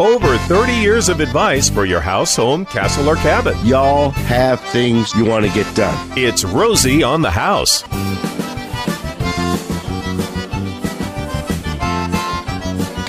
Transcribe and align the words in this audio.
Over 0.00 0.38
30 0.38 0.72
years 0.72 1.10
of 1.10 1.20
advice 1.20 1.68
for 1.68 1.84
your 1.84 2.00
house, 2.00 2.34
home, 2.34 2.64
castle, 2.64 3.06
or 3.06 3.16
cabin. 3.16 3.54
Y'all 3.66 4.08
have 4.08 4.58
things 4.72 5.12
you 5.14 5.26
want 5.26 5.44
to 5.44 5.52
get 5.52 5.76
done. 5.76 5.94
It's 6.16 6.42
Rosie 6.42 7.02
on 7.02 7.20
the 7.20 7.30
House. 7.30 7.82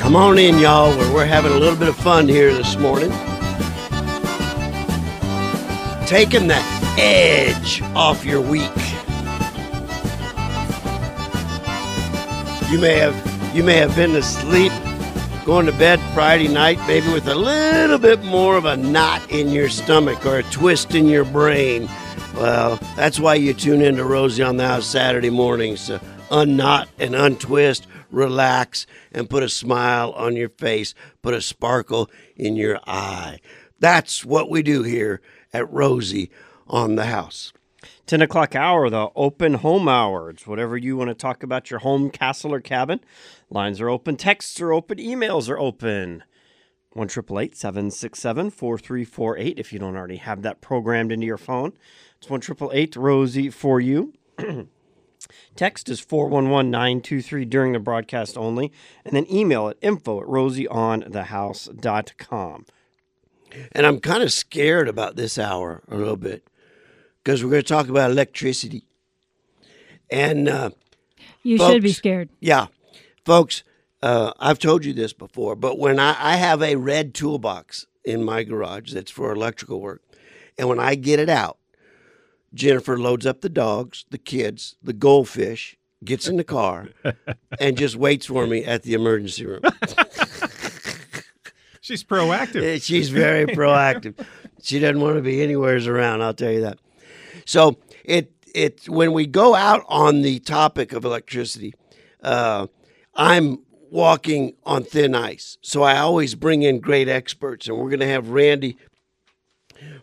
Come 0.01 0.17
on 0.17 0.37
in, 0.37 0.59
y'all. 0.59 0.89
We're, 0.97 1.13
we're 1.13 1.25
having 1.25 1.53
a 1.53 1.55
little 1.55 1.79
bit 1.79 1.87
of 1.87 1.95
fun 1.95 2.27
here 2.27 2.53
this 2.53 2.75
morning. 2.75 3.11
Taking 6.05 6.49
the 6.49 6.61
edge 6.99 7.81
off 7.95 8.25
your 8.25 8.41
week. 8.41 8.69
You 12.69 12.81
may 12.81 12.97
have 12.97 13.55
you 13.55 13.63
may 13.63 13.77
have 13.77 13.95
been 13.95 14.15
asleep, 14.15 14.73
going 15.51 15.65
to 15.65 15.73
bed 15.73 15.99
Friday 16.13 16.47
night, 16.47 16.79
maybe 16.87 17.11
with 17.11 17.27
a 17.27 17.35
little 17.35 17.97
bit 17.97 18.23
more 18.23 18.55
of 18.55 18.63
a 18.63 18.77
knot 18.77 19.21
in 19.29 19.49
your 19.49 19.67
stomach 19.67 20.25
or 20.25 20.37
a 20.37 20.43
twist 20.43 20.95
in 20.95 21.07
your 21.07 21.25
brain. 21.25 21.89
Well, 22.37 22.77
that's 22.95 23.19
why 23.19 23.35
you 23.35 23.53
tune 23.53 23.81
in 23.81 23.97
to 23.97 24.05
Rosie 24.05 24.43
on 24.43 24.55
the 24.55 24.65
House 24.65 24.85
Saturday 24.85 25.29
mornings 25.29 25.87
to 25.87 25.99
unknot 26.31 26.87
and 26.99 27.13
untwist, 27.13 27.85
relax, 28.11 28.87
and 29.11 29.29
put 29.29 29.43
a 29.43 29.49
smile 29.49 30.11
on 30.13 30.37
your 30.37 30.47
face, 30.47 30.93
put 31.21 31.33
a 31.33 31.41
sparkle 31.41 32.09
in 32.37 32.55
your 32.55 32.79
eye. 32.87 33.41
That's 33.77 34.23
what 34.23 34.49
we 34.49 34.63
do 34.63 34.83
here 34.83 35.19
at 35.51 35.69
Rosie 35.69 36.31
on 36.65 36.95
the 36.95 37.07
House. 37.07 37.51
10 38.07 38.21
o'clock 38.21 38.55
hour, 38.55 38.89
the 38.89 39.09
open 39.15 39.55
home 39.55 39.87
hour. 39.87 40.29
It's 40.29 40.47
whatever 40.47 40.77
you 40.77 40.97
want 40.97 41.09
to 41.09 41.13
talk 41.13 41.43
about 41.43 41.69
your 41.69 41.79
home, 41.79 42.09
castle, 42.09 42.53
or 42.53 42.59
cabin. 42.59 42.99
Lines 43.51 43.81
are 43.81 43.89
open, 43.89 44.15
texts 44.15 44.61
are 44.61 44.71
open, 44.71 44.97
emails 44.97 45.49
are 45.49 45.59
open. 45.59 46.23
1 46.93 47.09
767 47.09 48.49
4348 48.49 49.59
if 49.59 49.71
you 49.71 49.79
don't 49.79 49.95
already 49.95 50.17
have 50.17 50.41
that 50.41 50.59
programmed 50.61 51.11
into 51.11 51.25
your 51.25 51.37
phone. 51.37 51.73
It's 52.17 52.29
1 52.29 52.41
Rosie 52.95 53.49
for 53.49 53.79
you. 53.79 54.13
Text 55.55 55.87
is 55.89 56.01
411-923 56.01 57.49
during 57.49 57.71
the 57.73 57.79
broadcast 57.79 58.37
only. 58.37 58.71
And 59.05 59.15
then 59.15 59.31
email 59.31 59.69
at 59.69 59.77
info 59.81 60.21
at 60.21 60.27
rosieonthehouse.com. 60.27 62.65
And 63.73 63.85
I'm 63.85 63.99
kind 63.99 64.23
of 64.23 64.31
scared 64.31 64.87
about 64.87 65.17
this 65.17 65.37
hour 65.37 65.83
a 65.89 65.97
little 65.97 66.17
bit 66.17 66.47
because 67.23 67.43
we're 67.43 67.51
going 67.51 67.63
to 67.63 67.67
talk 67.67 67.89
about 67.89 68.11
electricity. 68.11 68.85
And 70.09 70.49
uh, 70.49 70.69
You 71.43 71.57
folks, 71.57 71.73
should 71.73 71.83
be 71.83 71.91
scared. 71.91 72.29
Yeah, 72.39 72.67
folks, 73.25 73.63
uh, 74.01 74.33
I've 74.39 74.59
told 74.59 74.85
you 74.85 74.93
this 74.93 75.13
before, 75.13 75.55
but 75.55 75.77
when 75.77 75.99
I, 75.99 76.15
I 76.19 76.35
have 76.35 76.61
a 76.61 76.75
red 76.75 77.13
toolbox 77.13 77.87
in 78.03 78.23
my 78.23 78.43
garage 78.43 78.93
that's 78.93 79.11
for 79.11 79.31
electrical 79.31 79.79
work, 79.79 80.01
and 80.57 80.67
when 80.67 80.79
I 80.79 80.95
get 80.95 81.19
it 81.19 81.29
out, 81.29 81.57
Jennifer 82.53 82.97
loads 82.97 83.25
up 83.25 83.41
the 83.41 83.49
dogs, 83.49 84.05
the 84.09 84.17
kids, 84.17 84.75
the 84.83 84.93
goldfish, 84.93 85.77
gets 86.03 86.27
in 86.27 86.37
the 86.37 86.43
car, 86.43 86.89
and 87.59 87.77
just 87.77 87.95
waits 87.95 88.25
for 88.25 88.47
me 88.47 88.65
at 88.65 88.83
the 88.83 88.93
emergency 88.93 89.45
room. 89.45 89.61
She's 91.81 92.03
proactive. 92.03 92.83
She's 92.83 93.09
very 93.09 93.45
proactive. 93.47 94.23
She 94.61 94.79
doesn't 94.79 95.01
want 95.01 95.15
to 95.15 95.21
be 95.21 95.41
anywheres 95.41 95.87
around. 95.87 96.21
I'll 96.21 96.33
tell 96.33 96.51
you 96.51 96.61
that. 96.61 96.77
So 97.45 97.77
it 98.05 98.31
it 98.53 98.87
when 98.87 99.13
we 99.13 99.25
go 99.25 99.55
out 99.55 99.83
on 99.87 100.21
the 100.21 100.39
topic 100.39 100.93
of 100.93 101.05
electricity, 101.05 101.73
uh, 102.21 102.67
I'm 103.13 103.59
walking 103.89 104.53
on 104.63 104.83
thin 104.83 105.13
ice. 105.13 105.57
So 105.61 105.83
I 105.83 105.97
always 105.97 106.35
bring 106.35 106.63
in 106.63 106.79
great 106.79 107.09
experts, 107.09 107.67
and 107.67 107.77
we're 107.77 107.89
going 107.89 107.99
to 107.99 108.07
have 108.07 108.29
Randy 108.29 108.77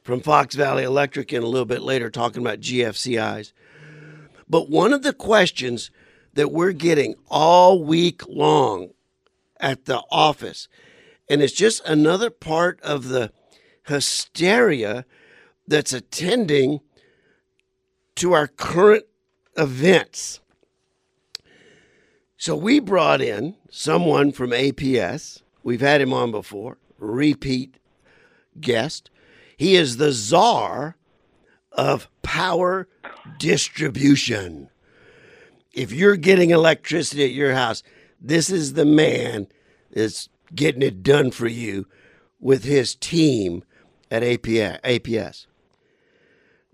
from 0.02 0.20
Fox 0.20 0.54
Valley 0.54 0.84
Electric 0.84 1.32
in 1.32 1.42
a 1.42 1.46
little 1.46 1.66
bit 1.66 1.82
later 1.82 2.10
talking 2.10 2.42
about 2.42 2.60
GFCIs. 2.60 3.52
But 4.48 4.70
one 4.70 4.92
of 4.92 5.02
the 5.02 5.12
questions 5.12 5.90
that 6.34 6.52
we're 6.52 6.72
getting 6.72 7.14
all 7.28 7.82
week 7.82 8.26
long 8.28 8.90
at 9.60 9.86
the 9.86 10.02
office, 10.10 10.68
and 11.28 11.42
it's 11.42 11.52
just 11.52 11.84
another 11.86 12.30
part 12.30 12.80
of 12.82 13.08
the 13.08 13.32
hysteria 13.86 15.04
that's 15.66 15.92
attending 15.92 16.80
to 18.16 18.32
our 18.32 18.46
current 18.46 19.04
events. 19.56 20.40
So 22.48 22.56
we 22.56 22.80
brought 22.80 23.20
in 23.20 23.56
someone 23.68 24.32
from 24.32 24.52
APS. 24.52 25.42
We've 25.62 25.82
had 25.82 26.00
him 26.00 26.14
on 26.14 26.30
before, 26.30 26.78
repeat 26.98 27.76
guest. 28.58 29.10
He 29.54 29.74
is 29.74 29.98
the 29.98 30.12
czar 30.12 30.96
of 31.72 32.08
power 32.22 32.88
distribution. 33.38 34.70
If 35.74 35.92
you're 35.92 36.16
getting 36.16 36.48
electricity 36.48 37.22
at 37.22 37.32
your 37.32 37.52
house, 37.52 37.82
this 38.18 38.48
is 38.48 38.72
the 38.72 38.86
man 38.86 39.48
that's 39.90 40.30
getting 40.54 40.80
it 40.80 41.02
done 41.02 41.30
for 41.30 41.48
you 41.48 41.86
with 42.40 42.64
his 42.64 42.94
team 42.94 43.62
at 44.10 44.22
APS. 44.22 45.44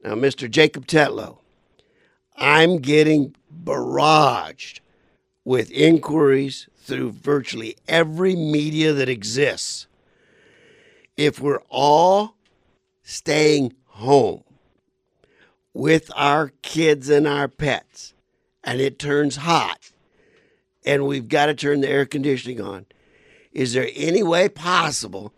Now, 0.04 0.14
Mr. 0.14 0.48
Jacob 0.48 0.86
Tetlow, 0.86 1.38
I'm 2.36 2.78
getting 2.78 3.34
barraged 3.52 4.78
with 5.44 5.70
inquiries 5.70 6.68
through 6.76 7.12
virtually 7.12 7.76
every 7.88 8.34
media 8.34 8.92
that 8.92 9.08
exists. 9.08 9.86
If 11.16 11.40
we're 11.40 11.62
all 11.68 12.36
staying 13.02 13.74
home 13.86 14.42
with 15.72 16.10
our 16.16 16.52
kids 16.62 17.08
and 17.08 17.26
our 17.26 17.48
pets, 17.48 18.14
and 18.62 18.80
it 18.80 18.98
turns 18.98 19.36
hot, 19.36 19.92
and 20.84 21.06
we've 21.06 21.28
got 21.28 21.46
to 21.46 21.54
turn 21.54 21.80
the 21.80 21.88
air 21.88 22.06
conditioning 22.06 22.60
on, 22.60 22.86
is 23.52 23.72
there 23.72 23.88
any 23.94 24.22
way 24.22 24.48
possible 24.48 25.32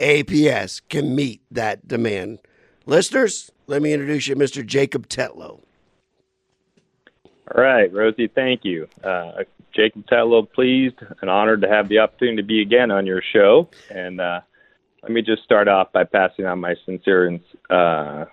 APS 0.00 0.80
can 0.88 1.14
meet 1.14 1.42
that 1.50 1.86
demand? 1.86 2.38
Listeners, 2.86 3.50
let 3.66 3.82
me 3.82 3.92
introduce 3.92 4.26
you, 4.26 4.34
to 4.34 4.40
Mr. 4.40 4.64
Jacob 4.64 5.08
Tetlow. 5.08 5.62
All 7.50 7.62
right, 7.62 7.92
Rosie, 7.92 8.28
thank 8.28 8.64
you. 8.64 8.88
Uh, 9.02 9.42
Jacob 9.74 10.06
Tetlow, 10.06 10.50
pleased 10.50 10.96
and 11.20 11.30
honored 11.30 11.62
to 11.62 11.68
have 11.68 11.88
the 11.88 11.98
opportunity 11.98 12.36
to 12.36 12.42
be 12.42 12.62
again 12.62 12.90
on 12.90 13.06
your 13.06 13.22
show. 13.32 13.68
And 13.90 14.20
uh, 14.20 14.40
let 15.02 15.12
me 15.12 15.22
just 15.22 15.42
start 15.42 15.66
off 15.66 15.92
by 15.92 16.04
passing 16.04 16.46
on 16.46 16.60
my 16.60 16.74
sincere 16.84 17.40
uh, 17.70 18.26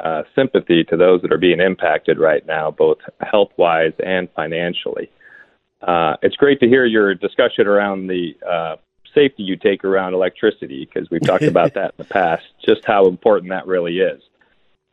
uh, 0.00 0.22
sympathy 0.34 0.84
to 0.84 0.96
those 0.96 1.22
that 1.22 1.32
are 1.32 1.38
being 1.38 1.60
impacted 1.60 2.18
right 2.18 2.44
now, 2.46 2.70
both 2.70 2.98
health 3.20 3.50
wise 3.56 3.92
and 4.04 4.28
financially. 4.34 5.10
Uh, 5.80 6.16
it's 6.22 6.36
great 6.36 6.60
to 6.60 6.68
hear 6.68 6.84
your 6.84 7.14
discussion 7.14 7.66
around 7.66 8.06
the 8.06 8.34
uh, 8.48 8.76
safety 9.14 9.42
you 9.42 9.56
take 9.56 9.84
around 9.84 10.14
electricity 10.14 10.84
because 10.84 11.10
we've 11.10 11.22
talked 11.22 11.42
about 11.42 11.74
that 11.74 11.94
in 11.98 11.98
the 11.98 12.04
past, 12.04 12.44
just 12.64 12.84
how 12.84 13.06
important 13.06 13.50
that 13.50 13.66
really 13.66 13.98
is. 13.98 14.22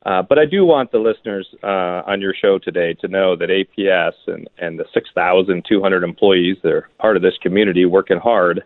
Uh, 0.05 0.21
but 0.21 0.39
I 0.39 0.45
do 0.45 0.65
want 0.65 0.91
the 0.91 0.99
listeners 0.99 1.47
uh, 1.61 2.03
on 2.07 2.21
your 2.21 2.33
show 2.33 2.57
today 2.57 2.93
to 3.01 3.07
know 3.07 3.35
that 3.35 3.49
APS 3.49 4.13
and, 4.27 4.49
and 4.57 4.79
the 4.79 4.85
6,200 4.93 6.03
employees 6.03 6.57
that 6.63 6.71
are 6.71 6.89
part 6.99 7.17
of 7.17 7.21
this 7.21 7.37
community 7.41 7.85
working 7.85 8.17
hard 8.17 8.63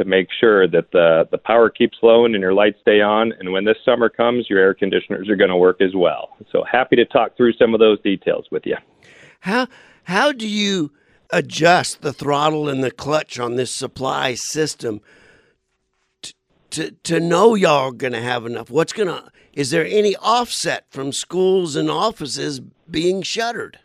to 0.00 0.04
make 0.06 0.28
sure 0.38 0.66
that 0.66 0.90
the, 0.92 1.28
the 1.30 1.36
power 1.36 1.68
keeps 1.68 1.98
flowing 1.98 2.34
and 2.34 2.40
your 2.40 2.54
lights 2.54 2.78
stay 2.80 3.02
on. 3.02 3.32
And 3.38 3.52
when 3.52 3.66
this 3.66 3.76
summer 3.84 4.08
comes, 4.08 4.48
your 4.48 4.58
air 4.58 4.72
conditioners 4.72 5.28
are 5.28 5.36
going 5.36 5.50
to 5.50 5.56
work 5.56 5.82
as 5.82 5.94
well. 5.94 6.30
So 6.50 6.64
happy 6.64 6.96
to 6.96 7.04
talk 7.04 7.36
through 7.36 7.52
some 7.54 7.74
of 7.74 7.80
those 7.80 8.00
details 8.00 8.46
with 8.50 8.64
you. 8.64 8.76
How 9.40 9.66
how 10.04 10.32
do 10.32 10.48
you 10.48 10.92
adjust 11.30 12.00
the 12.00 12.12
throttle 12.12 12.68
and 12.68 12.82
the 12.82 12.90
clutch 12.90 13.38
on 13.38 13.56
this 13.56 13.72
supply 13.72 14.34
system 14.34 15.02
to 16.70 16.90
to, 16.90 17.20
know 17.20 17.54
y'all 17.54 17.92
going 17.92 18.12
to 18.12 18.20
have 18.20 18.46
enough? 18.46 18.70
What's 18.70 18.92
going 18.92 19.08
to 19.08 19.30
is 19.52 19.70
there 19.70 19.86
any 19.86 20.16
offset 20.16 20.84
from 20.90 21.12
schools 21.12 21.76
and 21.76 21.90
offices 21.90 22.60
being 22.90 23.22
shuttered? 23.22 23.78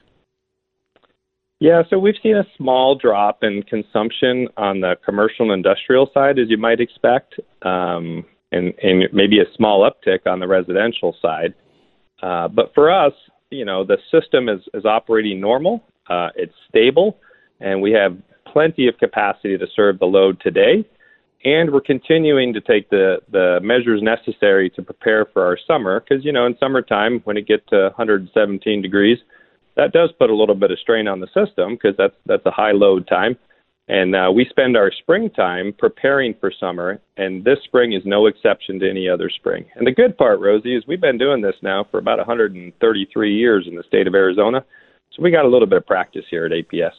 Yeah, 1.60 1.84
so 1.90 1.98
we've 1.98 2.16
seen 2.22 2.36
a 2.36 2.46
small 2.58 2.96
drop 2.96 3.44
in 3.44 3.64
consumption 3.64 4.50
on 4.58 4.82
the 4.82 4.96
commercial 5.04 5.52
and 5.52 5.66
industrial 5.66 6.12
side, 6.14 6.38
as 6.38 6.50
you 6.50 6.58
might 6.58 6.82
expect, 6.82 7.36
um, 7.62 8.26
and, 8.52 8.74
and 8.84 9.06
maybe 9.14 9.40
a 9.40 9.46
small 9.56 9.90
uptick 9.90 10.28
on 10.28 10.40
the 10.40 10.48
residential 10.48 11.16
side. 11.22 11.54
Uh, 12.22 12.48
but 12.50 12.74
for 12.76 12.92
us, 12.92 13.14
you 13.52 13.64
know, 13.64 13.86
the 13.86 13.98
system 14.12 14.50
is, 14.50 14.62
is 14.74 14.86
operating 14.86 15.40
normal, 15.40 15.84
uh, 16.10 16.30
it's 16.36 16.54
stable, 16.70 17.18
and 17.62 17.82
we 17.82 17.92
have 17.92 18.18
plenty 18.52 18.88
of 18.88 18.98
capacity 18.98 19.58
to 19.58 19.66
serve 19.76 20.00
the 20.00 20.06
load 20.06 20.40
today. 20.42 20.86
And 21.44 21.72
we're 21.72 21.82
continuing 21.82 22.54
to 22.54 22.62
take 22.62 22.90
the, 22.90 23.18
the 23.32 23.60
measures 23.62 24.02
necessary 24.02 24.70
to 24.72 24.82
prepare 24.82 25.26
for 25.26 25.46
our 25.46 25.58
summer 25.68 26.00
because, 26.00 26.26
you 26.26 26.32
know, 26.32 26.46
in 26.48 26.58
summertime, 26.60 27.22
when 27.24 27.38
it 27.38 27.48
gets 27.48 27.64
to 27.70 27.92
117 27.96 28.82
degrees, 28.82 29.20
that 29.76 29.92
does 29.92 30.12
put 30.18 30.30
a 30.30 30.36
little 30.36 30.56
bit 30.56 30.72
of 30.72 30.80
strain 30.80 31.08
on 31.08 31.20
the 31.20 31.28
system 31.28 31.76
because 31.76 31.96
that's 31.98 32.16
that's 32.26 32.46
a 32.46 32.52
high 32.52 32.72
load 32.72 33.08
time. 33.08 33.38
And 33.88 34.16
uh, 34.16 34.32
we 34.34 34.48
spend 34.50 34.76
our 34.76 34.92
springtime 34.92 35.74
preparing 35.78 36.34
for 36.40 36.52
summer, 36.60 37.00
and 37.18 37.44
this 37.44 37.60
spring 37.66 37.94
is 37.94 38.02
no 38.04 38.26
exception 38.26 38.80
to 38.80 38.90
any 38.90 39.08
other 39.08 39.30
spring. 39.30 39.66
And 39.76 39.86
the 39.86 39.92
good 39.92 40.18
part, 40.18 40.40
Rosie, 40.40 40.76
is 40.76 40.84
we've 40.88 41.02
been 41.02 41.20
doing 41.20 41.42
this 41.42 41.56
now 41.62 41.86
for 41.92 42.00
about 42.00 42.18
133 42.18 43.36
years 43.36 43.68
in 43.68 43.76
the 43.76 43.84
state 43.84 44.08
of 44.08 44.16
Arizona. 44.16 44.66
So 45.12 45.22
we 45.22 45.30
got 45.30 45.46
a 45.46 45.50
little 45.50 45.68
bit 45.68 45.78
of 45.78 45.86
practice 45.86 46.26
here 46.32 46.46
at 46.46 46.52
APS. 46.52 46.94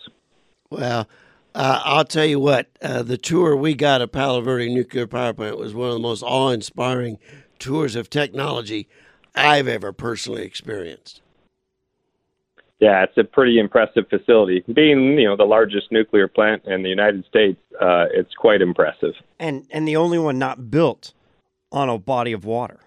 Well, 0.71 1.09
uh, 1.57 1.81
I'll 1.85 2.05
tell 2.05 2.27
you 2.27 2.39
what, 2.39 2.69
uh, 2.83 3.03
the 3.03 3.17
tour 3.17 3.57
we 3.57 3.75
got 3.75 4.03
at 4.03 4.13
Palo 4.13 4.43
Verde 4.43 4.73
Nuclear 4.73 5.07
Power 5.07 5.33
Plant 5.33 5.57
was 5.57 5.75
one 5.75 5.89
of 5.89 5.95
the 5.95 6.01
most 6.01 6.23
awe 6.23 6.51
inspiring 6.51 7.19
tours 7.59 7.97
of 7.97 8.11
technology 8.11 8.89
I've 9.35 9.67
ever 9.67 9.91
personally 9.93 10.43
experienced. 10.43 11.23
Yeah, 12.79 13.03
it's 13.05 13.17
a 13.17 13.25
pretty 13.25 13.59
impressive 13.59 14.05
facility. 14.11 14.63
Being, 14.71 15.19
you 15.19 15.27
know, 15.27 15.35
the 15.35 15.45
largest 15.45 15.91
nuclear 15.91 16.29
plant 16.29 16.67
in 16.67 16.83
the 16.83 16.91
United 16.91 17.25
States, 17.25 17.59
uh, 17.81 18.05
it's 18.13 18.35
quite 18.35 18.61
impressive. 18.61 19.15
And 19.39 19.67
and 19.71 19.89
the 19.89 19.97
only 19.97 20.19
one 20.19 20.39
not 20.39 20.71
built 20.71 21.15
on 21.73 21.89
a 21.89 21.99
body 21.99 22.33
of 22.33 22.45
water. 22.45 22.81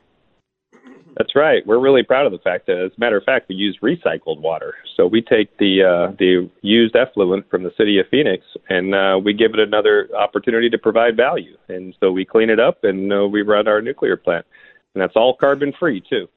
That's 1.18 1.36
right. 1.36 1.66
We're 1.66 1.80
really 1.80 2.04
proud 2.04 2.26
of 2.26 2.32
the 2.32 2.40
fact 2.40 2.68
that, 2.68 2.78
as 2.78 2.92
a 2.96 3.00
matter 3.00 3.18
of 3.18 3.24
fact, 3.24 3.50
we 3.50 3.56
use 3.56 3.78
recycled 3.82 4.40
water. 4.40 4.76
So 4.96 5.08
we 5.08 5.22
take 5.22 5.58
the 5.58 5.84
uh, 5.84 6.16
the 6.18 6.50
used 6.62 6.96
effluent 6.96 7.50
from 7.50 7.64
the 7.64 7.72
city 7.78 8.00
of 8.00 8.08
Phoenix 8.10 8.46
and 8.70 8.96
uh, 8.96 9.20
we 9.24 9.34
give 9.34 9.54
it 9.54 9.60
another 9.60 10.10
opportunity 10.16 10.70
to 10.70 10.78
provide 10.78 11.18
value. 11.18 11.58
And 11.68 11.96
so 12.00 12.12
we 12.12 12.26
clean 12.26 12.50
it 12.50 12.60
up 12.60 12.84
and 12.84 13.12
uh, 13.12 13.28
we 13.28 13.42
run 13.42 13.68
our 13.68 13.82
nuclear 13.82 14.18
plant, 14.18 14.46
and 14.94 15.02
that's 15.02 15.16
all 15.16 15.36
carbon 15.36 15.74
free 15.78 16.02
too. 16.02 16.28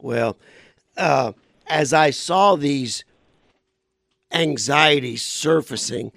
Well, 0.00 0.36
uh, 0.96 1.32
as 1.66 1.92
I 1.92 2.10
saw 2.10 2.56
these 2.56 3.04
anxieties 4.32 5.22
surfacing, 5.22 6.12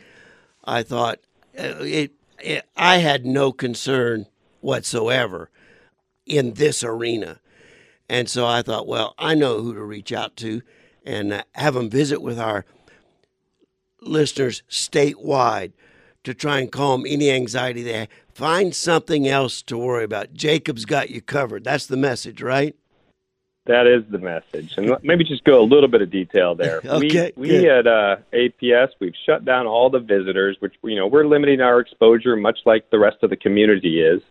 I 0.63 0.83
thought 0.83 1.19
uh, 1.57 1.75
it, 1.79 2.11
it, 2.41 2.65
I 2.75 2.97
had 2.97 3.25
no 3.25 3.51
concern 3.51 4.25
whatsoever 4.61 5.49
in 6.25 6.53
this 6.53 6.83
arena. 6.83 7.39
And 8.09 8.29
so 8.29 8.45
I 8.45 8.61
thought, 8.61 8.87
well, 8.87 9.15
I 9.17 9.35
know 9.35 9.61
who 9.61 9.73
to 9.73 9.83
reach 9.83 10.11
out 10.11 10.35
to 10.37 10.61
and 11.05 11.33
uh, 11.33 11.43
have 11.53 11.73
them 11.73 11.89
visit 11.89 12.21
with 12.21 12.39
our 12.39 12.65
listeners 14.01 14.63
statewide 14.69 15.73
to 16.23 16.33
try 16.33 16.59
and 16.59 16.71
calm 16.71 17.05
any 17.07 17.31
anxiety 17.31 17.83
they 17.83 17.93
have. 17.93 18.09
Find 18.33 18.75
something 18.75 19.27
else 19.27 19.61
to 19.63 19.77
worry 19.77 20.03
about. 20.03 20.33
Jacob's 20.33 20.85
got 20.85 21.09
you 21.09 21.21
covered. 21.21 21.63
That's 21.63 21.87
the 21.87 21.97
message, 21.97 22.41
right? 22.41 22.75
That 23.67 23.87
is 23.87 24.03
the 24.11 24.19
message, 24.19 24.75
and 24.77 24.95
maybe 25.01 25.23
just 25.23 25.43
go 25.43 25.59
a 25.59 25.65
little 25.65 25.89
bit 25.89 26.03
of 26.03 26.11
detail 26.11 26.53
there. 26.53 26.81
okay, 26.85 27.33
we 27.35 27.49
we 27.49 27.67
at 27.67 27.87
uh, 27.87 28.17
APS 28.31 28.89
we've 28.99 29.15
shut 29.25 29.43
down 29.43 29.65
all 29.65 29.89
the 29.89 29.99
visitors, 29.99 30.55
which 30.59 30.75
you 30.83 30.95
know 30.95 31.07
we're 31.07 31.25
limiting 31.25 31.61
our 31.61 31.79
exposure, 31.79 32.35
much 32.35 32.59
like 32.65 32.91
the 32.91 32.99
rest 32.99 33.23
of 33.23 33.31
the 33.31 33.35
community 33.35 34.01
is. 34.01 34.21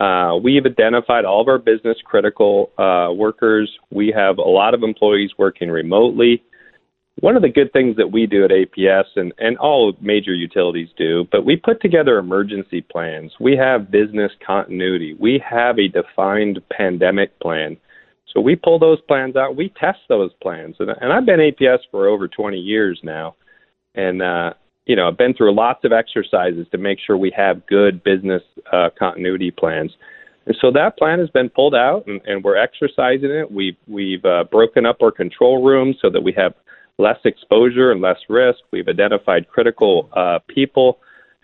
Uh, 0.00 0.36
we've 0.42 0.66
identified 0.66 1.24
all 1.24 1.40
of 1.40 1.48
our 1.48 1.58
business 1.58 1.96
critical 2.04 2.70
uh, 2.78 3.12
workers. 3.12 3.70
We 3.90 4.12
have 4.16 4.38
a 4.38 4.42
lot 4.42 4.74
of 4.74 4.82
employees 4.82 5.30
working 5.38 5.70
remotely. 5.70 6.42
One 7.20 7.36
of 7.36 7.42
the 7.42 7.48
good 7.48 7.72
things 7.72 7.96
that 7.96 8.10
we 8.10 8.26
do 8.26 8.44
at 8.44 8.50
APS 8.50 9.04
and, 9.14 9.32
and 9.38 9.56
all 9.58 9.92
major 10.00 10.34
utilities 10.34 10.88
do, 10.98 11.28
but 11.30 11.44
we 11.44 11.54
put 11.56 11.80
together 11.80 12.18
emergency 12.18 12.80
plans. 12.80 13.32
We 13.38 13.56
have 13.56 13.92
business 13.92 14.32
continuity. 14.44 15.14
We 15.20 15.40
have 15.48 15.78
a 15.78 15.86
defined 15.86 16.60
pandemic 16.76 17.38
plan. 17.38 17.76
So 18.34 18.40
we 18.40 18.56
pull 18.56 18.80
those 18.80 19.00
plans 19.02 19.36
out. 19.36 19.54
We 19.54 19.72
test 19.80 20.00
those 20.08 20.32
plans, 20.42 20.74
and, 20.80 20.90
and 21.00 21.12
I've 21.12 21.24
been 21.24 21.38
APS 21.38 21.78
for 21.92 22.08
over 22.08 22.26
20 22.26 22.58
years 22.58 22.98
now, 23.04 23.36
and 23.94 24.20
uh, 24.20 24.54
you 24.86 24.96
know 24.96 25.08
I've 25.08 25.18
been 25.18 25.34
through 25.34 25.54
lots 25.54 25.84
of 25.84 25.92
exercises 25.92 26.66
to 26.72 26.78
make 26.78 26.98
sure 27.04 27.16
we 27.16 27.32
have 27.36 27.66
good 27.66 28.02
business 28.02 28.42
uh, 28.72 28.90
continuity 28.98 29.50
plans. 29.50 29.92
And 30.46 30.56
so 30.60 30.70
that 30.72 30.98
plan 30.98 31.20
has 31.20 31.30
been 31.30 31.48
pulled 31.48 31.74
out, 31.74 32.06
and, 32.06 32.20
and 32.26 32.44
we're 32.44 32.56
exercising 32.56 33.30
it. 33.30 33.50
We've 33.50 33.76
we've 33.86 34.24
uh, 34.24 34.44
broken 34.50 34.86
up 34.86 35.02
our 35.02 35.10
control 35.10 35.64
rooms 35.64 35.96
so 36.02 36.10
that 36.10 36.22
we 36.22 36.32
have 36.32 36.54
less 36.98 37.18
exposure 37.24 37.90
and 37.90 38.00
less 38.00 38.18
risk. 38.28 38.58
We've 38.70 38.88
identified 38.88 39.48
critical 39.48 40.10
uh, 40.12 40.40
people, 40.48 40.98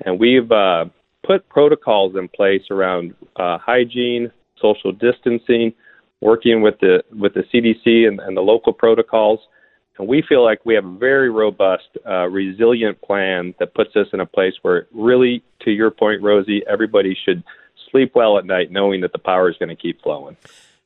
and 0.04 0.20
we've 0.20 0.50
uh, 0.52 0.86
put 1.26 1.48
protocols 1.48 2.14
in 2.16 2.28
place 2.28 2.62
around 2.70 3.14
uh, 3.36 3.58
hygiene, 3.58 4.30
social 4.60 4.92
distancing 4.92 5.72
working 6.20 6.62
with 6.62 6.78
the 6.80 7.02
with 7.18 7.34
the 7.34 7.44
CDC 7.52 8.06
and, 8.06 8.20
and 8.20 8.36
the 8.36 8.42
local 8.42 8.72
protocols. 8.72 9.40
And 10.00 10.08
we 10.08 10.22
feel 10.26 10.42
like 10.42 10.64
we 10.64 10.74
have 10.76 10.86
a 10.86 10.96
very 10.96 11.28
robust, 11.28 11.88
uh, 12.06 12.26
resilient 12.28 13.02
plan 13.02 13.54
that 13.58 13.74
puts 13.74 13.94
us 13.96 14.06
in 14.14 14.20
a 14.20 14.24
place 14.24 14.54
where, 14.62 14.86
really, 14.94 15.42
to 15.60 15.70
your 15.70 15.90
point, 15.90 16.22
Rosie, 16.22 16.62
everybody 16.66 17.14
should 17.22 17.44
sleep 17.90 18.12
well 18.14 18.38
at 18.38 18.46
night 18.46 18.70
knowing 18.70 19.02
that 19.02 19.12
the 19.12 19.18
power 19.18 19.50
is 19.50 19.58
going 19.58 19.68
to 19.68 19.76
keep 19.76 20.00
flowing. 20.00 20.38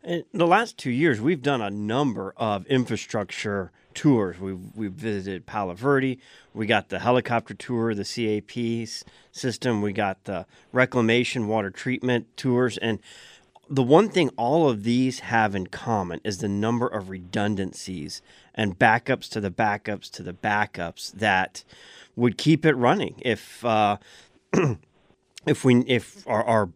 In 0.03 0.25
the 0.33 0.49
last 0.49 0.79
two 0.79 0.91
years, 0.91 1.21
we've 1.21 1.43
done 1.43 1.61
a 1.61 1.71
number 1.71 2.35
of 2.37 2.67
infrastructure 2.67 3.71
tours. 3.95 4.41
We've, 4.41 4.59
we've 4.75 4.91
visited 4.91 5.47
Palo 5.47 5.75
Verde. 5.75 6.19
We 6.53 6.67
got 6.67 6.89
the 6.89 6.99
helicopter 6.99 7.55
tour, 7.55 7.95
the 7.95 8.05
CAP 8.05 8.89
system. 9.31 9.81
We 9.81 9.93
got 9.93 10.25
the 10.25 10.45
reclamation 10.73 11.47
water 11.47 11.71
treatment 11.71 12.37
tours. 12.37 12.79
And 12.79 12.99
the 13.69 13.83
one 13.83 14.09
thing 14.09 14.31
all 14.37 14.69
of 14.69 14.85
these 14.85 15.21
have 15.21 15.55
in 15.55 15.67
common 15.67 16.21
is 16.25 16.39
the 16.39 16.49
number 16.49 16.87
of 16.87 17.11
redundancies 17.11 18.23
and 18.55 18.79
backups 18.79 19.29
to 19.31 19.41
the 19.41 19.51
backups 19.51 20.11
to 20.13 20.23
the 20.23 20.33
backups 20.33 21.13
that 21.13 21.65
would 22.17 22.39
keep 22.39 22.65
it 22.65 22.75
running 22.75 23.15
if 23.25 23.65
uh, 23.65 23.97
if 25.47 25.65
we 25.65 25.81
if 25.87 26.27
our, 26.27 26.45
our 26.45 26.71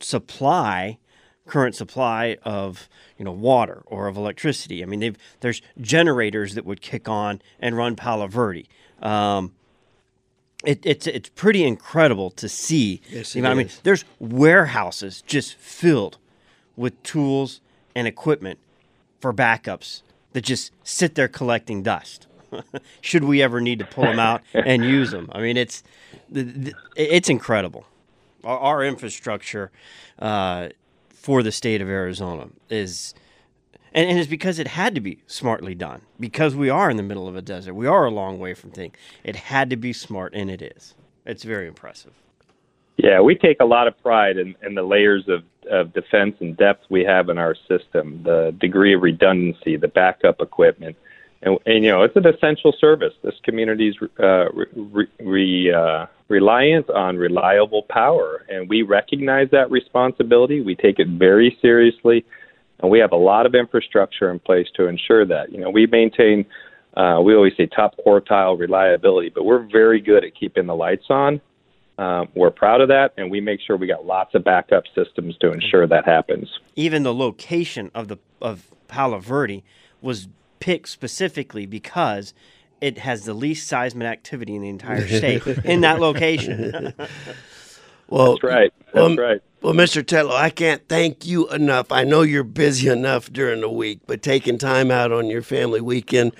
supply 0.00 0.98
current 1.46 1.74
supply 1.74 2.38
of 2.42 2.88
you 3.18 3.24
know 3.24 3.32
water 3.32 3.82
or 3.86 4.06
of 4.06 4.16
electricity. 4.16 4.82
I 4.82 4.86
mean, 4.86 5.16
there's 5.40 5.62
generators 5.80 6.54
that 6.54 6.64
would 6.64 6.80
kick 6.80 7.08
on 7.08 7.40
and 7.60 7.76
run 7.76 7.96
Palo 7.96 8.26
Verde. 8.26 8.68
Um, 9.00 9.52
it, 10.64 10.80
it's 10.84 11.06
it's 11.06 11.28
pretty 11.30 11.64
incredible 11.64 12.30
to 12.32 12.48
see. 12.48 13.00
Yes, 13.08 13.34
you 13.34 13.42
know, 13.42 13.50
I 13.50 13.54
mean, 13.54 13.68
there's 13.82 14.04
warehouses 14.18 15.22
just 15.22 15.54
filled 15.54 16.18
with 16.76 17.00
tools 17.02 17.60
and 17.94 18.06
equipment 18.06 18.58
for 19.20 19.32
backups 19.32 20.02
that 20.32 20.42
just 20.42 20.72
sit 20.82 21.14
there 21.14 21.28
collecting 21.28 21.82
dust. 21.82 22.26
Should 23.00 23.24
we 23.24 23.42
ever 23.42 23.60
need 23.60 23.78
to 23.78 23.84
pull 23.84 24.04
them 24.04 24.18
out 24.18 24.42
and 24.54 24.84
use 24.84 25.10
them? 25.10 25.30
I 25.32 25.40
mean, 25.40 25.56
it's 25.56 25.82
it's 26.32 27.28
incredible. 27.28 27.86
Our, 28.42 28.58
our 28.58 28.84
infrastructure 28.84 29.70
uh, 30.18 30.68
for 31.08 31.42
the 31.42 31.52
state 31.52 31.80
of 31.80 31.88
Arizona 31.88 32.48
is 32.68 33.14
and, 33.94 34.10
and 34.10 34.18
it's 34.18 34.28
because 34.28 34.58
it 34.58 34.68
had 34.68 34.94
to 34.96 35.00
be 35.00 35.20
smartly 35.26 35.74
done 35.74 36.02
because 36.18 36.54
we 36.54 36.68
are 36.68 36.90
in 36.90 36.96
the 36.96 37.02
middle 37.02 37.28
of 37.28 37.36
a 37.36 37.42
desert. 37.42 37.74
We 37.74 37.86
are 37.86 38.04
a 38.04 38.10
long 38.10 38.38
way 38.38 38.52
from 38.54 38.70
things. 38.70 38.94
It 39.22 39.36
had 39.36 39.70
to 39.70 39.76
be 39.76 39.92
smart, 39.92 40.34
and 40.34 40.50
it 40.50 40.60
is. 40.60 40.94
It's 41.24 41.44
very 41.44 41.68
impressive. 41.68 42.12
Yeah, 42.96 43.20
we 43.20 43.34
take 43.34 43.58
a 43.60 43.64
lot 43.64 43.86
of 43.86 44.00
pride 44.02 44.36
in, 44.36 44.54
in 44.62 44.74
the 44.74 44.82
layers 44.82 45.24
of, 45.28 45.42
of 45.70 45.92
defense 45.92 46.36
and 46.40 46.56
depth 46.56 46.84
we 46.90 47.04
have 47.04 47.28
in 47.28 47.38
our 47.38 47.56
system, 47.68 48.22
the 48.22 48.54
degree 48.60 48.94
of 48.94 49.02
redundancy, 49.02 49.76
the 49.76 49.88
backup 49.88 50.40
equipment. 50.40 50.96
And, 51.42 51.58
and 51.66 51.84
you 51.84 51.90
know, 51.90 52.02
it's 52.02 52.16
an 52.16 52.26
essential 52.26 52.72
service. 52.80 53.12
This 53.22 53.34
community's 53.42 53.94
uh, 54.20 54.50
re, 54.52 55.06
re, 55.20 55.72
uh, 55.72 56.06
reliant 56.28 56.88
on 56.90 57.16
reliable 57.16 57.82
power, 57.90 58.44
and 58.48 58.68
we 58.68 58.82
recognize 58.82 59.50
that 59.50 59.70
responsibility. 59.70 60.60
We 60.60 60.74
take 60.74 60.98
it 60.98 61.08
very 61.08 61.58
seriously 61.60 62.24
and 62.80 62.90
we 62.90 62.98
have 62.98 63.12
a 63.12 63.16
lot 63.16 63.46
of 63.46 63.54
infrastructure 63.54 64.30
in 64.30 64.38
place 64.38 64.66
to 64.76 64.86
ensure 64.86 65.24
that. 65.26 65.52
You 65.52 65.58
know, 65.58 65.70
we 65.70 65.86
maintain, 65.86 66.44
uh, 66.96 67.20
we 67.22 67.34
always 67.34 67.52
say 67.56 67.66
top 67.66 67.94
quartile 68.04 68.58
reliability, 68.58 69.30
but 69.30 69.44
we're 69.44 69.66
very 69.70 70.00
good 70.00 70.24
at 70.24 70.34
keeping 70.38 70.66
the 70.66 70.74
lights 70.74 71.06
on. 71.08 71.40
Um, 71.96 72.28
we're 72.34 72.50
proud 72.50 72.80
of 72.80 72.88
that, 72.88 73.14
and 73.16 73.30
we 73.30 73.40
make 73.40 73.60
sure 73.60 73.76
we 73.76 73.86
got 73.86 74.04
lots 74.04 74.34
of 74.34 74.42
backup 74.42 74.84
systems 74.94 75.36
to 75.38 75.52
ensure 75.52 75.86
that 75.86 76.04
happens. 76.04 76.48
Even 76.74 77.04
the 77.04 77.14
location 77.14 77.90
of 77.94 78.08
the 78.08 78.18
of 78.40 78.66
Palo 78.88 79.20
Verde 79.20 79.62
was 80.00 80.28
picked 80.58 80.88
specifically 80.88 81.66
because 81.66 82.34
it 82.80 82.98
has 82.98 83.24
the 83.24 83.34
least 83.34 83.68
seismic 83.68 84.06
activity 84.06 84.56
in 84.56 84.62
the 84.62 84.68
entire 84.68 85.06
state 85.18 85.46
in 85.64 85.82
that 85.82 86.00
location. 86.00 86.94
well, 88.08 88.32
that's 88.32 88.42
right. 88.42 88.72
That's 88.86 88.94
well, 88.94 89.16
right. 89.16 89.40
Well, 89.64 89.72
Mr. 89.72 90.02
Tetlow, 90.02 90.36
I 90.36 90.50
can't 90.50 90.86
thank 90.90 91.24
you 91.24 91.48
enough. 91.48 91.90
I 91.90 92.04
know 92.04 92.20
you're 92.20 92.44
busy 92.44 92.90
enough 92.90 93.32
during 93.32 93.62
the 93.62 93.70
week, 93.70 94.00
but 94.06 94.20
taking 94.20 94.58
time 94.58 94.90
out 94.90 95.10
on 95.10 95.28
your 95.28 95.40
family 95.40 95.80
weekend 95.80 96.32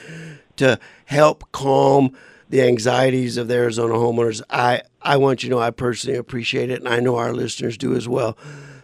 to 0.56 0.78
help 1.06 1.50
calm 1.50 2.14
the 2.50 2.60
anxieties 2.60 3.38
of 3.38 3.48
the 3.48 3.54
Arizona 3.54 3.94
homeowners, 3.94 4.42
I, 4.50 4.82
I 5.00 5.16
want 5.16 5.42
you 5.42 5.48
to 5.48 5.54
know 5.54 5.62
I 5.62 5.70
personally 5.70 6.18
appreciate 6.18 6.70
it, 6.70 6.80
and 6.80 6.86
I 6.86 7.00
know 7.00 7.16
our 7.16 7.32
listeners 7.32 7.78
do 7.78 7.96
as 7.96 8.06
well. 8.06 8.36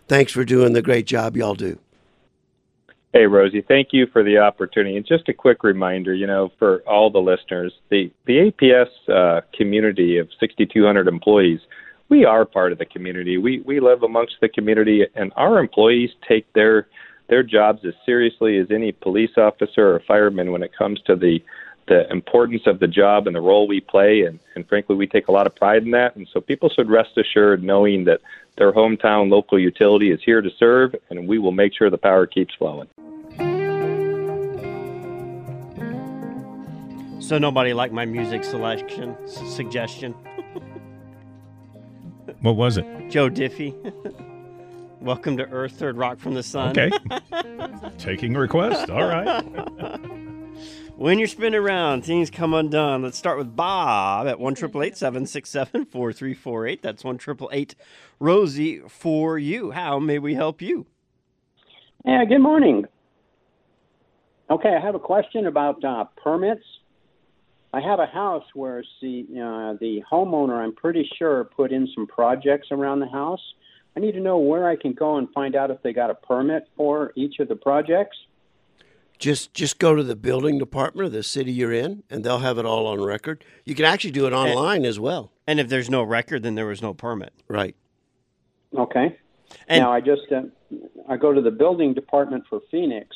Thanks 0.08 0.32
for 0.32 0.42
doing 0.42 0.72
the 0.72 0.80
great 0.80 1.06
job 1.06 1.36
y'all 1.36 1.54
do. 1.54 1.78
Hey, 3.12 3.26
Rosie, 3.26 3.60
thank 3.60 3.88
you 3.92 4.06
for 4.06 4.24
the 4.24 4.38
opportunity. 4.38 4.96
And 4.96 5.04
just 5.04 5.28
a 5.28 5.34
quick 5.34 5.62
reminder, 5.62 6.14
you 6.14 6.26
know, 6.26 6.50
for 6.58 6.80
all 6.86 7.10
the 7.10 7.18
listeners, 7.18 7.74
the, 7.90 8.10
the 8.24 8.50
APS 8.50 8.88
uh, 9.14 9.42
community 9.54 10.16
of 10.16 10.30
6,200 10.40 11.08
employees, 11.08 11.60
we 12.10 12.24
are 12.24 12.44
part 12.44 12.72
of 12.72 12.78
the 12.78 12.84
community. 12.84 13.38
We, 13.38 13.60
we 13.60 13.80
live 13.80 14.02
amongst 14.02 14.34
the 14.40 14.48
community, 14.48 15.06
and 15.14 15.32
our 15.36 15.58
employees 15.60 16.10
take 16.28 16.52
their, 16.52 16.88
their 17.28 17.44
jobs 17.44 17.84
as 17.84 17.94
seriously 18.04 18.58
as 18.58 18.66
any 18.70 18.92
police 18.92 19.38
officer 19.38 19.94
or 19.94 20.00
fireman 20.00 20.50
when 20.50 20.62
it 20.62 20.76
comes 20.76 21.00
to 21.02 21.14
the, 21.14 21.40
the 21.86 22.10
importance 22.10 22.62
of 22.66 22.80
the 22.80 22.88
job 22.88 23.28
and 23.28 23.36
the 23.36 23.40
role 23.40 23.68
we 23.68 23.80
play. 23.80 24.22
And, 24.22 24.40
and 24.56 24.68
frankly, 24.68 24.96
we 24.96 25.06
take 25.06 25.28
a 25.28 25.32
lot 25.32 25.46
of 25.46 25.54
pride 25.54 25.84
in 25.84 25.92
that. 25.92 26.16
And 26.16 26.28
so 26.32 26.40
people 26.40 26.68
should 26.68 26.90
rest 26.90 27.16
assured 27.16 27.62
knowing 27.62 28.04
that 28.04 28.20
their 28.58 28.72
hometown 28.72 29.30
local 29.30 29.58
utility 29.58 30.10
is 30.10 30.20
here 30.22 30.42
to 30.42 30.50
serve, 30.58 30.96
and 31.08 31.28
we 31.28 31.38
will 31.38 31.52
make 31.52 31.72
sure 31.74 31.90
the 31.90 31.96
power 31.96 32.26
keeps 32.26 32.54
flowing. 32.56 32.88
So 37.20 37.38
nobody 37.38 37.72
liked 37.72 37.94
my 37.94 38.06
music 38.06 38.42
selection 38.42 39.16
s- 39.22 39.54
suggestion. 39.54 40.16
What 42.40 42.56
was 42.56 42.78
it? 42.78 42.86
Joe 43.10 43.28
Diffie. 43.28 43.74
Welcome 45.00 45.36
to 45.36 45.48
Earth, 45.50 45.72
Third 45.72 45.96
Rock 45.96 46.18
from 46.18 46.34
the 46.34 46.42
Sun. 46.42 46.78
Okay. 46.78 46.90
Taking 47.98 48.34
request. 48.34 48.90
All 48.90 49.06
right. 49.06 49.44
When 50.96 51.18
you're 51.18 51.28
spinning 51.28 51.58
around, 51.58 52.04
things 52.04 52.28
come 52.28 52.52
undone. 52.52 53.00
Let's 53.02 53.16
start 53.16 53.38
with 53.38 53.56
Bob 53.56 54.26
at 54.26 54.38
one 54.38 54.54
triple 54.54 54.82
eight 54.82 54.98
seven 54.98 55.24
six 55.24 55.48
seven 55.48 55.86
four 55.86 56.12
three 56.12 56.34
four 56.34 56.66
eight. 56.66 56.82
That's 56.82 57.02
one 57.02 57.16
triple 57.16 57.48
eight 57.54 57.74
Rosie 58.18 58.80
for 58.86 59.38
you. 59.38 59.70
How 59.70 59.98
may 59.98 60.18
we 60.18 60.34
help 60.34 60.60
you? 60.60 60.84
Yeah, 62.04 62.22
good 62.26 62.40
morning. 62.40 62.84
Okay, 64.50 64.76
I 64.76 64.84
have 64.84 64.94
a 64.94 64.98
question 64.98 65.46
about 65.46 65.82
uh, 65.82 66.04
permits. 66.22 66.64
I 67.72 67.80
have 67.80 68.00
a 68.00 68.06
house 68.06 68.44
where 68.54 68.82
the 69.00 69.20
uh, 69.30 69.78
the 69.80 70.02
homeowner, 70.10 70.54
I'm 70.58 70.74
pretty 70.74 71.08
sure, 71.18 71.44
put 71.44 71.72
in 71.72 71.88
some 71.94 72.06
projects 72.06 72.68
around 72.70 73.00
the 73.00 73.08
house. 73.08 73.40
I 73.96 74.00
need 74.00 74.12
to 74.12 74.20
know 74.20 74.38
where 74.38 74.68
I 74.68 74.76
can 74.76 74.92
go 74.92 75.16
and 75.16 75.28
find 75.32 75.54
out 75.54 75.70
if 75.70 75.82
they 75.82 75.92
got 75.92 76.10
a 76.10 76.14
permit 76.14 76.68
for 76.76 77.12
each 77.16 77.38
of 77.38 77.48
the 77.48 77.56
projects. 77.56 78.16
Just 79.18 79.54
just 79.54 79.78
go 79.78 79.94
to 79.94 80.02
the 80.02 80.16
building 80.16 80.58
department 80.58 81.06
of 81.06 81.12
the 81.12 81.22
city 81.22 81.52
you're 81.52 81.72
in, 81.72 82.02
and 82.10 82.24
they'll 82.24 82.38
have 82.38 82.58
it 82.58 82.64
all 82.64 82.86
on 82.86 83.02
record. 83.02 83.44
You 83.64 83.74
can 83.74 83.84
actually 83.84 84.12
do 84.12 84.26
it 84.26 84.32
online 84.32 84.84
as 84.84 84.98
well. 84.98 85.30
And 85.46 85.60
if 85.60 85.68
there's 85.68 85.90
no 85.90 86.02
record, 86.02 86.42
then 86.42 86.54
there 86.56 86.66
was 86.66 86.82
no 86.82 86.94
permit. 86.94 87.32
Right. 87.46 87.76
Okay. 88.76 89.16
And- 89.68 89.82
now 89.82 89.92
I 89.92 90.00
just 90.00 90.22
uh, 90.32 90.42
I 91.08 91.16
go 91.16 91.32
to 91.32 91.40
the 91.40 91.50
building 91.50 91.94
department 91.94 92.44
for 92.48 92.60
Phoenix, 92.70 93.14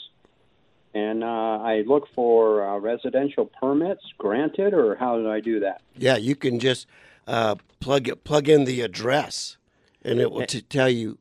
and 0.94 1.24
uh, 1.24 1.26
I 1.26 1.82
look 1.86 2.08
for 2.14 2.66
uh, 2.66 2.78
residential 2.78 3.46
permits 3.60 4.02
granted, 4.16 4.72
or 4.72 4.94
how 4.94 5.16
do 5.18 5.30
I 5.30 5.40
do 5.40 5.60
that? 5.60 5.82
Yeah, 5.96 6.16
you 6.16 6.36
can 6.36 6.58
just 6.60 6.86
uh, 7.26 7.56
plug 7.80 8.08
it, 8.08 8.24
plug 8.24 8.48
in 8.48 8.64
the 8.64 8.80
address, 8.80 9.56
and 10.02 10.20
it 10.20 10.30
will 10.30 10.46
t- 10.46 10.62
tell 10.62 10.88
you 10.88 11.18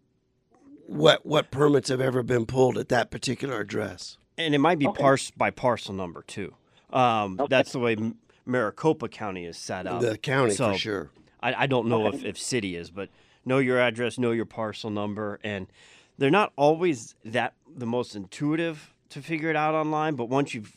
what 0.86 1.26
what 1.26 1.50
permits 1.50 1.90
have 1.90 2.02
ever 2.02 2.22
been 2.24 2.46
pulled 2.46 2.78
at 2.78 2.90
that 2.90 3.10
particular 3.10 3.60
address. 3.60 4.18
And 4.38 4.54
it 4.54 4.60
might 4.60 4.80
be 4.80 4.88
Okay. 4.88 5.02
parse 5.02 5.32
by 5.32 5.50
parcel 5.50 5.94
number 5.94 6.24
too. 6.24 6.54
Um, 6.92 7.40
That's 7.50 7.72
the 7.72 7.80
way 7.80 7.96
Maricopa 8.46 9.08
County 9.08 9.46
is 9.46 9.58
set 9.58 9.88
up. 9.88 10.02
The 10.02 10.18
county 10.18 10.54
So, 10.54 10.74
for 10.74 10.78
sure. 10.78 11.10
I, 11.42 11.64
I 11.64 11.68
don't 11.68 11.88
know 11.88 12.08
if, 12.08 12.24
if 12.24 12.38
city 12.40 12.76
is, 12.76 12.90
but 12.92 13.10
know 13.46 13.58
your 13.60 13.80
address, 13.80 14.18
know 14.18 14.32
your 14.32 14.46
parcel 14.46 14.90
number, 14.90 15.40
and 15.44 15.68
they're 16.18 16.30
not 16.32 16.54
always 16.56 17.16
that 17.26 17.54
the 17.76 17.86
most 17.86 18.16
intuitive 18.16 18.93
to 19.14 19.22
figure 19.22 19.50
it 19.50 19.56
out 19.56 19.74
online. 19.74 20.16
But 20.16 20.30
once 20.30 20.54
you've 20.54 20.76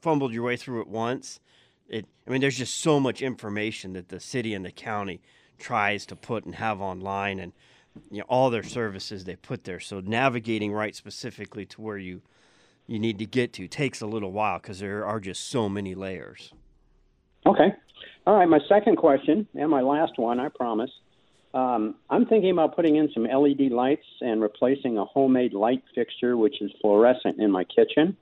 fumbled 0.00 0.32
your 0.32 0.42
way 0.42 0.56
through 0.56 0.80
it 0.80 0.88
once, 0.88 1.40
it 1.88 2.06
I 2.26 2.30
mean, 2.30 2.40
there's 2.40 2.56
just 2.56 2.78
so 2.78 2.98
much 2.98 3.22
information 3.22 3.92
that 3.92 4.08
the 4.08 4.20
city 4.20 4.54
and 4.54 4.64
the 4.64 4.70
county 4.70 5.20
tries 5.58 6.06
to 6.06 6.16
put 6.16 6.44
and 6.44 6.54
have 6.54 6.80
online, 6.80 7.38
and 7.38 7.52
you 8.10 8.18
know 8.18 8.24
all 8.28 8.50
their 8.50 8.62
services 8.62 9.24
they 9.24 9.36
put 9.36 9.64
there. 9.64 9.80
So 9.80 10.00
navigating 10.00 10.72
right 10.72 10.94
specifically 10.94 11.66
to 11.66 11.80
where 11.80 11.98
you 11.98 12.22
you 12.86 12.98
need 12.98 13.18
to 13.18 13.26
get 13.26 13.52
to 13.54 13.68
takes 13.68 14.00
a 14.00 14.06
little 14.06 14.32
while 14.32 14.58
because 14.58 14.80
there 14.80 15.06
are 15.06 15.20
just 15.20 15.48
so 15.48 15.68
many 15.68 15.94
layers. 15.94 16.52
Okay. 17.46 17.74
All 18.26 18.34
right. 18.34 18.48
My 18.48 18.60
second 18.68 18.96
question, 18.96 19.46
and 19.54 19.70
my 19.70 19.82
last 19.82 20.18
one, 20.18 20.40
I 20.40 20.48
promise. 20.48 20.90
Um, 21.54 21.94
I'm 22.10 22.26
thinking 22.26 22.50
about 22.50 22.74
putting 22.74 22.96
in 22.96 23.10
some 23.14 23.24
LED 23.24 23.70
lights 23.70 24.06
and 24.20 24.42
replacing 24.42 24.98
a 24.98 25.04
homemade 25.04 25.54
light 25.54 25.84
fixture, 25.94 26.36
which 26.36 26.60
is 26.60 26.72
fluorescent, 26.80 27.40
in 27.40 27.50
my 27.52 27.62
kitchen. 27.62 28.16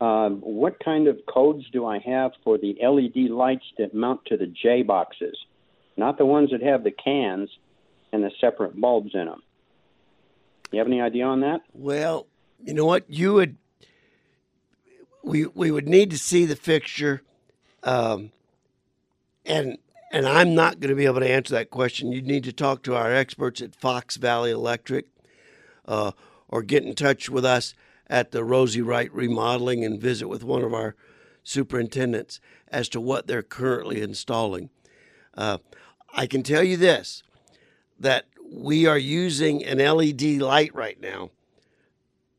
Um, 0.00 0.40
what 0.40 0.82
kind 0.82 1.06
of 1.06 1.18
codes 1.26 1.64
do 1.72 1.86
I 1.86 1.98
have 1.98 2.32
for 2.42 2.56
the 2.56 2.74
LED 2.82 3.30
lights 3.30 3.64
that 3.78 3.94
mount 3.94 4.24
to 4.26 4.38
the 4.38 4.46
J 4.46 4.82
boxes? 4.82 5.36
Not 5.98 6.16
the 6.16 6.24
ones 6.24 6.50
that 6.50 6.62
have 6.62 6.84
the 6.84 6.90
cans 6.90 7.50
and 8.12 8.24
the 8.24 8.30
separate 8.40 8.80
bulbs 8.80 9.10
in 9.12 9.26
them. 9.26 9.42
You 10.72 10.78
have 10.78 10.88
any 10.88 11.02
idea 11.02 11.26
on 11.26 11.40
that? 11.42 11.60
Well, 11.74 12.26
you 12.64 12.72
know 12.72 12.86
what? 12.86 13.04
You 13.08 13.34
would 13.34 13.56
we 15.22 15.46
we 15.46 15.70
would 15.70 15.86
need 15.86 16.10
to 16.10 16.18
see 16.18 16.46
the 16.46 16.56
fixture, 16.56 17.22
um, 17.82 18.32
and 19.44 19.78
and 20.14 20.28
I'm 20.28 20.54
not 20.54 20.78
going 20.78 20.90
to 20.90 20.94
be 20.94 21.06
able 21.06 21.18
to 21.18 21.28
answer 21.28 21.54
that 21.54 21.70
question. 21.70 22.12
You 22.12 22.22
need 22.22 22.44
to 22.44 22.52
talk 22.52 22.84
to 22.84 22.94
our 22.94 23.12
experts 23.12 23.60
at 23.60 23.74
Fox 23.74 24.16
Valley 24.16 24.52
Electric, 24.52 25.06
uh, 25.86 26.12
or 26.46 26.62
get 26.62 26.84
in 26.84 26.94
touch 26.94 27.28
with 27.28 27.44
us 27.44 27.74
at 28.06 28.30
the 28.30 28.44
Rosie 28.44 28.80
Wright 28.80 29.12
Remodeling 29.12 29.84
and 29.84 30.00
visit 30.00 30.28
with 30.28 30.44
one 30.44 30.62
of 30.62 30.72
our 30.72 30.94
superintendents 31.42 32.38
as 32.68 32.88
to 32.90 33.00
what 33.00 33.26
they're 33.26 33.42
currently 33.42 34.02
installing. 34.02 34.70
Uh, 35.36 35.58
I 36.12 36.28
can 36.28 36.44
tell 36.44 36.62
you 36.62 36.76
this 36.76 37.24
that 37.98 38.26
we 38.52 38.86
are 38.86 38.98
using 38.98 39.64
an 39.64 39.78
LED 39.78 40.22
light 40.40 40.72
right 40.76 41.00
now 41.00 41.30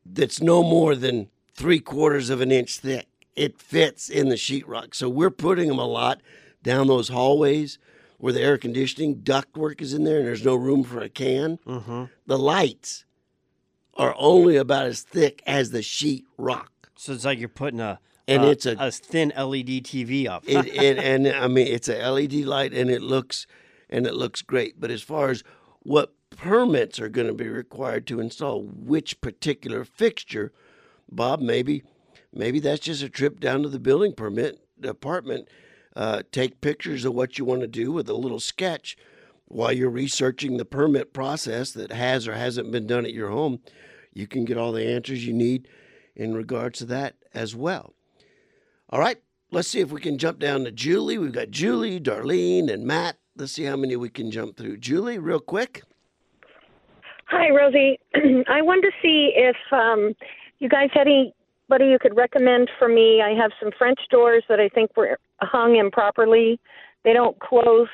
that's 0.05 0.41
no 0.41 0.63
more 0.63 0.96
than 0.96 1.27
three 1.53 1.82
quarters 1.82 2.29
of 2.29 2.39
an 2.39 2.53
inch 2.53 2.79
thick. 2.79 3.08
It 3.36 3.60
fits 3.60 4.08
in 4.08 4.29
the 4.29 4.36
sheetrock. 4.36 4.96
So 4.96 5.10
we're 5.10 5.29
putting 5.29 5.67
them 5.67 5.79
a 5.79 5.86
lot 5.86 6.22
down 6.65 6.88
those 6.88 7.07
hallways 7.10 7.77
where 8.17 8.34
the 8.34 8.41
air 8.41 8.57
conditioning 8.57 9.17
ductwork 9.22 9.81
is 9.81 9.93
in 9.93 10.03
there 10.03 10.17
and 10.17 10.27
there's 10.27 10.43
no 10.43 10.55
room 10.55 10.84
for 10.84 11.00
a 11.00 11.07
can. 11.10 11.60
Mm-hmm. 11.65 12.05
The 12.25 12.38
lights 12.39 13.05
are 13.93 14.15
only 14.17 14.57
about 14.57 14.88
as 14.88 15.01
thick 15.03 15.41
as 15.45 15.69
the 15.72 15.81
sheet 15.81 16.25
rock. 16.38 16.72
So 16.98 17.13
it's 17.13 17.24
like 17.25 17.39
you're 17.39 17.48
putting 17.50 17.79
a 17.79 18.00
And 18.27 18.43
uh, 18.43 18.48
it's 18.48 18.65
a- 18.65 18.75
a 18.79 18.91
thin 18.91 19.31
LED 19.38 19.84
TV 19.86 20.27
up. 20.27 20.43
it, 20.48 20.65
it 20.84 20.98
and 20.98 21.27
I 21.27 21.48
mean 21.48 21.67
it's 21.67 21.88
a 21.88 22.10
LED 22.10 22.34
light 22.45 22.74
and 22.74 22.89
it 22.89 23.01
looks 23.01 23.45
and 23.89 24.07
it 24.07 24.15
looks 24.15 24.41
great. 24.41 24.79
But 24.81 24.91
as 24.91 25.01
far 25.01 25.29
as 25.29 25.43
what 25.81 26.13
permits 26.31 27.00
are 27.00 27.10
going 27.10 27.27
to 27.27 27.34
be 27.34 27.48
required 27.48 28.07
to 28.07 28.19
install 28.19 28.63
which 28.63 29.22
particular 29.22 29.86
fixture, 29.86 30.51
Bob, 31.12 31.39
maybe 31.41 31.84
maybe 32.34 32.60
that's 32.60 32.79
just 32.81 33.03
a 33.03 33.10
trip 33.10 33.39
down 33.39 33.62
to 33.63 33.69
the 33.69 33.79
building 33.79 34.13
permit 34.13 34.60
department. 34.79 35.48
Uh, 35.95 36.23
take 36.31 36.61
pictures 36.61 37.05
of 37.05 37.13
what 37.13 37.37
you 37.37 37.45
want 37.45 37.61
to 37.61 37.67
do 37.67 37.91
with 37.91 38.09
a 38.09 38.13
little 38.13 38.39
sketch 38.39 38.97
while 39.47 39.71
you're 39.71 39.89
researching 39.89 40.57
the 40.57 40.65
permit 40.65 41.13
process 41.13 41.71
that 41.71 41.91
has 41.91 42.27
or 42.27 42.33
hasn't 42.33 42.71
been 42.71 42.87
done 42.87 43.05
at 43.05 43.13
your 43.13 43.29
home. 43.29 43.59
You 44.13 44.27
can 44.27 44.45
get 44.45 44.57
all 44.57 44.71
the 44.71 44.87
answers 44.87 45.25
you 45.25 45.33
need 45.33 45.67
in 46.15 46.33
regards 46.33 46.79
to 46.79 46.85
that 46.85 47.15
as 47.33 47.55
well. 47.55 47.93
All 48.89 48.99
right, 48.99 49.17
let's 49.51 49.67
see 49.67 49.79
if 49.79 49.91
we 49.91 50.01
can 50.01 50.17
jump 50.17 50.39
down 50.39 50.63
to 50.63 50.71
Julie. 50.71 51.17
We've 51.17 51.31
got 51.31 51.51
Julie, 51.51 51.99
Darlene, 51.99 52.71
and 52.71 52.85
Matt. 52.85 53.17
Let's 53.35 53.51
see 53.51 53.63
how 53.63 53.75
many 53.75 53.95
we 53.95 54.09
can 54.09 54.31
jump 54.31 54.57
through. 54.57 54.77
Julie, 54.77 55.17
real 55.17 55.39
quick. 55.39 55.83
Hi, 57.25 57.49
Rosie. 57.49 57.99
I 58.47 58.61
wanted 58.61 58.83
to 58.83 58.91
see 59.01 59.33
if 59.35 59.55
um, 59.71 60.13
you 60.59 60.69
guys 60.69 60.89
had 60.93 61.07
anybody 61.69 61.91
you 61.91 62.00
could 62.00 62.15
recommend 62.15 62.69
for 62.77 62.88
me. 62.88 63.22
I 63.22 63.31
have 63.31 63.51
some 63.62 63.72
French 63.77 64.00
doors 64.10 64.43
that 64.50 64.60
I 64.60 64.69
think 64.69 64.95
were 64.95 65.17
hung 65.41 65.77
improperly. 65.77 66.60
They 67.03 67.13
don't 67.13 67.39
close 67.39 67.88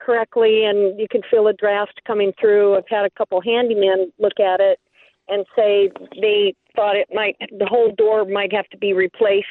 correctly, 0.00 0.64
and 0.64 0.98
you 0.98 1.06
can 1.10 1.22
feel 1.30 1.46
a 1.46 1.52
draft 1.52 2.00
coming 2.06 2.32
through. 2.40 2.76
I've 2.76 2.88
had 2.88 3.04
a 3.04 3.10
couple 3.10 3.40
handymen 3.40 4.06
look 4.18 4.40
at 4.40 4.60
it 4.60 4.80
and 5.28 5.46
say 5.56 5.90
they 6.20 6.54
thought 6.74 6.96
it 6.96 7.08
might, 7.12 7.36
the 7.58 7.66
whole 7.66 7.92
door 7.96 8.24
might 8.24 8.52
have 8.52 8.68
to 8.70 8.76
be 8.76 8.92
replaced, 8.92 9.46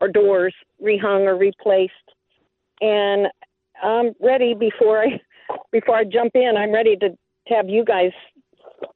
or 0.00 0.08
doors 0.08 0.54
rehung 0.82 1.26
or 1.26 1.36
replaced. 1.36 1.92
And 2.80 3.28
I'm 3.82 4.12
ready 4.20 4.54
before 4.54 5.02
I 5.02 5.20
before 5.72 5.96
I 5.96 6.04
jump 6.04 6.32
in. 6.34 6.54
I'm 6.56 6.72
ready 6.72 6.96
to 6.96 7.10
have 7.48 7.68
you 7.68 7.84
guys 7.84 8.12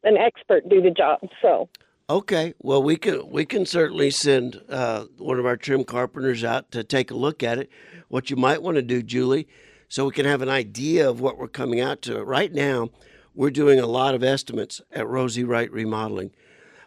an 0.03 0.17
expert 0.17 0.67
do 0.69 0.81
the 0.81 0.91
job. 0.91 1.21
So 1.43 1.69
Okay, 2.11 2.55
well 2.59 2.83
we 2.83 2.97
can 2.97 3.29
we 3.29 3.45
can 3.45 3.67
certainly 3.67 4.11
send 4.11 4.63
uh, 4.71 5.05
one 5.19 5.39
of 5.39 5.45
our 5.45 5.59
trim 5.59 5.85
carpenters 5.85 6.43
out 6.43 6.71
to 6.71 6.83
take 6.83 7.11
a 7.11 7.15
look 7.15 7.43
at 7.43 7.59
it. 7.59 7.71
What 8.09 8.31
you 8.31 8.37
might 8.37 8.63
want 8.63 8.77
to 8.77 8.83
do, 8.83 9.03
Julie, 9.03 9.47
so 9.89 10.07
we 10.07 10.13
can 10.13 10.25
have 10.25 10.41
an 10.41 10.49
idea 10.49 11.09
of 11.09 11.21
what 11.21 11.37
we're 11.37 11.49
coming 11.49 11.81
out 11.81 12.01
to. 12.03 12.25
Right 12.25 12.51
now, 12.51 12.89
we're 13.35 13.51
doing 13.51 13.79
a 13.79 13.87
lot 13.87 14.15
of 14.15 14.25
estimates 14.25 14.81
at 14.91 15.07
Rosie 15.07 15.45
Wright 15.45 15.71
Remodeling, 15.71 16.31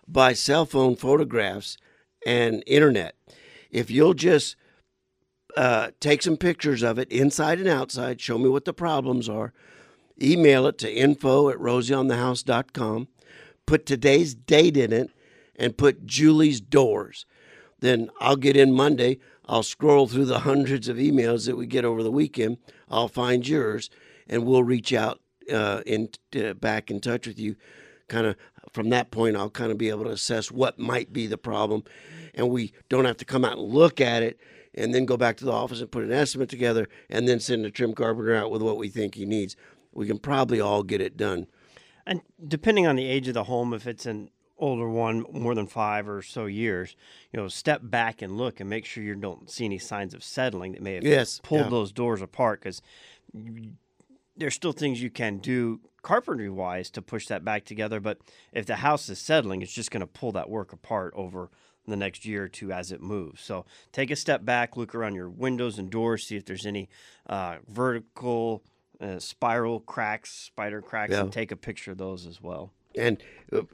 by 0.07 0.33
cell 0.33 0.65
phone 0.65 0.95
photographs 0.95 1.77
and 2.25 2.63
internet. 2.65 3.15
If 3.69 3.91
you'll 3.91 4.15
just 4.15 4.55
uh, 5.55 5.91
take 5.99 6.23
some 6.23 6.37
pictures 6.37 6.81
of 6.81 6.97
it 6.97 7.11
inside 7.11 7.59
and 7.59 7.67
outside, 7.67 8.19
show 8.21 8.39
me 8.39 8.49
what 8.49 8.65
the 8.65 8.73
problems 8.73 9.29
are, 9.29 9.53
email 10.19 10.65
it 10.65 10.79
to 10.79 10.91
info 10.91 11.49
at 11.49 11.57
rosieonthehouse.com, 11.57 13.07
put 13.71 13.85
today's 13.85 14.35
date 14.35 14.75
in 14.75 14.91
it, 14.91 15.09
and 15.55 15.77
put 15.77 16.05
Julie's 16.05 16.59
doors. 16.59 17.25
Then 17.79 18.09
I'll 18.19 18.35
get 18.35 18.57
in 18.57 18.73
Monday. 18.73 19.19
I'll 19.45 19.63
scroll 19.63 20.07
through 20.07 20.25
the 20.25 20.39
hundreds 20.39 20.89
of 20.89 20.97
emails 20.97 21.45
that 21.45 21.55
we 21.55 21.67
get 21.67 21.85
over 21.85 22.03
the 22.03 22.11
weekend. 22.11 22.57
I'll 22.89 23.07
find 23.07 23.47
yours, 23.47 23.89
and 24.27 24.45
we'll 24.45 24.65
reach 24.65 24.91
out 24.91 25.21
uh, 25.49 25.83
in 25.85 26.09
uh, 26.35 26.53
back 26.55 26.91
in 26.91 26.99
touch 26.99 27.25
with 27.25 27.39
you. 27.39 27.55
Kind 28.09 28.27
of 28.27 28.35
from 28.73 28.89
that 28.89 29.09
point, 29.09 29.37
I'll 29.37 29.49
kind 29.49 29.71
of 29.71 29.77
be 29.77 29.87
able 29.87 30.03
to 30.03 30.11
assess 30.11 30.51
what 30.51 30.77
might 30.77 31.13
be 31.13 31.25
the 31.25 31.37
problem, 31.37 31.85
and 32.35 32.49
we 32.49 32.73
don't 32.89 33.05
have 33.05 33.17
to 33.17 33.25
come 33.25 33.45
out 33.45 33.57
and 33.57 33.69
look 33.69 34.01
at 34.01 34.21
it 34.21 34.37
and 34.75 34.93
then 34.93 35.05
go 35.05 35.15
back 35.15 35.37
to 35.37 35.45
the 35.45 35.53
office 35.53 35.79
and 35.79 35.89
put 35.89 36.03
an 36.03 36.11
estimate 36.11 36.49
together 36.49 36.89
and 37.09 37.25
then 37.25 37.39
send 37.39 37.65
a 37.65 37.71
trim 37.71 37.93
carpenter 37.93 38.35
out 38.35 38.51
with 38.51 38.61
what 38.61 38.75
we 38.75 38.89
think 38.89 39.15
he 39.15 39.25
needs. 39.25 39.55
We 39.93 40.07
can 40.07 40.19
probably 40.19 40.59
all 40.59 40.83
get 40.83 40.99
it 40.99 41.15
done. 41.15 41.47
And 42.05 42.21
depending 42.47 42.87
on 42.87 42.95
the 42.95 43.05
age 43.05 43.27
of 43.27 43.33
the 43.33 43.43
home, 43.45 43.73
if 43.73 43.87
it's 43.87 44.05
an 44.05 44.29
older 44.57 44.87
one, 44.89 45.25
more 45.31 45.55
than 45.55 45.67
five 45.67 46.07
or 46.07 46.21
so 46.21 46.45
years, 46.45 46.95
you 47.31 47.39
know, 47.39 47.47
step 47.47 47.81
back 47.83 48.21
and 48.21 48.37
look 48.37 48.59
and 48.59 48.69
make 48.69 48.85
sure 48.85 49.03
you 49.03 49.15
don't 49.15 49.49
see 49.49 49.65
any 49.65 49.79
signs 49.79 50.13
of 50.13 50.23
settling 50.23 50.73
that 50.73 50.81
may 50.81 50.95
have 50.95 51.03
Yes, 51.03 51.39
pulled 51.43 51.65
yeah. 51.65 51.69
those 51.69 51.91
doors 51.91 52.21
apart 52.21 52.61
because 52.61 52.81
there's 54.37 54.53
still 54.55 54.71
things 54.71 55.01
you 55.01 55.09
can 55.09 55.37
do 55.37 55.79
carpentry 56.01 56.49
wise 56.49 56.89
to 56.91 57.01
push 57.01 57.27
that 57.27 57.43
back 57.43 57.65
together. 57.65 57.99
But 57.99 58.19
if 58.53 58.65
the 58.65 58.77
house 58.77 59.09
is 59.09 59.19
settling, 59.19 59.61
it's 59.61 59.73
just 59.73 59.91
going 59.91 60.01
to 60.01 60.07
pull 60.07 60.31
that 60.33 60.49
work 60.49 60.73
apart 60.73 61.13
over 61.15 61.49
the 61.87 61.95
next 61.95 62.25
year 62.25 62.43
or 62.43 62.47
two 62.47 62.71
as 62.71 62.91
it 62.91 63.01
moves. 63.01 63.41
So 63.41 63.65
take 63.91 64.11
a 64.11 64.15
step 64.15 64.45
back, 64.45 64.77
look 64.77 64.93
around 64.93 65.15
your 65.15 65.29
windows 65.29 65.79
and 65.79 65.89
doors, 65.89 66.27
see 66.27 66.35
if 66.37 66.45
there's 66.45 66.65
any 66.65 66.89
uh, 67.27 67.57
vertical, 67.67 68.63
uh, 69.01 69.19
spiral 69.19 69.79
cracks, 69.79 70.31
spider 70.31 70.81
cracks, 70.81 71.11
Yeah. 71.11 71.21
and 71.21 71.33
take 71.33 71.51
a 71.51 71.55
picture 71.55 71.91
of 71.91 71.97
those 71.97 72.25
as 72.27 72.41
well. 72.41 72.71
and 72.97 73.23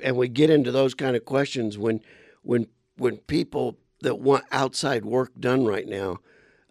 and 0.03 0.15
we 0.15 0.27
get 0.27 0.49
into 0.49 0.71
those 0.71 0.93
kind 0.93 1.15
of 1.15 1.25
questions 1.25 1.77
when 1.77 2.01
when 2.43 2.67
when 2.97 3.17
people 3.17 3.77
that 4.01 4.19
want 4.19 4.43
outside 4.51 5.03
work 5.05 5.31
done 5.39 5.65
right 5.65 5.87
now, 5.87 6.19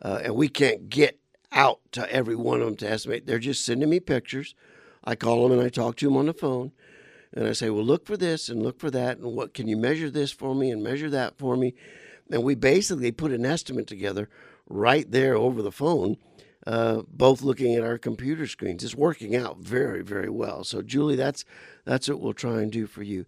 uh, 0.03 0.21
and 0.25 0.35
we 0.37 0.49
can't 0.49 0.89
get 0.89 1.19
out 1.53 1.81
to 1.93 2.09
every 2.13 2.37
one 2.37 2.61
of 2.61 2.67
them 2.67 2.77
to 2.77 2.89
estimate. 2.89 3.27
They're 3.27 3.39
just 3.41 3.65
sending 3.65 3.91
me 3.91 3.99
pictures. 4.01 4.55
I 5.05 5.15
call 5.17 5.43
them 5.49 5.59
and 5.59 5.67
I 5.67 5.69
talk 5.71 5.97
to 5.97 6.07
them 6.07 6.17
on 6.17 6.27
the 6.27 6.33
phone, 6.35 6.71
and 7.33 7.47
I 7.49 7.53
say, 7.53 7.69
"Well, 7.71 7.85
look 7.85 8.07
for 8.07 8.17
this 8.17 8.49
and 8.49 8.63
look 8.63 8.79
for 8.79 8.91
that, 8.93 9.19
and 9.19 9.35
what 9.35 9.53
can 9.55 9.67
you 9.69 9.77
measure 9.77 10.11
this 10.11 10.31
for 10.33 10.55
me 10.55 10.71
and 10.71 10.83
measure 10.85 11.11
that 11.11 11.37
for 11.37 11.57
me?" 11.57 11.75
And 12.31 12.43
we 12.45 12.55
basically 12.55 13.11
put 13.13 13.33
an 13.33 13.45
estimate 13.45 13.87
together 13.89 14.29
right 14.69 15.11
there 15.11 15.35
over 15.37 15.63
the 15.63 15.73
phone, 15.73 16.17
uh, 16.67 17.03
both 17.09 17.43
looking 17.43 17.75
at 17.75 17.85
our 17.85 17.99
computer 17.99 18.47
screens. 18.47 18.83
It's 18.83 18.95
working 18.95 19.37
out 19.37 19.59
very, 19.59 20.03
very 20.03 20.29
well. 20.29 20.65
So, 20.65 20.83
Julie, 20.83 21.17
that's 21.17 21.45
that's 21.85 22.09
what 22.09 22.21
we'll 22.21 22.35
try 22.35 22.61
and 22.61 22.73
do 22.73 22.87
for 22.87 23.03
you. 23.03 23.25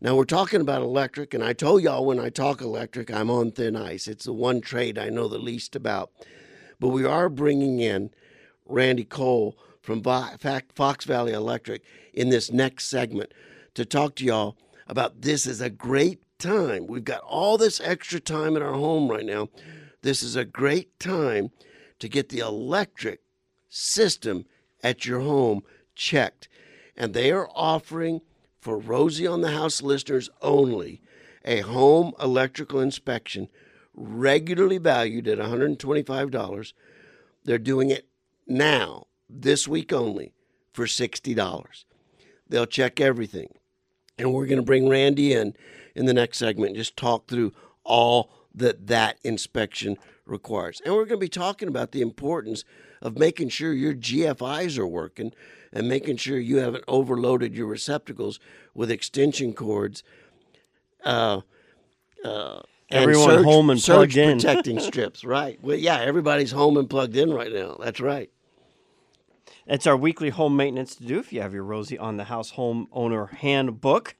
Now 0.00 0.14
we're 0.14 0.24
talking 0.24 0.60
about 0.60 0.82
electric, 0.82 1.34
and 1.34 1.42
I 1.42 1.52
told 1.52 1.82
y'all 1.82 2.06
when 2.06 2.20
I 2.20 2.30
talk 2.30 2.60
electric, 2.60 3.10
I'm 3.10 3.30
on 3.30 3.50
thin 3.50 3.74
ice. 3.74 4.06
It's 4.06 4.26
the 4.26 4.32
one 4.32 4.60
trade 4.60 4.96
I 4.96 5.08
know 5.08 5.26
the 5.26 5.38
least 5.38 5.74
about. 5.74 6.12
But 6.78 6.88
we 6.90 7.04
are 7.04 7.28
bringing 7.28 7.80
in 7.80 8.10
Randy 8.64 9.04
Cole 9.04 9.58
from 9.82 10.02
Fox 10.02 11.04
Valley 11.04 11.32
Electric 11.32 11.82
in 12.12 12.28
this 12.28 12.52
next 12.52 12.84
segment 12.88 13.34
to 13.74 13.84
talk 13.84 14.14
to 14.16 14.24
y'all 14.24 14.56
about 14.86 15.22
this 15.22 15.46
is 15.46 15.60
a 15.60 15.70
great 15.70 16.20
time. 16.38 16.86
We've 16.86 17.04
got 17.04 17.22
all 17.22 17.58
this 17.58 17.80
extra 17.80 18.20
time 18.20 18.56
in 18.56 18.62
our 18.62 18.74
home 18.74 19.08
right 19.08 19.26
now. 19.26 19.48
This 20.02 20.22
is 20.22 20.36
a 20.36 20.44
great 20.44 20.98
time 21.00 21.50
to 21.98 22.08
get 22.08 22.28
the 22.28 22.38
electric 22.38 23.20
system 23.68 24.46
at 24.82 25.06
your 25.06 25.20
home 25.20 25.62
checked. 25.94 26.48
And 26.96 27.14
they 27.14 27.30
are 27.30 27.48
offering 27.54 28.20
for 28.60 28.78
Rosie 28.78 29.26
on 29.26 29.40
the 29.40 29.52
House 29.52 29.82
listeners 29.82 30.30
only 30.42 31.00
a 31.44 31.60
home 31.60 32.12
electrical 32.20 32.80
inspection 32.80 33.48
regularly 33.94 34.78
valued 34.78 35.26
at 35.26 35.38
$125. 35.38 36.72
They're 37.44 37.58
doing 37.58 37.90
it 37.90 38.06
now, 38.46 39.06
this 39.28 39.66
week 39.66 39.92
only, 39.92 40.32
for 40.72 40.86
$60. 40.86 41.84
They'll 42.48 42.66
check 42.66 43.00
everything. 43.00 43.54
And 44.18 44.32
we're 44.32 44.46
going 44.46 44.60
to 44.60 44.64
bring 44.64 44.88
Randy 44.88 45.32
in 45.32 45.54
in 45.94 46.06
the 46.06 46.14
next 46.14 46.38
segment 46.38 46.70
and 46.70 46.76
just 46.76 46.96
talk 46.96 47.28
through 47.28 47.52
all 47.84 48.30
that 48.54 48.86
that 48.88 49.18
inspection 49.22 49.96
requires. 50.28 50.80
And 50.84 50.94
we're 50.94 51.04
going 51.04 51.20
to 51.20 51.24
be 51.24 51.28
talking 51.28 51.68
about 51.68 51.92
the 51.92 52.00
importance 52.00 52.64
of 53.00 53.18
making 53.18 53.48
sure 53.50 53.72
your 53.72 53.94
GFIs 53.94 54.78
are 54.78 54.86
working 54.86 55.32
and 55.72 55.88
making 55.88 56.16
sure 56.16 56.38
you 56.38 56.56
haven't 56.58 56.84
overloaded 56.88 57.54
your 57.54 57.66
receptacles 57.66 58.38
with 58.74 58.90
extension 58.90 59.52
cords. 59.52 60.02
Uh, 61.04 61.40
uh, 62.24 62.60
Everyone 62.90 63.28
surge- 63.28 63.44
home 63.44 63.70
and 63.70 63.80
plugged 63.80 64.16
in. 64.16 64.38
protecting 64.38 64.80
strips, 64.90 65.24
right? 65.24 65.58
Well, 65.62 65.76
yeah, 65.76 66.00
everybody's 66.00 66.52
home 66.52 66.76
and 66.76 66.88
plugged 66.88 67.16
in 67.16 67.32
right 67.32 67.52
now. 67.52 67.76
That's 67.80 68.00
right. 68.00 68.30
It's 69.66 69.86
our 69.86 69.96
weekly 69.96 70.30
home 70.30 70.56
maintenance 70.56 70.94
to 70.96 71.04
do. 71.04 71.18
If 71.18 71.32
you 71.32 71.42
have 71.42 71.52
your 71.52 71.64
Rosie 71.64 71.98
on 71.98 72.16
the 72.16 72.24
House 72.24 72.52
Homeowner 72.52 73.30
Handbook, 73.30 74.16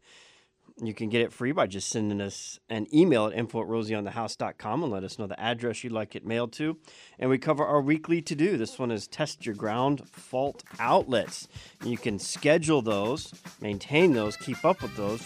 you 0.81 0.95
can 0.95 1.09
get 1.09 1.23
it 1.23 1.33
free 1.33 1.53
by 1.53 1.67
just 1.67 1.88
sending 1.88 2.21
us 2.21 2.61
an 2.69 2.87
email 2.95 3.27
at 3.27 3.33
info 3.33 3.62
at 3.62 3.69
rosieonthehouse.com 3.69 4.83
and 4.83 4.93
let 4.93 5.03
us 5.03 5.19
know 5.19 5.27
the 5.27 5.38
address 5.41 5.83
you'd 5.83 5.93
like 5.93 6.14
it 6.14 6.25
mailed 6.25 6.53
to. 6.53 6.77
And 7.19 7.29
we 7.29 7.38
cover 7.38 7.64
our 7.64 7.81
weekly 7.81 8.23
to 8.23 8.35
do. 8.35 8.57
This 8.57 8.79
one 8.79 8.91
is 8.91 9.09
test 9.09 9.45
your 9.45 9.55
ground 9.55 10.09
fault 10.09 10.62
outlets. 10.79 11.49
You 11.85 11.99
can 11.99 12.19
schedule 12.19 12.83
those, 12.83 13.33
maintain 13.61 14.12
those, 14.12 14.37
keep 14.37 14.64
up 14.64 14.83
with 14.83 14.97
those 14.97 15.23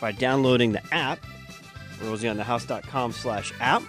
by 0.00 0.12
downloading 0.12 0.72
the 0.72 0.82
app, 0.94 1.18
rosieonthehouse.com 2.00 3.12
slash 3.12 3.52
app. 3.60 3.82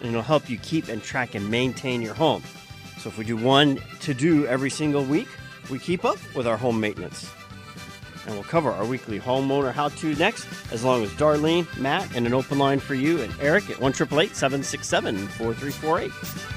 And 0.00 0.10
it'll 0.10 0.22
help 0.22 0.50
you 0.50 0.58
keep 0.58 0.88
and 0.88 1.02
track 1.02 1.34
and 1.34 1.50
maintain 1.50 2.02
your 2.02 2.14
home. 2.14 2.42
So 2.98 3.08
if 3.08 3.16
we 3.16 3.24
do 3.24 3.36
one 3.36 3.80
to 4.00 4.12
do 4.12 4.46
every 4.46 4.70
single 4.70 5.04
week, 5.04 5.28
we 5.70 5.78
keep 5.78 6.04
up 6.04 6.18
with 6.34 6.46
our 6.46 6.56
home 6.56 6.78
maintenance. 6.78 7.30
And 8.26 8.34
we'll 8.34 8.44
cover 8.44 8.70
our 8.70 8.84
weekly 8.84 9.18
homeowner 9.20 9.72
how 9.72 9.88
to 9.88 10.14
next, 10.16 10.46
as 10.72 10.84
long 10.84 11.02
as 11.02 11.10
Darlene, 11.10 11.66
Matt, 11.78 12.14
and 12.16 12.26
an 12.26 12.34
open 12.34 12.58
line 12.58 12.80
for 12.80 12.94
you 12.94 13.22
and 13.22 13.32
Eric 13.40 13.70
at 13.70 13.80
1 13.80 13.94
767 13.94 15.28
4348. 15.28 16.56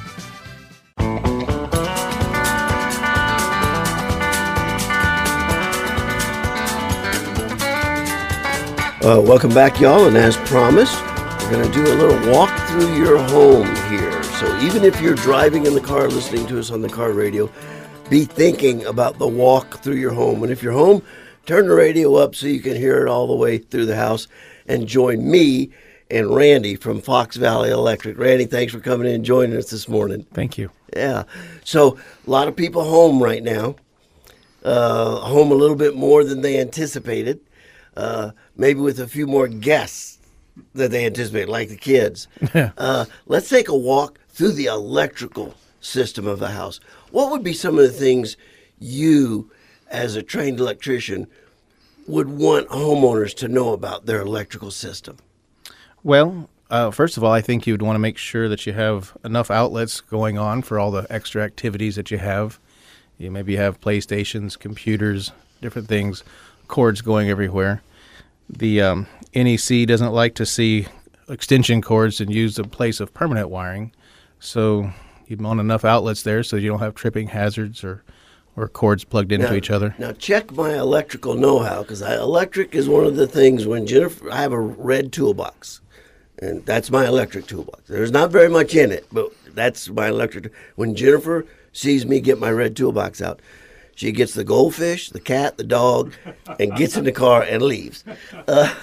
Uh, 9.01 9.21
welcome 9.21 9.49
back, 9.53 9.79
y'all. 9.79 10.07
And 10.07 10.17
as 10.17 10.35
promised, 10.35 11.01
we're 11.43 11.51
going 11.51 11.65
to 11.65 11.73
do 11.73 11.83
a 11.83 11.95
little 11.95 12.33
walk 12.33 12.49
through 12.67 12.93
your 12.97 13.17
home 13.17 13.65
here. 13.89 14.21
So 14.23 14.59
even 14.59 14.83
if 14.83 14.99
you're 15.01 15.15
driving 15.15 15.65
in 15.65 15.73
the 15.73 15.79
car 15.79 16.09
listening 16.09 16.45
to 16.47 16.59
us 16.59 16.69
on 16.69 16.81
the 16.81 16.89
car 16.89 17.13
radio, 17.13 17.49
be 18.09 18.25
thinking 18.25 18.85
about 18.85 19.17
the 19.17 19.27
walk 19.27 19.79
through 19.79 19.95
your 19.95 20.11
home. 20.11 20.43
And 20.43 20.51
if 20.51 20.61
you're 20.61 20.73
home, 20.73 21.01
turn 21.49 21.67
the 21.67 21.73
radio 21.73 22.13
up 22.13 22.35
so 22.35 22.45
you 22.45 22.59
can 22.59 22.75
hear 22.75 23.03
it 23.03 23.09
all 23.09 23.25
the 23.25 23.33
way 23.33 23.57
through 23.57 23.87
the 23.87 23.95
house 23.95 24.27
and 24.67 24.85
join 24.85 25.31
me 25.31 25.71
and 26.11 26.29
Randy 26.29 26.75
from 26.75 27.01
Fox 27.01 27.37
Valley 27.37 27.71
Electric. 27.71 28.19
Randy, 28.19 28.45
thanks 28.45 28.71
for 28.71 28.79
coming 28.79 29.07
in 29.07 29.15
and 29.15 29.25
joining 29.25 29.57
us 29.57 29.71
this 29.71 29.89
morning. 29.89 30.27
Thank 30.31 30.59
you. 30.59 30.69
Yeah. 30.95 31.23
So 31.63 31.97
a 32.27 32.29
lot 32.29 32.47
of 32.47 32.55
people 32.55 32.83
home 32.83 33.21
right 33.21 33.41
now, 33.41 33.77
uh, 34.63 35.15
home 35.21 35.51
a 35.51 35.55
little 35.55 35.75
bit 35.75 35.95
more 35.95 36.23
than 36.23 36.41
they 36.41 36.59
anticipated, 36.59 37.39
uh, 37.97 38.29
maybe 38.55 38.79
with 38.79 38.99
a 38.99 39.07
few 39.07 39.25
more 39.25 39.47
guests 39.47 40.19
that 40.75 40.91
they 40.91 41.03
anticipated, 41.03 41.49
like 41.49 41.69
the 41.69 41.77
kids. 41.77 42.27
uh, 42.53 43.05
let's 43.25 43.49
take 43.49 43.69
a 43.69 43.75
walk 43.75 44.19
through 44.29 44.51
the 44.51 44.65
electrical 44.65 45.55
system 45.81 46.27
of 46.27 46.37
the 46.37 46.49
house. 46.49 46.79
What 47.09 47.31
would 47.31 47.43
be 47.43 47.53
some 47.53 47.79
of 47.79 47.85
the 47.85 47.89
things 47.89 48.37
you, 48.77 49.49
as 49.89 50.15
a 50.15 50.21
trained 50.21 50.59
electrician, 50.59 51.25
would 52.09 52.29
want 52.29 52.67
homeowners 52.69 53.35
to 53.35 53.47
know 53.47 53.71
about 53.71 54.05
their 54.05 54.21
electrical 54.21 54.71
system? 54.71 55.17
Well, 56.03 56.49
uh, 56.71 56.91
first 56.91 57.17
of 57.17 57.23
all, 57.23 57.31
I 57.31 57.41
think 57.41 57.67
you'd 57.67 57.81
want 57.81 57.95
to 57.95 57.99
make 57.99 58.17
sure 58.17 58.49
that 58.49 58.65
you 58.65 58.73
have 58.73 59.15
enough 59.23 59.51
outlets 59.51 60.01
going 60.01 60.37
on 60.37 60.63
for 60.63 60.79
all 60.79 60.91
the 60.91 61.05
extra 61.09 61.43
activities 61.43 61.95
that 61.95 62.09
you 62.09 62.17
have. 62.17 62.59
You 63.17 63.29
maybe 63.29 63.55
have 63.57 63.79
PlayStations, 63.79 64.57
computers, 64.57 65.31
different 65.61 65.87
things, 65.87 66.23
cords 66.67 67.01
going 67.01 67.29
everywhere. 67.29 67.81
The 68.49 68.81
um, 68.81 69.07
NEC 69.35 69.87
doesn't 69.87 70.11
like 70.11 70.35
to 70.35 70.45
see 70.45 70.87
extension 71.27 71.81
cords 71.81 72.19
and 72.19 72.33
use 72.33 72.57
in 72.57 72.69
place 72.69 72.99
of 72.99 73.13
permanent 73.13 73.49
wiring, 73.49 73.91
so 74.39 74.91
you'd 75.27 75.41
want 75.41 75.59
enough 75.59 75.85
outlets 75.85 76.23
there 76.23 76.41
so 76.41 76.55
you 76.55 76.69
don't 76.69 76.79
have 76.79 76.95
tripping 76.95 77.27
hazards 77.27 77.83
or 77.83 78.03
or 78.55 78.67
cords 78.67 79.03
plugged 79.03 79.31
into 79.31 79.47
Now- 79.47 79.55
each 79.55 79.69
other. 79.69 79.95
Now 79.97 80.11
check 80.11 80.51
my 80.51 80.77
electrical 80.77 81.35
know-how 81.35 81.83
because 81.83 82.01
electric 82.01 82.75
is 82.75 82.89
one 82.89 83.05
of 83.05 83.15
the 83.15 83.27
things 83.27 83.65
when 83.65 83.85
Jennifer, 83.85 84.31
I 84.31 84.41
have 84.41 84.51
a 84.51 84.59
red 84.59 85.11
toolbox, 85.11 85.81
and 86.39 86.65
that's 86.65 86.91
my 86.91 87.05
electric 87.07 87.47
toolbox. 87.47 87.83
There's 87.87 88.11
not 88.11 88.31
very 88.31 88.49
much 88.49 88.75
in 88.75 88.91
it, 88.91 89.05
but 89.11 89.31
that's 89.53 89.89
my 89.89 90.07
electric. 90.09 90.51
When 90.75 90.95
Jennifer 90.95 91.45
sees 91.73 92.05
me 92.05 92.19
get 92.19 92.39
my 92.39 92.51
red 92.51 92.75
toolbox 92.75 93.21
out, 93.21 93.41
she 93.95 94.11
gets 94.13 94.33
the 94.33 94.45
goldfish, 94.45 95.09
the 95.09 95.19
cat, 95.19 95.57
the 95.57 95.63
dog, 95.63 96.13
and 96.59 96.75
gets 96.75 96.95
in 96.95 97.03
the 97.03 97.11
car 97.11 97.41
and 97.43 97.61
leaves. 97.61 98.03
Uh, 98.47 98.73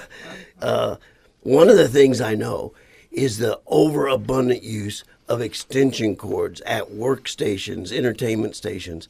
uh, 0.61 0.97
one 1.41 1.69
of 1.69 1.77
the 1.77 1.89
things 1.89 2.21
I 2.21 2.35
know 2.35 2.75
is 3.11 3.39
the 3.39 3.59
overabundant 3.67 4.63
use 4.63 5.05
of 5.29 5.41
extension 5.41 6.17
cords 6.17 6.61
at 6.63 6.91
workstations, 6.91 7.93
entertainment 7.93 8.57
stations. 8.57 9.09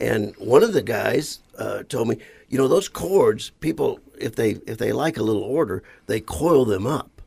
And 0.00 0.34
one 0.38 0.62
of 0.62 0.72
the 0.72 0.82
guys 0.82 1.40
uh, 1.58 1.82
told 1.84 2.08
me, 2.08 2.16
you 2.48 2.58
know, 2.58 2.68
those 2.68 2.88
cords, 2.88 3.50
people, 3.60 4.00
if 4.18 4.34
they 4.34 4.52
if 4.66 4.78
they 4.78 4.92
like 4.92 5.18
a 5.18 5.22
little 5.22 5.42
order, 5.42 5.82
they 6.06 6.20
coil 6.20 6.64
them 6.64 6.86
up, 6.86 7.22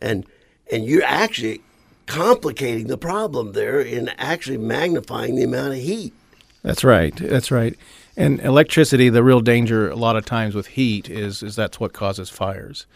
and 0.00 0.26
and 0.72 0.84
you're 0.84 1.04
actually 1.04 1.60
complicating 2.06 2.88
the 2.88 2.98
problem 2.98 3.52
there 3.52 3.80
in 3.80 4.08
actually 4.18 4.58
magnifying 4.58 5.36
the 5.36 5.44
amount 5.44 5.74
of 5.74 5.78
heat. 5.78 6.12
That's 6.62 6.82
right. 6.82 7.14
That's 7.14 7.50
right. 7.50 7.78
And 8.16 8.40
electricity, 8.40 9.08
the 9.08 9.22
real 9.22 9.40
danger 9.40 9.88
a 9.88 9.96
lot 9.96 10.16
of 10.16 10.24
times 10.24 10.54
with 10.54 10.68
heat 10.68 11.08
is 11.08 11.42
is 11.42 11.54
that's 11.54 11.78
what 11.78 11.92
causes 11.92 12.30
fires. 12.30 12.86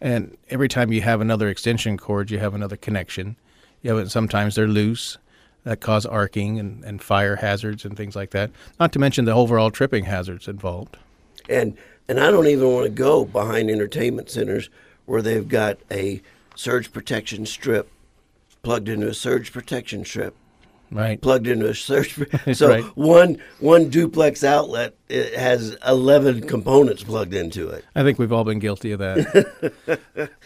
And 0.00 0.36
every 0.50 0.68
time 0.68 0.92
you 0.92 1.02
have 1.02 1.20
another 1.20 1.48
extension 1.48 1.96
cord, 1.96 2.30
you 2.30 2.38
have 2.38 2.54
another 2.54 2.76
connection. 2.76 3.36
You 3.82 3.94
have 3.94 4.06
it, 4.06 4.10
sometimes 4.10 4.54
they're 4.54 4.66
loose 4.66 5.18
that 5.64 5.80
cause 5.80 6.06
arcing 6.06 6.58
and, 6.58 6.84
and 6.84 7.02
fire 7.02 7.36
hazards 7.36 7.84
and 7.84 7.96
things 7.96 8.14
like 8.14 8.30
that. 8.30 8.50
Not 8.78 8.92
to 8.92 8.98
mention 8.98 9.24
the 9.24 9.32
overall 9.32 9.70
tripping 9.70 10.04
hazards 10.04 10.46
involved. 10.48 10.96
And 11.48 11.76
and 12.08 12.20
I 12.20 12.30
don't 12.30 12.46
even 12.46 12.70
want 12.72 12.84
to 12.84 12.90
go 12.90 13.24
behind 13.24 13.70
entertainment 13.70 14.30
centers 14.30 14.68
where 15.06 15.22
they've 15.22 15.46
got 15.48 15.78
a 15.90 16.20
surge 16.54 16.92
protection 16.92 17.46
strip 17.46 17.90
plugged 18.62 18.88
into 18.88 19.08
a 19.08 19.14
surge 19.14 19.52
protection 19.52 20.04
strip 20.04 20.34
Right. 20.90 21.20
plugged 21.20 21.46
into 21.46 21.68
a 21.68 21.74
surge. 21.74 22.14
so 22.52 22.68
Right. 22.68 22.84
one 22.96 23.38
one 23.58 23.88
duplex 23.88 24.44
outlet 24.44 24.94
it 25.08 25.34
has 25.34 25.76
eleven 25.86 26.46
components 26.46 27.02
plugged 27.02 27.34
into 27.34 27.68
it. 27.70 27.84
I 27.96 28.02
think 28.02 28.18
we've 28.18 28.32
all 28.32 28.44
been 28.44 28.58
guilty 28.58 28.92
of 28.92 28.98
that. 29.00 30.30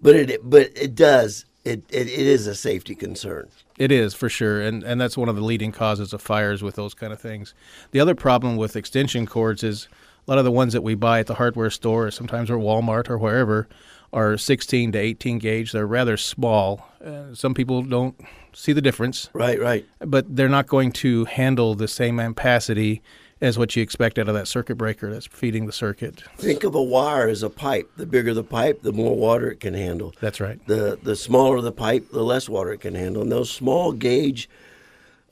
But 0.00 0.14
it 0.14 0.40
but 0.48 0.70
it 0.76 0.94
does 0.94 1.44
it, 1.68 1.82
it, 1.90 2.06
it 2.08 2.26
is 2.26 2.46
a 2.46 2.54
safety 2.54 2.94
concern. 2.94 3.48
It 3.78 3.92
is 3.92 4.14
for 4.14 4.28
sure, 4.28 4.60
and 4.60 4.82
and 4.82 5.00
that's 5.00 5.16
one 5.16 5.28
of 5.28 5.36
the 5.36 5.42
leading 5.42 5.72
causes 5.72 6.12
of 6.12 6.20
fires 6.22 6.62
with 6.62 6.74
those 6.76 6.94
kind 6.94 7.12
of 7.12 7.20
things. 7.20 7.54
The 7.92 8.00
other 8.00 8.14
problem 8.14 8.56
with 8.56 8.74
extension 8.76 9.26
cords 9.26 9.62
is 9.62 9.88
a 10.26 10.30
lot 10.30 10.38
of 10.38 10.44
the 10.44 10.50
ones 10.52 10.72
that 10.72 10.82
we 10.82 10.94
buy 10.94 11.20
at 11.20 11.26
the 11.26 11.34
hardware 11.34 11.70
store, 11.70 12.06
or 12.06 12.10
sometimes 12.10 12.50
or 12.50 12.58
Walmart 12.58 13.08
or 13.08 13.16
wherever, 13.18 13.68
are 14.12 14.36
16 14.36 14.92
to 14.92 14.98
18 14.98 15.38
gauge. 15.38 15.72
They're 15.72 15.86
rather 15.86 16.16
small. 16.16 16.86
Uh, 17.04 17.34
some 17.34 17.54
people 17.54 17.82
don't 17.82 18.18
see 18.52 18.72
the 18.72 18.82
difference, 18.82 19.30
Right, 19.32 19.60
right. 19.60 19.86
but 20.00 20.24
they're 20.34 20.48
not 20.48 20.66
going 20.66 20.90
to 20.92 21.24
handle 21.26 21.74
the 21.76 21.86
same 21.88 22.16
ampacity 22.16 23.00
as 23.40 23.58
what 23.58 23.76
you 23.76 23.82
expect 23.82 24.18
out 24.18 24.28
of 24.28 24.34
that 24.34 24.48
circuit 24.48 24.76
breaker 24.76 25.12
that's 25.12 25.26
feeding 25.26 25.66
the 25.66 25.72
circuit. 25.72 26.22
Think 26.36 26.64
of 26.64 26.74
a 26.74 26.82
wire 26.82 27.28
as 27.28 27.42
a 27.42 27.50
pipe. 27.50 27.90
The 27.96 28.06
bigger 28.06 28.34
the 28.34 28.44
pipe, 28.44 28.82
the 28.82 28.92
more 28.92 29.16
water 29.16 29.50
it 29.50 29.60
can 29.60 29.74
handle. 29.74 30.14
That's 30.20 30.40
right. 30.40 30.58
The 30.66 30.98
the 31.02 31.16
smaller 31.16 31.60
the 31.60 31.72
pipe, 31.72 32.10
the 32.10 32.24
less 32.24 32.48
water 32.48 32.72
it 32.72 32.78
can 32.80 32.94
handle. 32.94 33.22
And 33.22 33.30
those 33.32 33.50
small 33.50 33.92
gauge 33.92 34.48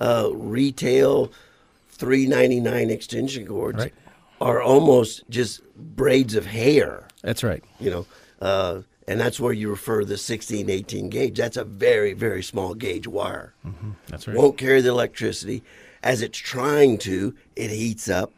uh, 0.01 0.31
retail 0.33 1.33
three 1.89 2.27
ninety 2.27 2.61
nine 2.61 2.91
extension 2.91 3.47
cords 3.47 3.79
Right. 3.79 3.95
are 4.41 4.61
almost 4.63 5.25
just 5.31 5.63
braids 5.77 6.35
of 6.35 6.47
hair. 6.47 7.09
That's 7.23 7.43
right. 7.43 7.65
you 7.81 7.91
know, 7.91 8.07
uh, 8.41 8.83
and 9.09 9.19
that's 9.21 9.41
where 9.41 9.53
you 9.53 9.69
refer 9.71 10.05
the 10.05 10.17
16, 10.17 10.69
18 10.69 11.09
gauge. 11.11 11.37
That's 11.37 11.57
a 11.57 11.65
very, 11.65 12.13
very 12.13 12.43
small 12.43 12.75
gauge 12.75 13.07
wire. 13.09 13.55
That's 14.09 14.27
right. 14.29 14.37
Won't 14.37 14.59
carry 14.59 14.81
the 14.81 14.91
electricity. 14.91 15.63
As 16.07 16.23
it's 16.23 16.39
trying 16.39 16.99
to, 16.99 17.35
it 17.57 17.69
heats 17.69 18.09
up. 18.09 18.33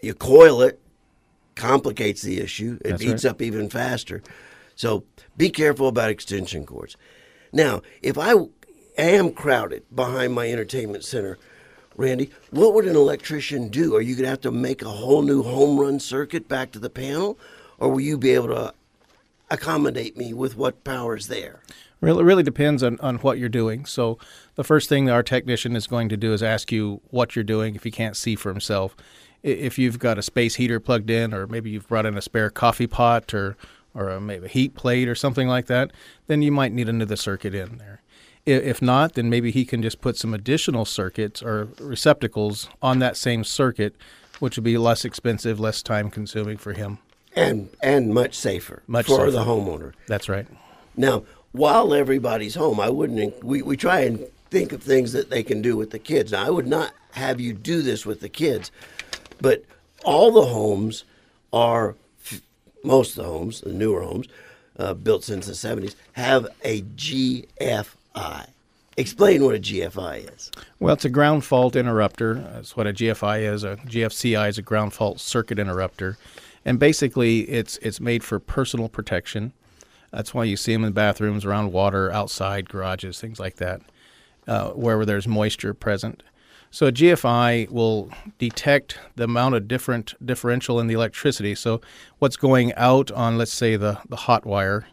You 0.00 0.14
coil 0.14 0.62
it, 0.62 0.80
complicates 1.54 2.22
the 2.22 2.40
issue. 2.40 2.78
It 2.82 2.92
That's 2.92 3.02
heats 3.02 3.24
right. 3.26 3.30
up 3.32 3.42
even 3.42 3.68
faster. 3.68 4.22
So 4.74 5.04
be 5.36 5.50
careful 5.50 5.86
about 5.86 6.08
extension 6.08 6.64
cords. 6.64 6.96
Now, 7.52 7.82
if 8.00 8.16
I 8.16 8.32
am 8.96 9.32
crowded 9.32 9.82
behind 9.94 10.32
my 10.32 10.50
entertainment 10.50 11.04
center, 11.04 11.36
Randy, 11.94 12.30
what 12.50 12.72
would 12.72 12.86
an 12.86 12.96
electrician 12.96 13.68
do? 13.68 13.94
Are 13.94 14.00
you 14.00 14.14
going 14.14 14.24
to 14.24 14.30
have 14.30 14.40
to 14.40 14.50
make 14.50 14.80
a 14.80 14.88
whole 14.88 15.20
new 15.20 15.42
home 15.42 15.78
run 15.78 16.00
circuit 16.00 16.48
back 16.48 16.72
to 16.72 16.78
the 16.78 16.88
panel? 16.88 17.38
Or 17.78 17.90
will 17.90 18.00
you 18.00 18.16
be 18.16 18.30
able 18.30 18.48
to 18.48 18.72
accommodate 19.50 20.16
me 20.16 20.32
with 20.32 20.56
what 20.56 20.84
power 20.84 21.16
is 21.16 21.28
there? 21.28 21.60
Really, 22.04 22.20
it 22.20 22.24
really 22.24 22.42
depends 22.42 22.82
on, 22.82 22.98
on 23.00 23.16
what 23.16 23.38
you're 23.38 23.48
doing. 23.48 23.86
So, 23.86 24.18
the 24.56 24.64
first 24.64 24.88
thing 24.88 25.08
our 25.10 25.22
technician 25.22 25.74
is 25.74 25.86
going 25.86 26.08
to 26.10 26.16
do 26.16 26.32
is 26.32 26.42
ask 26.42 26.70
you 26.70 27.00
what 27.10 27.34
you're 27.34 27.44
doing 27.44 27.74
if 27.74 27.84
he 27.84 27.90
can't 27.90 28.16
see 28.16 28.36
for 28.36 28.50
himself. 28.50 28.96
If 29.42 29.78
you've 29.78 29.98
got 29.98 30.18
a 30.18 30.22
space 30.22 30.54
heater 30.56 30.80
plugged 30.80 31.10
in, 31.10 31.32
or 31.34 31.46
maybe 31.46 31.70
you've 31.70 31.88
brought 31.88 32.06
in 32.06 32.16
a 32.16 32.22
spare 32.22 32.50
coffee 32.50 32.86
pot 32.86 33.32
or, 33.34 33.56
or 33.94 34.08
a, 34.10 34.20
maybe 34.20 34.46
a 34.46 34.48
heat 34.48 34.74
plate 34.74 35.08
or 35.08 35.14
something 35.14 35.48
like 35.48 35.66
that, 35.66 35.92
then 36.26 36.42
you 36.42 36.52
might 36.52 36.72
need 36.72 36.88
another 36.88 37.16
circuit 37.16 37.54
in 37.54 37.78
there. 37.78 38.00
If 38.46 38.82
not, 38.82 39.14
then 39.14 39.30
maybe 39.30 39.50
he 39.50 39.64
can 39.64 39.80
just 39.80 40.02
put 40.02 40.18
some 40.18 40.34
additional 40.34 40.84
circuits 40.84 41.42
or 41.42 41.68
receptacles 41.80 42.68
on 42.82 42.98
that 42.98 43.16
same 43.16 43.42
circuit, 43.42 43.96
which 44.38 44.56
would 44.58 44.64
be 44.64 44.76
less 44.76 45.06
expensive, 45.06 45.58
less 45.58 45.82
time 45.82 46.10
consuming 46.10 46.58
for 46.58 46.74
him. 46.74 46.98
And 47.34 47.70
and 47.82 48.12
much 48.12 48.34
safer 48.34 48.82
Much 48.86 49.06
for 49.06 49.16
safer. 49.16 49.30
the 49.30 49.44
homeowner. 49.44 49.94
That's 50.06 50.28
right. 50.28 50.46
Now, 50.96 51.24
while 51.54 51.94
everybody's 51.94 52.56
home, 52.56 52.80
I 52.80 52.90
wouldn't. 52.90 53.42
We, 53.44 53.62
we 53.62 53.76
try 53.76 54.00
and 54.00 54.26
think 54.50 54.72
of 54.72 54.82
things 54.82 55.12
that 55.12 55.30
they 55.30 55.44
can 55.44 55.62
do 55.62 55.76
with 55.76 55.90
the 55.90 56.00
kids. 56.00 56.32
Now, 56.32 56.44
I 56.44 56.50
would 56.50 56.66
not 56.66 56.92
have 57.12 57.40
you 57.40 57.52
do 57.52 57.80
this 57.80 58.04
with 58.04 58.20
the 58.20 58.28
kids, 58.28 58.72
but 59.40 59.64
all 60.04 60.32
the 60.32 60.46
homes 60.46 61.04
are, 61.52 61.94
most 62.82 63.16
of 63.16 63.24
the 63.24 63.30
homes, 63.30 63.60
the 63.60 63.72
newer 63.72 64.02
homes, 64.02 64.26
uh, 64.80 64.94
built 64.94 65.22
since 65.22 65.46
the 65.46 65.52
70s, 65.52 65.94
have 66.14 66.48
a 66.64 66.82
GFI. 66.82 68.46
Explain 68.96 69.44
what 69.44 69.54
a 69.54 69.60
GFI 69.60 70.34
is. 70.34 70.50
Well, 70.80 70.94
it's 70.94 71.04
a 71.04 71.08
ground 71.08 71.44
fault 71.44 71.76
interrupter. 71.76 72.34
That's 72.34 72.76
what 72.76 72.88
a 72.88 72.92
GFI 72.92 73.42
is. 73.42 73.62
A 73.62 73.76
GFCI 73.76 74.48
is 74.48 74.58
a 74.58 74.62
ground 74.62 74.92
fault 74.92 75.20
circuit 75.20 75.60
interrupter, 75.60 76.16
and 76.64 76.78
basically, 76.78 77.40
it's 77.42 77.76
it's 77.78 78.00
made 78.00 78.22
for 78.22 78.38
personal 78.38 78.88
protection. 78.88 79.52
That's 80.14 80.32
why 80.32 80.44
you 80.44 80.56
see 80.56 80.72
them 80.72 80.84
in 80.84 80.92
bathrooms, 80.92 81.44
around 81.44 81.72
water, 81.72 82.12
outside 82.12 82.68
garages, 82.68 83.20
things 83.20 83.40
like 83.40 83.56
that, 83.56 83.80
uh, 84.46 84.70
wherever 84.70 85.04
there's 85.04 85.26
moisture 85.26 85.74
present. 85.74 86.22
So 86.70 86.86
a 86.86 86.92
GFI 86.92 87.68
will 87.70 88.10
detect 88.38 88.96
the 89.16 89.24
amount 89.24 89.56
of 89.56 89.66
different 89.66 90.14
differential 90.24 90.78
in 90.78 90.86
the 90.86 90.94
electricity. 90.94 91.56
So 91.56 91.80
what's 92.20 92.36
going 92.36 92.72
out 92.74 93.10
on, 93.10 93.38
let's 93.38 93.52
say, 93.52 93.74
the, 93.74 93.98
the 94.08 94.16
hot 94.16 94.46
wire, 94.46 94.86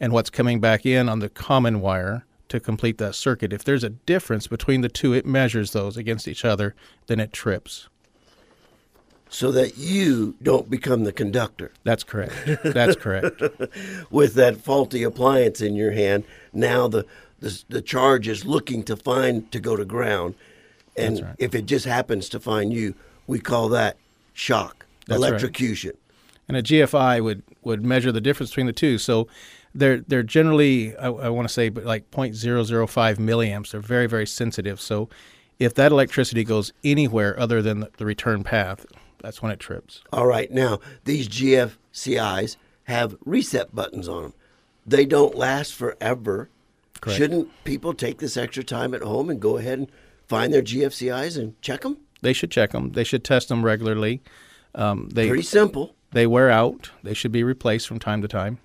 and 0.00 0.10
what's 0.10 0.30
coming 0.30 0.58
back 0.58 0.86
in 0.86 1.06
on 1.06 1.18
the 1.18 1.28
common 1.28 1.82
wire 1.82 2.24
to 2.48 2.58
complete 2.58 2.96
that 2.96 3.14
circuit. 3.14 3.52
If 3.52 3.64
there's 3.64 3.84
a 3.84 3.90
difference 3.90 4.46
between 4.46 4.80
the 4.80 4.88
two, 4.88 5.12
it 5.12 5.26
measures 5.26 5.72
those 5.72 5.98
against 5.98 6.26
each 6.26 6.46
other, 6.46 6.74
then 7.08 7.20
it 7.20 7.32
trips. 7.32 7.88
So 9.32 9.50
that 9.52 9.78
you 9.78 10.34
don't 10.42 10.68
become 10.68 11.04
the 11.04 11.12
conductor. 11.12 11.72
That's 11.84 12.04
correct. 12.04 12.34
That's 12.62 12.96
correct. 12.96 13.40
with 14.10 14.34
that 14.34 14.58
faulty 14.58 15.02
appliance 15.02 15.62
in 15.62 15.74
your 15.74 15.92
hand. 15.92 16.24
Now 16.52 16.86
the 16.86 17.06
the, 17.40 17.64
the 17.68 17.82
charge 17.82 18.28
is 18.28 18.44
looking 18.44 18.84
to 18.84 18.94
find 18.94 19.50
to 19.50 19.58
go 19.58 19.74
to 19.74 19.84
ground, 19.84 20.34
and 20.96 21.22
right. 21.22 21.34
if 21.38 21.54
it 21.54 21.66
just 21.66 21.86
happens 21.86 22.28
to 22.28 22.38
find 22.38 22.72
you, 22.72 22.94
we 23.26 23.40
call 23.40 23.68
that 23.70 23.96
shock, 24.32 24.86
That's 25.06 25.20
right. 25.20 25.28
electrocution. 25.30 25.92
and 26.48 26.56
a 26.56 26.62
GFI 26.62 27.22
would, 27.22 27.42
would 27.62 27.84
measure 27.84 28.12
the 28.12 28.20
difference 28.20 28.50
between 28.50 28.66
the 28.66 28.72
two. 28.72 28.98
So 28.98 29.28
they're 29.74 30.00
they're 30.00 30.22
generally 30.22 30.96
I, 30.96 31.06
I 31.06 31.28
want 31.30 31.48
to 31.48 31.52
say 31.52 31.68
but 31.68 31.84
like 31.84 32.10
0.005 32.10 33.16
milliamps. 33.16 33.70
They're 33.70 33.80
very 33.80 34.06
very 34.06 34.26
sensitive. 34.26 34.80
So 34.80 35.08
if 35.58 35.74
that 35.74 35.92
electricity 35.92 36.44
goes 36.44 36.72
anywhere 36.84 37.38
other 37.38 37.62
than 37.62 37.80
the, 37.80 37.90
the 37.96 38.04
return 38.04 38.44
path, 38.44 38.84
that's 39.22 39.40
when 39.40 39.52
it 39.52 39.60
trips. 39.60 40.02
All 40.12 40.26
right, 40.26 40.50
now 40.50 40.80
these 41.04 41.28
GFCIs 41.28 42.56
have 42.84 43.16
reset 43.24 43.74
buttons 43.74 44.08
on 44.08 44.22
them. 44.22 44.32
They 44.86 45.04
don't 45.04 45.36
last 45.36 45.74
forever. 45.74 46.48
Correct. 47.00 47.16
Shouldn't 47.18 47.64
people 47.64 47.94
take 47.94 48.18
this 48.18 48.36
extra 48.36 48.62
time 48.64 48.94
at 48.94 49.02
home 49.02 49.30
and 49.30 49.40
go 49.40 49.56
ahead 49.56 49.78
and 49.78 49.88
find 50.26 50.52
their 50.52 50.62
GFCIs 50.62 51.36
and 51.38 51.60
check 51.62 51.82
them? 51.82 51.98
They 52.20 52.32
should 52.32 52.50
check 52.50 52.70
them. 52.72 52.92
They 52.92 53.04
should 53.04 53.24
test 53.24 53.48
them 53.48 53.64
regularly. 53.64 54.20
Um, 54.74 55.08
they 55.12 55.28
Pretty 55.28 55.42
simple. 55.42 55.94
they 56.12 56.26
wear 56.26 56.50
out. 56.50 56.90
They 57.02 57.14
should 57.14 57.32
be 57.32 57.44
replaced 57.44 57.86
from 57.88 57.98
time 57.98 58.22
to 58.22 58.28
time. 58.28 58.58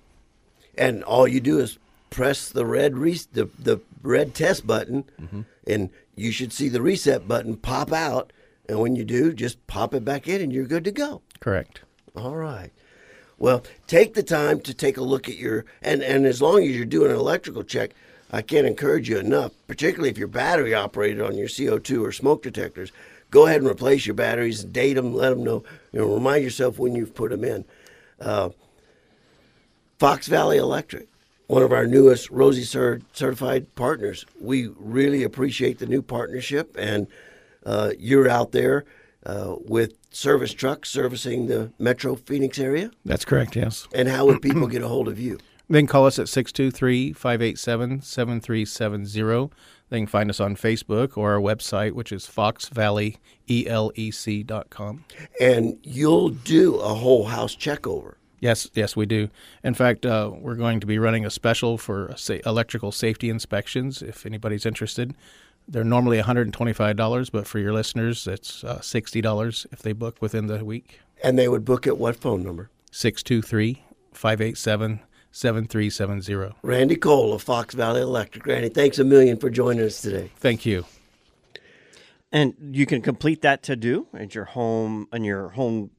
and 0.76 1.02
all 1.04 1.26
you 1.28 1.40
do 1.40 1.58
is 1.58 1.78
press 2.10 2.48
the 2.48 2.64
red 2.64 2.96
re- 2.96 3.20
the, 3.32 3.48
the 3.58 3.80
red 4.02 4.34
test 4.34 4.66
button 4.66 5.04
Mm-hmm. 5.20 5.40
and 5.66 5.90
you 6.16 6.32
should 6.32 6.52
see 6.52 6.68
the 6.68 6.80
reset 6.80 7.28
button 7.28 7.56
pop 7.56 7.92
out 7.92 8.32
And 8.68 8.78
when 8.80 8.96
you 8.96 9.04
do, 9.04 9.32
just 9.32 9.66
pop 9.66 9.94
it 9.94 10.04
back 10.04 10.28
in 10.28 10.40
and 10.42 10.52
you're 10.52 10.66
good 10.66 10.84
to 10.84 10.92
go. 10.92 11.22
Correct. 11.40 11.80
All 12.14 12.36
right. 12.36 12.70
Well, 13.38 13.62
take 13.86 14.14
the 14.14 14.22
time 14.22 14.60
to 14.60 14.74
take 14.74 14.96
a 14.96 15.02
look 15.02 15.28
at 15.28 15.36
your 15.36 15.64
and 15.80 16.02
and 16.02 16.26
as 16.26 16.42
long 16.42 16.64
as 16.64 16.70
you're 16.76 16.84
doing 16.84 17.10
an 17.10 17.16
electrical 17.16 17.62
check, 17.62 17.92
I 18.30 18.42
can't 18.42 18.66
encourage 18.66 19.08
you 19.08 19.18
enough, 19.18 19.52
particularly 19.66 20.10
if 20.10 20.18
you're 20.18 20.28
battery 20.28 20.74
operated 20.74 21.20
on 21.20 21.36
your 21.36 21.48
CO2 21.48 22.02
or 22.02 22.12
smoke 22.12 22.42
detectors. 22.42 22.92
Go 23.30 23.46
ahead 23.46 23.60
and 23.60 23.70
replace 23.70 24.06
your 24.06 24.14
batteries, 24.14 24.64
date 24.64 24.94
them, 24.94 25.14
let 25.14 25.30
them 25.30 25.44
know. 25.44 25.62
You 25.92 26.00
know, 26.00 26.14
remind 26.14 26.44
yourself 26.44 26.78
when 26.78 26.94
you've 26.94 27.14
put 27.14 27.30
them 27.30 27.44
in. 27.44 27.64
Uh, 28.20 28.50
Fox 29.98 30.26
Valley 30.26 30.58
Electric, 30.58 31.08
one 31.46 31.62
of 31.62 31.72
our 31.72 31.86
newest 31.86 32.30
Rosie 32.30 32.62
Cert- 32.62 33.02
certified 33.12 33.74
partners. 33.74 34.24
We 34.40 34.68
really 34.78 35.22
appreciate 35.22 35.78
the 35.78 35.86
new 35.86 36.02
partnership, 36.02 36.74
and 36.78 37.06
uh, 37.68 37.92
you're 37.98 38.28
out 38.28 38.52
there 38.52 38.84
uh, 39.26 39.56
with 39.60 39.92
service 40.10 40.54
trucks 40.54 40.88
servicing 40.88 41.46
the 41.46 41.70
Metro 41.78 42.16
Phoenix 42.16 42.58
area. 42.58 42.90
That's 43.04 43.26
correct, 43.26 43.56
yes. 43.56 43.86
And 43.94 44.08
how 44.08 44.24
would 44.26 44.40
people 44.40 44.66
get 44.66 44.82
a 44.82 44.88
hold 44.88 45.08
of 45.08 45.20
you? 45.20 45.38
Then 45.70 45.86
call 45.86 46.06
us 46.06 46.18
at 46.18 46.30
623 46.30 47.12
587 47.12 48.00
7370. 48.00 49.50
They 49.90 49.98
can 49.98 50.06
find 50.06 50.30
us 50.30 50.40
on 50.40 50.56
Facebook 50.56 51.18
or 51.18 51.34
our 51.34 51.40
website, 51.40 51.92
which 51.92 52.10
is 52.10 52.24
foxvalleyelec.com. 52.24 55.04
And 55.38 55.78
you'll 55.82 56.30
do 56.30 56.76
a 56.76 56.94
whole 56.94 57.26
house 57.26 57.54
check 57.54 57.86
over. 57.86 58.16
Yes, 58.40 58.70
yes, 58.72 58.96
we 58.96 59.04
do. 59.04 59.28
In 59.62 59.74
fact, 59.74 60.06
uh, 60.06 60.30
we're 60.32 60.54
going 60.54 60.80
to 60.80 60.86
be 60.86 60.98
running 60.98 61.26
a 61.26 61.30
special 61.30 61.76
for 61.76 62.14
sa- 62.16 62.38
electrical 62.46 62.90
safety 62.90 63.28
inspections. 63.28 64.00
If 64.00 64.24
anybody's 64.24 64.64
interested, 64.64 65.14
they're 65.68 65.84
normally 65.84 66.20
$125, 66.20 67.30
but 67.30 67.46
for 67.46 67.58
your 67.58 67.72
listeners, 67.72 68.26
it's 68.26 68.64
uh, 68.64 68.78
$60 68.78 69.66
if 69.72 69.82
they 69.82 69.92
book 69.92 70.16
within 70.20 70.46
the 70.46 70.64
week. 70.64 71.00
And 71.22 71.38
they 71.38 71.48
would 71.48 71.64
book 71.64 71.86
at 71.86 71.98
what 71.98 72.16
phone 72.16 72.42
number? 72.42 72.70
623 72.90 73.84
587 74.12 75.00
7370. 75.30 76.54
Randy 76.62 76.96
Cole 76.96 77.34
of 77.34 77.42
Fox 77.42 77.74
Valley 77.74 78.00
Electric. 78.00 78.46
Randy, 78.46 78.70
thanks 78.70 78.98
a 78.98 79.04
million 79.04 79.36
for 79.36 79.50
joining 79.50 79.84
us 79.84 80.00
today. 80.00 80.30
Thank 80.36 80.64
you. 80.64 80.86
And 82.32 82.54
you 82.72 82.86
can 82.86 83.02
complete 83.02 83.42
that 83.42 83.62
to 83.64 83.76
do 83.76 84.06
at 84.14 84.34
your 84.34 84.46
home 84.46 85.06
on 85.12 85.24
your 85.24 85.50
home 85.50 85.90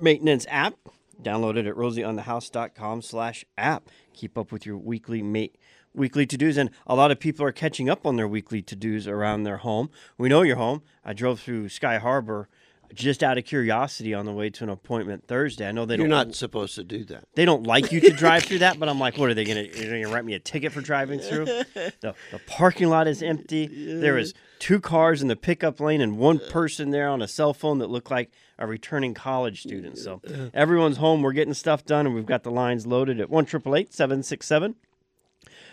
maintenance 0.00 0.46
app. 0.48 0.74
Download 1.22 1.56
it 1.56 1.66
at 1.66 1.74
rosieonthehouse.com 1.74 3.02
slash 3.02 3.44
app. 3.58 3.90
Keep 4.14 4.38
up 4.38 4.52
with 4.52 4.64
your 4.64 4.78
weekly 4.78 5.22
mate 5.22 5.56
weekly 5.94 6.26
to-dos 6.26 6.56
and 6.56 6.70
a 6.86 6.94
lot 6.94 7.10
of 7.10 7.18
people 7.18 7.44
are 7.44 7.52
catching 7.52 7.88
up 7.88 8.06
on 8.06 8.16
their 8.16 8.28
weekly 8.28 8.62
to-dos 8.62 9.06
around 9.06 9.42
their 9.42 9.58
home. 9.58 9.90
We 10.18 10.28
know 10.28 10.42
your 10.42 10.56
home. 10.56 10.82
I 11.04 11.12
drove 11.12 11.40
through 11.40 11.68
Sky 11.68 11.98
Harbor 11.98 12.48
just 12.94 13.22
out 13.22 13.38
of 13.38 13.44
curiosity 13.44 14.12
on 14.14 14.26
the 14.26 14.32
way 14.32 14.50
to 14.50 14.64
an 14.64 14.70
appointment 14.70 15.26
Thursday. 15.26 15.68
I 15.68 15.72
know 15.72 15.86
they 15.86 15.94
You're 15.94 16.08
don't 16.08 16.28
not 16.28 16.34
supposed 16.34 16.74
to 16.74 16.84
do 16.84 17.04
that. 17.04 17.24
they 17.34 17.44
don't 17.44 17.64
like 17.64 17.92
you 17.92 18.00
to 18.00 18.10
drive 18.10 18.42
through 18.42 18.58
that, 18.60 18.80
but 18.80 18.88
I'm 18.88 18.98
like, 18.98 19.16
what 19.16 19.30
are 19.30 19.34
they 19.34 19.44
they 19.44 20.00
gonna 20.00 20.12
write 20.12 20.24
me 20.24 20.34
a 20.34 20.40
ticket 20.40 20.72
for 20.72 20.80
driving 20.80 21.20
through? 21.20 21.44
The, 21.44 22.14
the 22.32 22.40
parking 22.46 22.88
lot 22.88 23.06
is 23.06 23.22
empty. 23.22 23.66
There 24.00 24.14
was 24.14 24.34
two 24.58 24.80
cars 24.80 25.22
in 25.22 25.28
the 25.28 25.36
pickup 25.36 25.78
lane 25.80 26.00
and 26.00 26.18
one 26.18 26.40
person 26.50 26.90
there 26.90 27.08
on 27.08 27.22
a 27.22 27.28
cell 27.28 27.54
phone 27.54 27.78
that 27.78 27.90
looked 27.90 28.10
like 28.10 28.32
a 28.58 28.66
returning 28.66 29.14
college 29.14 29.62
student. 29.62 29.96
So 29.96 30.20
everyone's 30.52 30.96
home. 30.96 31.22
We're 31.22 31.32
getting 31.32 31.54
stuff 31.54 31.84
done, 31.84 32.06
and 32.06 32.14
we've 32.14 32.26
got 32.26 32.42
the 32.42 32.50
lines 32.50 32.86
loaded 32.88 33.20
at 33.20 33.30
one 33.30 33.44
triple 33.44 33.76
eight 33.76 33.94
seven 33.94 34.22
six 34.24 34.46
seven. 34.46 34.74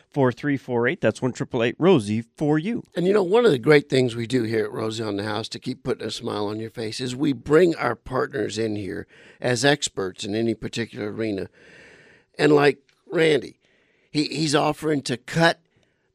4348. 0.10 1.02
That's 1.02 1.22
1 1.22 1.34
Rosie 1.78 2.22
for 2.22 2.58
you. 2.58 2.84
And 2.96 3.06
you 3.06 3.14
know, 3.14 3.24
one 3.24 3.46
of 3.46 3.52
the 3.52 3.60
great 3.60 3.90
things 3.90 4.16
we 4.16 4.28
do 4.28 4.44
here 4.44 4.66
at 4.66 4.72
Rosie 4.72 5.04
on 5.04 5.18
the 5.18 5.24
House 5.24 5.50
to 5.50 5.60
keep 5.60 5.84
putting 5.84 6.08
a 6.08 6.12
smile 6.12 6.48
on 6.48 6.60
your 6.60 6.70
face 6.70 7.00
is 7.00 7.16
we 7.16 7.34
bring 7.34 7.76
our 7.76 7.96
partners 7.96 8.58
in 8.58 8.76
here 8.76 9.06
as 9.42 9.66
experts 9.66 10.24
in 10.24 10.34
any 10.34 10.54
particular 10.54 11.12
arena. 11.12 11.50
And 12.38 12.54
like 12.54 12.80
Randy, 13.12 13.60
he, 14.12 14.26
he's 14.26 14.56
offering 14.56 15.02
to 15.04 15.18
cut 15.18 15.60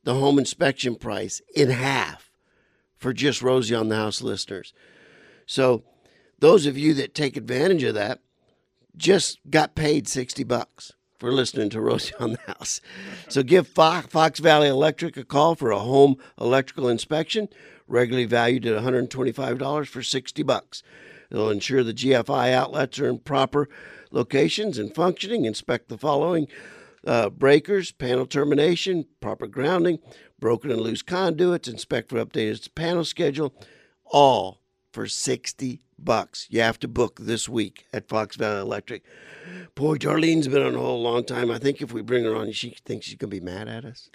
the 0.05 0.15
home 0.15 0.39
inspection 0.39 0.97
price 0.97 1.41
in 1.55 1.71
half 1.71 2.31
for 2.97 3.13
just 3.13 3.43
Rosie 3.43 3.75
on 3.75 3.89
the 3.89 3.97
House 3.97 4.23
listeners. 4.23 4.73
So 5.47 5.85
those 6.39 6.67
of 6.67 6.79
you 6.79 6.95
that 6.95 7.15
take 7.15 7.37
advantage 7.37 7.83
of 7.83 7.95
that 7.95 8.21
just 8.97 9.39
got 9.49 9.75
paid 9.75 10.09
60 10.09 10.45
bucks 10.45 10.93
for 11.23 11.31
listening 11.31 11.71
to 11.71 11.81
Rosie 11.81 12.13
on 12.19 12.33
the 12.33 12.53
House. 12.53 12.81
So 13.29 13.45
give 13.45 13.69
Fox, 13.69 14.09
Fox 14.09 14.41
Valley 14.41 14.67
Electric 14.67 15.17
a 15.17 15.23
call 15.23 15.55
for 15.55 15.71
a 15.71 15.79
home 15.79 16.17
electrical 16.41 16.89
inspection, 16.89 17.49
regularly 17.87 18.25
valued 18.25 18.67
at 18.67 18.83
$125 18.83 19.87
for 19.87 20.03
60 20.03 20.43
bucks. 20.43 20.83
They'll 21.31 21.49
ensure 21.49 21.85
the 21.85 21.95
GFI 21.95 22.53
outlets 22.53 22.99
are 22.99 23.07
in 23.07 23.21
proper 23.21 23.69
locations 24.11 24.79
and 24.79 24.93
functioning, 24.93 25.45
inspect 25.45 25.91
the 25.91 25.97
following 25.97 26.49
uh, 27.07 27.31
breakers, 27.31 27.93
panel 27.93 28.27
termination, 28.27 29.07
proper 29.21 29.47
grounding, 29.47 30.01
broken 30.41 30.73
and 30.73 30.81
loose 30.81 31.03
conduits, 31.03 31.69
inspect 31.69 32.11
for 32.11 32.17
updated 32.17 32.75
panel 32.75 33.05
schedule, 33.05 33.55
all 34.07 34.62
for 34.93 35.09
60 35.09 35.81
bucks. 35.99 36.47
You 36.51 36.61
have 36.61 36.79
to 36.81 36.89
book 36.89 37.19
this 37.21 37.49
week 37.49 37.87
at 37.93 38.09
Fox 38.09 38.37
Valley 38.37 38.61
Electric. 38.61 39.03
Poor 39.75 39.97
Darlene's 39.97 40.49
been 40.49 40.63
on 40.63 40.75
hold 40.75 41.01
a 41.01 41.09
long 41.09 41.25
time. 41.25 41.51
I 41.51 41.59
think 41.59 41.81
if 41.81 41.93
we 41.93 42.03
bring 42.03 42.25
her 42.25 42.37
on, 42.37 42.53
she 42.53 42.77
thinks 42.85 43.07
she's 43.07 43.17
going 43.17 43.31
to 43.31 43.37
be 43.37 43.45
mad 43.45 43.69
at 43.69 43.85
us. 43.85 44.11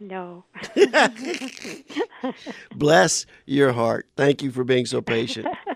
No. 0.00 0.44
Bless 2.74 3.26
your 3.46 3.72
heart. 3.72 4.08
Thank 4.16 4.42
you 4.42 4.50
for 4.50 4.64
being 4.64 4.86
so 4.86 5.00
patient. 5.00 5.46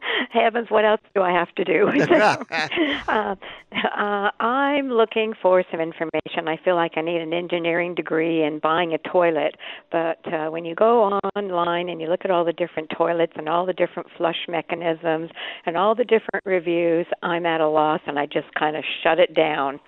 Heavens, 0.42 0.70
what 0.70 0.84
else 0.84 1.00
do 1.14 1.22
I 1.22 1.32
have 1.32 1.54
to 1.56 1.64
do? 1.64 1.88
uh, 3.08 3.34
uh, 3.72 4.30
I'm 4.40 4.88
looking 4.88 5.34
for 5.40 5.62
some 5.70 5.80
information. 5.80 6.48
I 6.48 6.56
feel 6.64 6.74
like 6.74 6.92
I 6.96 7.02
need 7.02 7.20
an 7.20 7.32
engineering 7.32 7.94
degree 7.94 8.42
in 8.42 8.58
buying 8.60 8.94
a 8.94 8.98
toilet. 8.98 9.56
But 9.92 10.20
uh, 10.32 10.48
when 10.50 10.64
you 10.64 10.74
go 10.74 11.20
online 11.36 11.88
and 11.88 12.00
you 12.00 12.08
look 12.08 12.20
at 12.24 12.30
all 12.30 12.44
the 12.44 12.52
different 12.52 12.90
toilets 12.96 13.32
and 13.36 13.48
all 13.48 13.66
the 13.66 13.72
different 13.72 14.08
flush 14.16 14.46
mechanisms 14.48 15.30
and 15.66 15.76
all 15.76 15.94
the 15.94 16.04
different 16.04 16.44
reviews, 16.44 17.06
I'm 17.22 17.46
at 17.46 17.60
a 17.60 17.68
loss 17.68 18.00
and 18.06 18.18
I 18.18 18.26
just 18.26 18.52
kind 18.58 18.76
of 18.76 18.84
shut 19.02 19.18
it 19.18 19.34
down. 19.34 19.80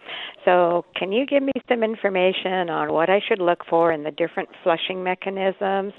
So, 0.45 0.85
can 0.97 1.13
you 1.13 1.27
give 1.27 1.43
me 1.43 1.53
some 1.69 1.83
information 1.83 2.71
on 2.71 2.93
what 2.93 3.11
I 3.11 3.21
should 3.27 3.41
look 3.41 3.65
for 3.69 3.93
in 3.93 4.05
the 4.05 4.11
different 4.11 4.49
flushing 4.63 5.03
mechanisms, 5.03 5.93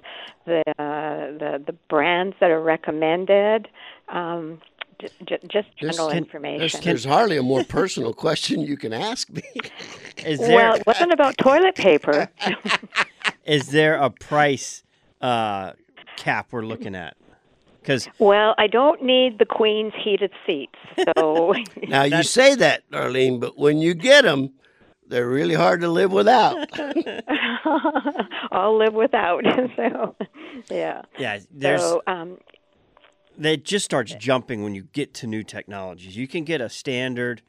the 0.46 0.64
uh, 0.80 1.38
the 1.38 1.64
the 1.66 1.76
brands 1.90 2.36
that 2.40 2.50
are 2.50 2.62
recommended? 2.62 3.68
Um, 4.12 4.41
j- 5.00 5.08
j- 5.26 5.40
just 5.48 5.68
general 5.78 6.08
There's- 6.08 6.18
information. 6.18 6.60
There's, 6.60 6.80
there's 6.86 7.06
hardly 7.06 7.38
a 7.38 7.44
more 7.44 7.64
personal 7.64 8.14
question 8.26 8.62
you 8.62 8.78
can 8.78 8.94
ask 8.94 9.30
me. 9.30 9.44
Is 10.26 10.40
there 10.40 10.56
well, 10.56 10.76
it 10.76 10.86
wasn't 10.86 11.12
about 11.14 11.38
toilet 11.38 11.76
paper. 11.76 12.30
is 13.46 13.68
there 13.70 13.96
a 13.96 14.10
price 14.10 14.84
uh, 15.22 15.74
cap 16.18 16.48
we're 16.52 16.66
looking 16.66 16.96
at? 16.96 17.16
Because 17.82 18.08
well, 18.20 18.54
I 18.60 18.68
don't 18.68 19.02
need 19.04 19.40
the 19.40 19.46
queen's 19.46 19.94
heated 20.04 20.32
seats. 20.46 20.76
So, 21.18 21.56
Now, 21.88 22.04
you 22.04 22.22
say 22.22 22.54
that, 22.56 22.84
Darlene, 22.92 23.40
but 23.40 23.58
when 23.58 23.80
you 23.80 23.96
get 23.96 24.24
them, 24.24 24.52
they're 25.08 25.28
really 25.28 25.56
hard 25.56 25.82
to 25.82 25.88
live 25.90 26.12
without. 26.12 26.70
I'll 28.52 28.78
live 28.78 28.94
without. 28.94 29.44
so, 29.76 30.16
yeah. 30.70 31.02
yeah, 31.18 31.40
there's 31.52 31.82
So, 31.82 32.02
um, 32.08 32.38
it 33.46 33.66
just 33.66 33.86
starts 33.86 34.14
jumping 34.16 34.64
when 34.64 34.76
you 34.76 34.84
get 34.94 35.14
to 35.16 35.28
new 35.28 35.44
technologies. 35.44 36.16
You 36.16 36.28
can 36.28 36.44
get 36.44 36.62
a 36.62 36.70
standard 36.70 37.42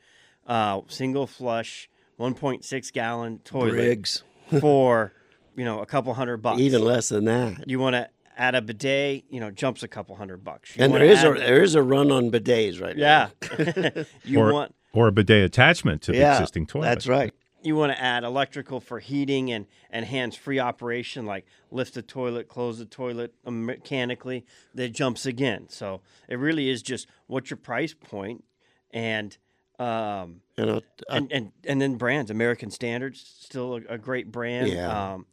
uh, 0.47 0.81
single 0.89 1.27
flush 1.27 1.89
1.6 2.19 2.93
gallon 2.93 3.39
toilet 3.41 3.71
Briggs. 3.71 4.23
for 4.61 5.13
you 5.57 5.65
know 5.65 5.81
a 5.81 5.87
couple 5.87 6.13
hundred 6.15 6.39
bucks. 6.39 6.61
Even 6.61 6.85
less 6.85 7.09
than 7.09 7.25
that. 7.25 7.69
you 7.69 7.79
want 7.79 7.95
to 7.95 8.09
add 8.37 8.55
a 8.55 8.63
bidet, 8.63 9.25
you 9.29 9.41
know, 9.41 9.51
jumps 9.51 9.83
a 9.83 9.89
couple 9.89 10.17
hundred 10.17 10.45
bucks. 10.45 10.77
You 10.77 10.85
And 10.85 10.95
there 10.95 11.07
wanna 11.07 11.33
a 11.33 11.39
there 11.39 11.63
is 11.63 11.75
a 11.75 11.83
run 11.83 12.11
on 12.11 12.31
bidets 12.31 12.81
right 12.81 12.97
yeah. 12.97 13.31
now. 13.43 13.57
Yeah, 13.59 14.05
you 14.25 14.41
or, 14.41 14.53
want 14.53 14.75
or 14.93 15.09
a 15.09 15.13
bidet 15.13 15.45
attachment 15.45 16.03
to 16.03 16.13
the 16.13 16.31
existing 16.31 16.67
toilet. 16.67 16.87
That's 16.87 17.07
right. 17.07 17.33
You 17.65 17.77
want 17.77 17.93
to 17.93 18.01
add 18.03 18.25
electrical 18.25 18.81
for 18.81 18.99
heating 18.99 19.51
and, 19.53 19.67
and 19.91 20.05
hands 20.05 20.37
free 20.37 20.59
operation, 20.59 21.27
like 21.27 21.47
lift 21.71 21.95
the 21.95 22.03
toilet, 22.03 22.49
close 22.49 22.79
the 22.79 22.85
toilet 22.85 23.35
um, 23.47 23.67
mechanically, 23.67 24.45
that 24.75 24.91
jumps 24.91 25.27
again. 25.27 25.69
So 25.69 26.01
it 26.29 26.39
really 26.39 26.69
is 26.69 26.83
just 26.83 27.09
what's 27.27 27.51
your 27.51 27.57
price 27.57 27.95
point 27.95 28.45
and 28.91 29.37
um, 29.79 30.43
And, 30.57 30.71
a, 30.71 30.77
a 30.77 30.83
and, 31.09 31.33
and 31.33 31.53
and 31.67 31.81
then 31.81 31.97
brands. 31.97 32.31
American 32.31 32.71
Standards 32.71 33.25
still 33.41 33.77
a, 33.77 33.95
a 33.95 33.99
great 33.99 34.31
brand. 34.31 34.69
Yeah. 34.69 35.15
Um, 35.15 35.27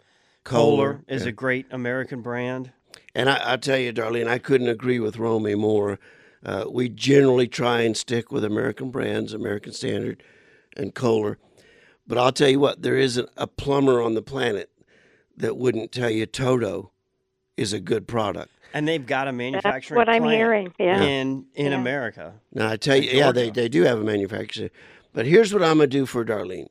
Kohler, 0.43 0.93
Kohler 0.93 1.03
is 1.07 1.23
yeah. 1.23 1.29
a 1.29 1.31
great 1.31 1.65
American 1.71 2.21
brand. 2.21 2.71
And 3.13 3.29
I, 3.29 3.53
I 3.53 3.57
tell 3.57 3.77
you, 3.77 3.93
Darlene, 3.93 4.27
I 4.27 4.39
couldn't 4.39 4.69
agree 4.69 4.99
with 4.99 5.17
Romy 5.17 5.55
more. 5.55 5.99
Uh, 6.43 6.65
we 6.71 6.89
generally 6.89 7.47
try 7.47 7.81
and 7.81 7.95
stick 7.95 8.31
with 8.31 8.43
American 8.43 8.89
brands, 8.91 9.33
American 9.33 9.73
Standard, 9.73 10.23
and 10.77 10.95
Kohler. 10.95 11.37
But 12.09 12.17
I'll 12.17 12.31
tell 12.31 12.49
you 12.49 12.59
what, 12.59 12.81
there 12.81 12.97
isn't 12.97 13.29
a 13.37 13.45
plumber 13.45 14.01
on 14.01 14.15
the 14.15 14.23
planet 14.23 14.71
that 15.37 15.55
wouldn't 15.55 15.91
tell 15.91 16.09
you 16.09 16.25
Toto 16.25 16.91
is 17.55 17.71
a 17.71 17.79
good 17.79 18.07
product. 18.07 18.49
And 18.73 18.87
they've 18.87 19.05
got 19.05 19.27
a 19.27 19.31
manufacturing 19.31 19.99
what 19.99 20.09
I'm 20.09 20.23
plant 20.23 20.35
hearing, 20.35 20.73
yeah. 20.79 21.01
in 21.03 21.45
in 21.53 21.71
Yeah. 21.71 21.79
America. 21.79 22.33
Now 22.51 22.71
I 22.71 22.77
tell 22.77 22.97
you, 22.97 23.11
yeah, 23.11 23.31
they, 23.31 23.51
they 23.51 23.69
do 23.69 23.83
have 23.83 23.99
a 23.99 24.03
manufacturer. 24.03 24.71
But 25.13 25.27
here's 25.27 25.53
what 25.53 25.61
I'm 25.61 25.77
gonna 25.77 25.87
do 25.87 26.07
for 26.07 26.25
Darlene. 26.25 26.67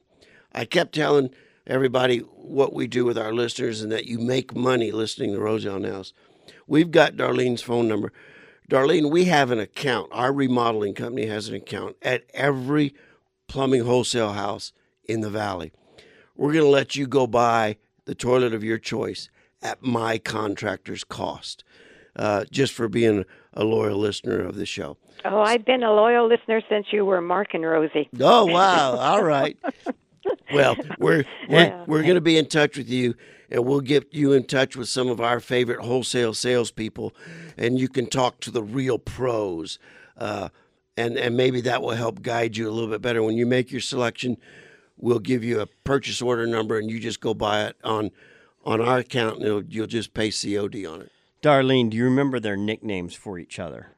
I 0.52 0.64
kept 0.64 0.92
telling 0.92 1.30
everybody 1.68 2.18
what 2.18 2.72
we 2.72 2.88
do 2.88 3.04
with 3.04 3.16
our 3.16 3.32
listeners 3.32 3.80
and 3.80 3.92
that 3.92 4.06
you 4.06 4.18
make 4.18 4.56
money 4.56 4.90
listening 4.90 5.34
to 5.34 5.38
Rosie 5.38 5.68
on 5.68 5.84
House. 5.84 6.12
We've 6.66 6.90
got 6.90 7.14
Darlene's 7.14 7.62
phone 7.62 7.86
number. 7.86 8.12
Darlene, 8.68 9.08
we 9.08 9.26
have 9.26 9.52
an 9.52 9.60
account. 9.60 10.08
Our 10.10 10.32
remodeling 10.32 10.94
company 10.94 11.26
has 11.26 11.48
an 11.48 11.54
account 11.54 11.96
at 12.02 12.24
every 12.34 12.92
plumbing 13.46 13.84
wholesale 13.84 14.32
house 14.32 14.72
in 15.08 15.22
the 15.22 15.30
valley. 15.30 15.72
We're 16.36 16.52
gonna 16.52 16.66
let 16.66 16.94
you 16.94 17.06
go 17.08 17.26
buy 17.26 17.78
the 18.04 18.14
toilet 18.14 18.54
of 18.54 18.62
your 18.62 18.78
choice 18.78 19.28
at 19.62 19.82
my 19.82 20.18
contractor's 20.18 21.02
cost, 21.02 21.64
uh, 22.14 22.44
just 22.50 22.72
for 22.72 22.88
being 22.88 23.24
a 23.54 23.64
loyal 23.64 23.98
listener 23.98 24.38
of 24.40 24.54
the 24.54 24.66
show. 24.66 24.96
Oh, 25.24 25.40
I've 25.40 25.64
been 25.64 25.82
a 25.82 25.92
loyal 25.92 26.28
listener 26.28 26.62
since 26.68 26.86
you 26.92 27.04
were 27.04 27.20
Mark 27.20 27.54
and 27.54 27.64
Rosie. 27.64 28.08
Oh 28.20 28.46
wow! 28.46 28.96
All 28.96 29.24
right. 29.24 29.58
Well, 30.52 30.76
we're 30.98 31.24
we're, 31.48 31.62
Yeah. 31.64 31.84
we're 31.86 32.02
going 32.02 32.16
to 32.16 32.20
be 32.20 32.36
in 32.36 32.46
touch 32.46 32.76
with 32.76 32.88
you, 32.90 33.14
and 33.50 33.64
we'll 33.64 33.80
get 33.80 34.12
you 34.12 34.32
in 34.32 34.44
touch 34.44 34.76
with 34.76 34.88
some 34.88 35.08
of 35.08 35.20
our 35.22 35.40
favorite 35.40 35.80
wholesale 35.80 36.34
salespeople, 36.34 37.14
and 37.56 37.78
you 37.78 37.88
can 37.88 38.06
talk 38.06 38.40
to 38.40 38.50
the 38.50 38.62
real 38.62 38.98
pros, 38.98 39.78
uh, 40.18 40.50
and 40.98 41.16
and 41.16 41.34
maybe 41.36 41.62
that 41.62 41.80
will 41.80 41.92
help 41.92 42.20
guide 42.20 42.58
you 42.58 42.68
a 42.68 42.72
little 42.72 42.90
bit 42.90 43.00
better 43.00 43.22
when 43.22 43.36
you 43.38 43.46
make 43.46 43.70
your 43.72 43.80
selection. 43.80 44.36
We'll 44.98 45.20
give 45.20 45.44
you 45.44 45.60
a 45.60 45.66
purchase 45.66 46.20
order 46.20 46.46
number, 46.46 46.78
and 46.78 46.90
you 46.90 46.98
just 46.98 47.20
go 47.20 47.34
buy 47.34 47.66
it 47.66 47.76
on 47.84 48.10
on 48.64 48.80
our 48.80 48.98
account, 48.98 49.36
and 49.36 49.44
it'll, 49.46 49.64
you'll 49.64 49.86
just 49.86 50.12
pay 50.12 50.30
COD 50.30 50.84
on 50.84 51.00
it. 51.02 51.12
Darlene, 51.42 51.90
do 51.90 51.96
you 51.96 52.04
remember 52.04 52.40
their 52.40 52.56
nicknames 52.56 53.14
for 53.14 53.38
each 53.38 53.58
other? 53.58 53.94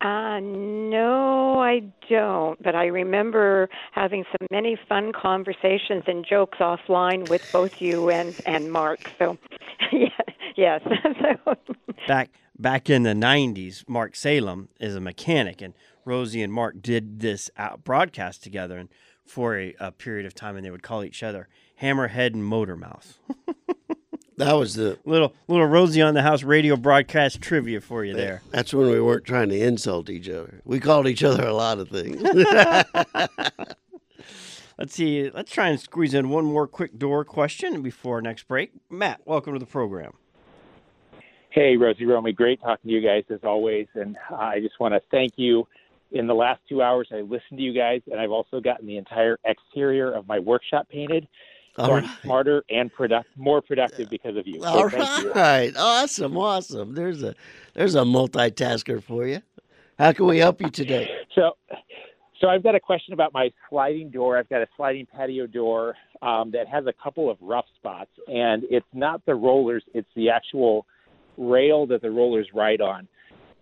Uh, 0.00 0.40
no, 0.40 1.58
I 1.60 1.82
don't. 2.08 2.62
But 2.62 2.74
I 2.74 2.86
remember 2.86 3.68
having 3.92 4.24
some 4.24 4.46
many 4.50 4.78
fun 4.88 5.12
conversations 5.12 6.04
and 6.06 6.24
jokes 6.24 6.58
offline 6.58 7.28
with 7.28 7.42
both 7.52 7.80
you 7.80 8.10
and 8.10 8.34
and 8.44 8.70
Mark. 8.70 9.10
So, 9.18 9.38
yeah, 9.92 10.08
yes. 10.56 10.82
so, 11.46 11.54
Back 12.08 12.30
back 12.58 12.90
in 12.90 13.04
the 13.04 13.14
'90s, 13.14 13.88
Mark 13.88 14.14
Salem 14.16 14.68
is 14.78 14.94
a 14.94 15.00
mechanic, 15.00 15.62
and 15.62 15.74
Rosie 16.04 16.42
and 16.42 16.52
Mark 16.52 16.82
did 16.82 17.20
this 17.20 17.50
out 17.56 17.82
broadcast 17.82 18.42
together, 18.42 18.76
and 18.78 18.90
for 19.26 19.58
a, 19.58 19.74
a 19.80 19.92
period 19.92 20.26
of 20.26 20.34
time, 20.34 20.56
and 20.56 20.64
they 20.64 20.70
would 20.70 20.82
call 20.82 21.04
each 21.04 21.22
other 21.22 21.48
Hammerhead 21.82 22.34
and 22.34 22.42
Motormouth. 22.42 23.14
That 24.38 24.52
was 24.52 24.74
the 24.74 24.98
little 25.06 25.32
little 25.48 25.66
Rosie 25.66 26.02
on 26.02 26.12
the 26.12 26.20
House 26.20 26.42
radio 26.42 26.76
broadcast 26.76 27.40
trivia 27.40 27.80
for 27.80 28.04
you 28.04 28.12
there. 28.12 28.42
that's 28.50 28.74
when 28.74 28.90
we 28.90 29.00
weren't 29.00 29.24
trying 29.24 29.48
to 29.48 29.58
insult 29.58 30.10
each 30.10 30.28
other. 30.28 30.60
We 30.66 30.78
called 30.78 31.08
each 31.08 31.24
other 31.24 31.46
a 31.46 31.54
lot 31.54 31.78
of 31.78 31.88
things. 31.88 32.20
Let's 34.78 34.92
see. 34.92 35.30
Let's 35.30 35.50
try 35.50 35.68
and 35.68 35.80
squeeze 35.80 36.12
in 36.12 36.28
one 36.28 36.44
more 36.44 36.66
quick 36.66 36.98
door 36.98 37.24
question 37.24 37.80
before 37.80 38.20
next 38.20 38.46
break. 38.46 38.72
Matt, 38.90 39.22
welcome 39.24 39.54
to 39.54 39.58
the 39.58 39.64
program. 39.64 40.12
Hey, 41.48 41.78
Rosie 41.78 42.04
Romey, 42.04 42.34
great 42.34 42.60
talking 42.60 42.90
to 42.90 42.94
you 42.94 43.00
guys 43.00 43.24
as 43.30 43.40
always. 43.42 43.86
And 43.94 44.18
uh, 44.30 44.34
I 44.34 44.60
just 44.60 44.78
want 44.78 44.92
to 44.92 45.00
thank 45.10 45.32
you. 45.36 45.66
In 46.12 46.26
the 46.26 46.34
last 46.34 46.60
two 46.68 46.82
hours, 46.82 47.08
I 47.12 47.16
listened 47.16 47.58
to 47.58 47.62
you 47.62 47.72
guys, 47.72 48.00
and 48.10 48.20
I've 48.20 48.30
also 48.30 48.60
gotten 48.60 48.86
the 48.86 48.96
entire 48.96 49.38
exterior 49.44 50.12
of 50.12 50.28
my 50.28 50.38
workshop 50.38 50.88
painted. 50.88 51.26
So 51.76 51.82
All 51.82 51.94
I'm 51.94 52.04
right. 52.04 52.10
smarter 52.22 52.64
and 52.70 52.92
product, 52.92 53.28
more 53.36 53.60
productive 53.60 54.08
because 54.08 54.36
of 54.36 54.46
you. 54.46 54.60
So 54.62 54.66
All 54.66 54.88
thank 54.88 55.10
you. 55.18 55.32
awesome, 55.76 56.36
awesome. 56.36 56.94
There's 56.94 57.22
a 57.22 57.34
there's 57.74 57.94
a 57.94 58.00
multitasker 58.00 59.02
for 59.02 59.26
you. 59.26 59.42
How 59.98 60.12
can 60.12 60.26
we 60.26 60.38
help 60.38 60.60
you 60.62 60.70
today? 60.70 61.08
So, 61.34 61.52
so 62.40 62.48
I've 62.48 62.62
got 62.62 62.74
a 62.74 62.80
question 62.80 63.12
about 63.14 63.32
my 63.32 63.50
sliding 63.68 64.10
door. 64.10 64.38
I've 64.38 64.48
got 64.48 64.62
a 64.62 64.66
sliding 64.76 65.06
patio 65.06 65.46
door 65.46 65.96
um, 66.22 66.50
that 66.52 66.68
has 66.68 66.86
a 66.86 66.92
couple 67.02 67.30
of 67.30 67.36
rough 67.40 67.66
spots, 67.76 68.10
and 68.28 68.62
it's 68.70 68.86
not 68.94 69.24
the 69.26 69.34
rollers; 69.34 69.82
it's 69.92 70.08
the 70.16 70.30
actual 70.30 70.86
rail 71.36 71.86
that 71.86 72.00
the 72.00 72.10
rollers 72.10 72.48
ride 72.54 72.80
on 72.80 73.08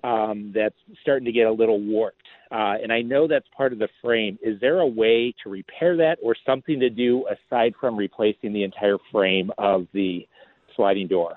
um, 0.04 0.52
that's 0.54 0.76
starting 1.00 1.24
to 1.24 1.32
get 1.32 1.46
a 1.46 1.52
little 1.52 1.80
warped. 1.80 2.22
Uh, 2.52 2.74
and 2.80 2.92
I 2.92 3.00
know 3.00 3.26
that's 3.26 3.46
part 3.56 3.72
of 3.72 3.78
the 3.78 3.88
frame. 4.02 4.38
Is 4.42 4.60
there 4.60 4.80
a 4.80 4.86
way 4.86 5.34
to 5.42 5.48
repair 5.48 5.96
that, 5.96 6.18
or 6.22 6.36
something 6.46 6.78
to 6.78 6.90
do 6.90 7.26
aside 7.26 7.72
from 7.80 7.96
replacing 7.96 8.52
the 8.52 8.62
entire 8.62 8.98
frame 9.10 9.50
of 9.58 9.86
the 9.92 10.28
sliding 10.76 11.08
door? 11.08 11.34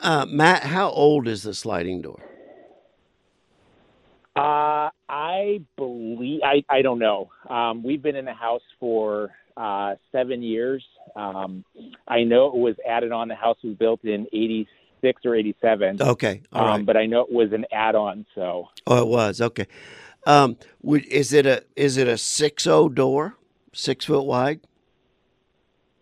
Uh, 0.00 0.24
Matt, 0.28 0.62
how 0.62 0.88
old 0.90 1.26
is 1.26 1.42
the 1.42 1.52
sliding 1.52 2.00
door? 2.00 2.20
Uh, 4.36 4.90
I 5.08 5.60
believe 5.76 6.40
I, 6.44 6.62
I 6.68 6.80
don't 6.80 7.00
know. 7.00 7.28
Um, 7.50 7.82
we've 7.82 8.02
been 8.02 8.14
in 8.14 8.24
the 8.24 8.32
house 8.32 8.62
for 8.78 9.30
uh, 9.56 9.96
seven 10.12 10.42
years. 10.42 10.84
Um, 11.16 11.64
I 12.06 12.22
know 12.22 12.46
it 12.46 12.54
was 12.54 12.76
added 12.88 13.10
on. 13.10 13.26
The 13.26 13.34
house 13.34 13.56
was 13.64 13.74
built 13.74 14.04
in 14.04 14.28
'86 14.32 14.70
or 15.24 15.34
'87. 15.34 16.00
Okay, 16.02 16.42
all 16.52 16.66
um. 16.68 16.84
But 16.84 16.96
I 16.96 17.06
know 17.06 17.20
it 17.22 17.32
was 17.32 17.52
an 17.52 17.64
add-on. 17.72 18.26
So 18.34 18.68
Oh, 18.86 19.02
it 19.02 19.08
was 19.08 19.40
okay. 19.40 19.66
Um, 20.26 20.56
would, 20.82 21.04
is 21.06 21.32
it 21.32 21.46
a 21.46 21.64
is 21.76 21.96
it 21.96 22.08
a 22.08 22.18
six 22.18 22.66
o 22.66 22.88
door, 22.88 23.36
six 23.72 24.04
foot 24.04 24.24
wide? 24.24 24.60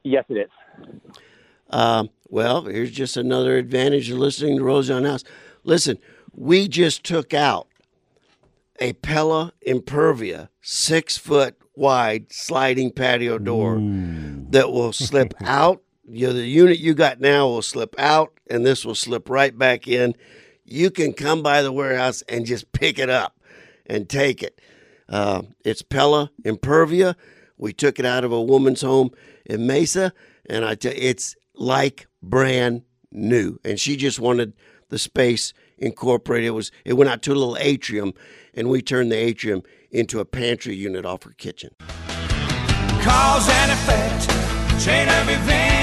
yes, 0.03 0.25
it 0.29 0.35
is. 0.35 0.51
Um, 1.71 2.11
well, 2.29 2.65
here's 2.65 2.93
just 2.93 3.17
another 3.17 3.57
advantage 3.57 4.09
of 4.11 4.19
listening 4.19 4.59
to 4.59 4.65
Rosie 4.65 4.93
on 4.93 5.05
House. 5.05 5.25
Listen, 5.65 5.99
we 6.33 6.69
just 6.69 7.03
took 7.05 7.35
out 7.35 7.67
a 8.81 8.93
Pella 8.95 9.53
Impervia 9.67 10.49
six 10.63 11.17
foot 11.19 11.57
wide 11.75 12.33
sliding 12.33 12.91
patio 12.93 13.39
door 13.39 13.79
that 14.51 14.71
will 14.71 14.93
slip 14.93 15.35
out. 15.43 15.83
You 16.09 16.29
know, 16.29 16.33
the 16.35 16.47
unit 16.47 16.79
you 16.79 16.95
got 16.95 17.21
now 17.21 17.49
will 17.49 17.63
slip 17.63 17.95
out, 17.99 18.36
and 18.49 18.65
this 18.65 18.85
will 18.85 18.95
slip 18.95 19.29
right 19.29 19.57
back 19.57 19.87
in. 19.89 20.15
You 20.65 20.91
can 20.91 21.13
come 21.13 21.43
by 21.43 21.63
the 21.63 21.73
warehouse 21.73 22.23
and 22.29 22.45
just 22.45 22.73
pick 22.73 22.99
it 22.99 23.11
up 23.11 23.39
and 23.87 24.09
take 24.09 24.43
it. 24.43 24.61
Uh, 25.09 25.43
it's 25.65 25.83
Pella 25.83 26.31
Impervia. 26.45 27.15
We 27.57 27.73
took 27.73 27.99
it 27.99 28.05
out 28.05 28.25
of 28.25 28.33
a 28.33 28.43
woman's 28.43 28.83
home 28.83 29.11
in 29.45 29.67
Mesa, 29.67 30.13
and 30.49 30.65
I 30.65 30.75
tell 30.75 30.93
it's 30.95 31.37
like 31.55 32.07
brand 32.23 32.83
new. 33.13 33.59
And 33.65 33.79
she 33.81 33.97
just 33.97 34.19
wanted 34.19 34.53
the 34.89 34.99
space 34.99 35.53
incorporated. 35.79 36.49
It 36.49 36.51
was 36.51 36.71
it 36.85 36.95
went 36.95 37.11
out 37.11 37.23
to 37.23 37.33
a 37.33 37.35
little 37.35 37.57
atrium, 37.59 38.13
and 38.55 38.69
we 38.69 38.83
turned 38.83 39.13
the 39.13 39.17
atrium 39.17 39.63
into 39.91 40.21
a 40.21 40.25
pantry 40.25 40.75
unit 40.75 41.07
off 41.07 41.23
her 41.23 41.31
kitchen. 41.31 41.71
Cause 41.79 43.49
and 43.49 43.71
effect, 43.71 44.85
chain 44.85 45.09
of 45.09 45.29
events, 45.29 45.76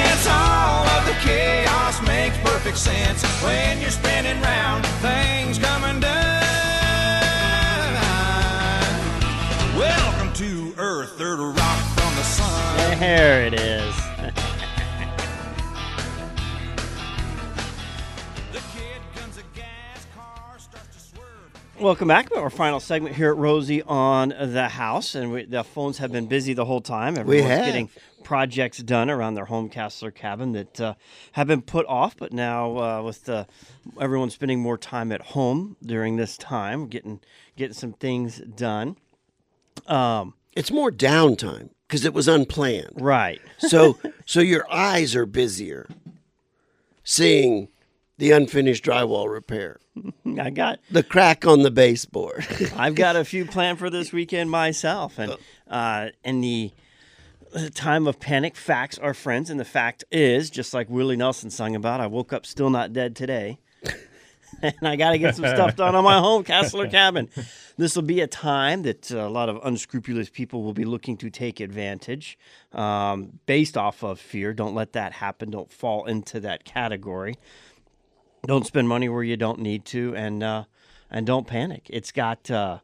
the 1.13 1.19
chaos 1.19 2.01
makes 2.07 2.37
perfect 2.39 2.77
sense 2.77 3.23
when 3.43 3.79
you're 3.81 3.89
spinning 3.89 4.41
round, 4.41 4.85
things 5.01 5.59
come 5.59 5.83
undone. 5.83 6.11
Welcome 9.77 10.33
to 10.33 10.73
Earth, 10.77 11.11
third 11.17 11.39
rock 11.39 11.83
from 11.95 12.15
the 12.15 12.23
sun. 12.23 12.99
There 12.99 13.45
it 13.45 13.53
is. 13.53 13.93
Welcome 21.79 22.07
back 22.07 22.29
to 22.29 22.37
our 22.37 22.49
final 22.49 22.79
segment 22.79 23.13
here 23.13 23.29
at 23.31 23.35
Rosie 23.35 23.81
on 23.81 24.29
the 24.29 24.69
House, 24.69 25.15
and 25.15 25.33
we, 25.33 25.43
the 25.43 25.65
phones 25.65 25.97
have 25.97 26.13
been 26.13 26.27
busy 26.27 26.53
the 26.53 26.63
whole 26.63 26.79
time. 26.79 27.17
Everyone's 27.17 27.49
have. 27.49 27.65
getting 27.65 27.89
projects 28.23 28.77
done 28.79 29.09
around 29.09 29.33
their 29.35 29.45
home 29.45 29.69
castle 29.69 30.07
or 30.07 30.11
cabin 30.11 30.51
that 30.53 30.79
uh, 30.81 30.93
have 31.33 31.47
been 31.47 31.61
put 31.61 31.85
off, 31.87 32.15
but 32.17 32.31
now 32.33 32.77
uh, 32.77 33.01
with 33.03 33.25
the, 33.25 33.47
everyone 33.99 34.29
spending 34.29 34.59
more 34.59 34.77
time 34.77 35.11
at 35.11 35.21
home 35.21 35.75
during 35.83 36.15
this 36.15 36.37
time, 36.37 36.87
getting 36.87 37.19
getting 37.55 37.73
some 37.73 37.93
things 37.93 38.39
done. 38.55 38.95
Um, 39.87 40.33
It's 40.55 40.71
more 40.71 40.91
downtime 40.91 41.69
because 41.87 42.05
it 42.05 42.13
was 42.13 42.27
unplanned. 42.27 42.93
right. 42.95 43.41
So 43.59 43.97
so 44.25 44.39
your 44.39 44.65
eyes 44.71 45.15
are 45.15 45.25
busier 45.25 45.87
seeing 47.03 47.67
the 48.17 48.31
unfinished 48.31 48.83
drywall 48.85 49.31
repair, 49.31 49.79
I 50.39 50.49
got 50.51 50.79
the 50.91 51.03
crack 51.03 51.45
on 51.45 51.63
the 51.63 51.71
baseboard. 51.71 52.45
I've 52.75 52.95
got 52.95 53.15
a 53.15 53.25
few 53.33 53.45
planned 53.45 53.79
for 53.79 53.89
this 53.89 54.13
weekend 54.13 54.49
myself, 54.51 55.17
and 55.19 55.35
uh, 55.67 56.09
in 56.23 56.39
the 56.41 56.71
uh, 57.55 57.69
time 57.73 58.07
of 58.07 58.19
panic, 58.19 58.55
facts 58.55 58.97
are 58.97 59.13
friends, 59.13 59.49
and 59.49 59.59
the 59.59 59.65
fact 59.65 60.03
is, 60.11 60.49
just 60.49 60.73
like 60.73 60.89
Willie 60.89 61.15
Nelson 61.17 61.49
sung 61.49 61.75
about, 61.75 61.99
I 61.99 62.07
woke 62.07 62.33
up 62.33 62.45
still 62.45 62.69
not 62.69 62.93
dead 62.93 63.15
today, 63.15 63.59
and 64.61 64.75
I 64.81 64.95
got 64.95 65.11
to 65.11 65.17
get 65.17 65.35
some 65.35 65.45
stuff 65.45 65.75
done 65.77 65.95
on 65.95 66.03
my 66.03 66.19
home 66.19 66.43
castle 66.43 66.81
or 66.81 66.87
cabin. 66.87 67.29
This 67.77 67.95
will 67.95 68.03
be 68.03 68.21
a 68.21 68.27
time 68.27 68.83
that 68.83 69.11
uh, 69.11 69.27
a 69.27 69.29
lot 69.29 69.49
of 69.49 69.59
unscrupulous 69.63 70.29
people 70.29 70.63
will 70.63 70.73
be 70.73 70.85
looking 70.85 71.17
to 71.17 71.29
take 71.29 71.59
advantage, 71.59 72.37
um, 72.71 73.39
based 73.45 73.77
off 73.77 74.03
of 74.03 74.19
fear. 74.19 74.53
Don't 74.53 74.75
let 74.75 74.93
that 74.93 75.13
happen. 75.13 75.49
Don't 75.49 75.71
fall 75.71 76.05
into 76.05 76.39
that 76.41 76.65
category. 76.65 77.35
don't 78.45 78.65
spend 78.65 78.87
money 78.87 79.09
where 79.09 79.23
you 79.23 79.37
don't 79.37 79.59
need 79.59 79.85
to, 79.85 80.15
and 80.15 80.43
uh, 80.43 80.63
and 81.09 81.25
don't 81.25 81.47
panic. 81.47 81.87
It's 81.89 82.11
got 82.11 82.49
uh, 82.51 82.79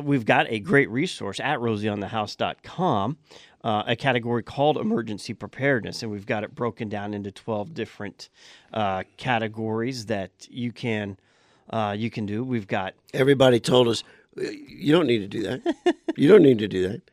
we've 0.00 0.24
got 0.24 0.46
a 0.48 0.58
great 0.58 0.90
resource 0.90 1.40
at 1.40 1.58
rosieonthehouse.com, 1.58 3.16
uh, 3.64 3.82
a 3.86 3.96
category 3.96 4.42
called 4.42 4.76
emergency 4.76 5.34
preparedness, 5.34 6.02
and 6.02 6.10
we've 6.10 6.26
got 6.26 6.44
it 6.44 6.54
broken 6.54 6.88
down 6.88 7.14
into 7.14 7.30
twelve 7.30 7.74
different 7.74 8.28
uh, 8.72 9.04
categories 9.16 10.06
that 10.06 10.30
you 10.50 10.72
can 10.72 11.16
uh, 11.70 11.94
you 11.96 12.10
can 12.10 12.26
do. 12.26 12.42
We've 12.44 12.66
got 12.66 12.94
Everybody 13.14 13.60
told 13.60 13.88
us 13.88 14.02
you 14.36 14.92
don't 14.92 15.06
need 15.06 15.18
to 15.20 15.28
do 15.28 15.42
that. 15.42 15.94
you 16.16 16.28
don't 16.28 16.42
need 16.42 16.58
to 16.58 16.68
do 16.68 16.88
that. 16.88 17.02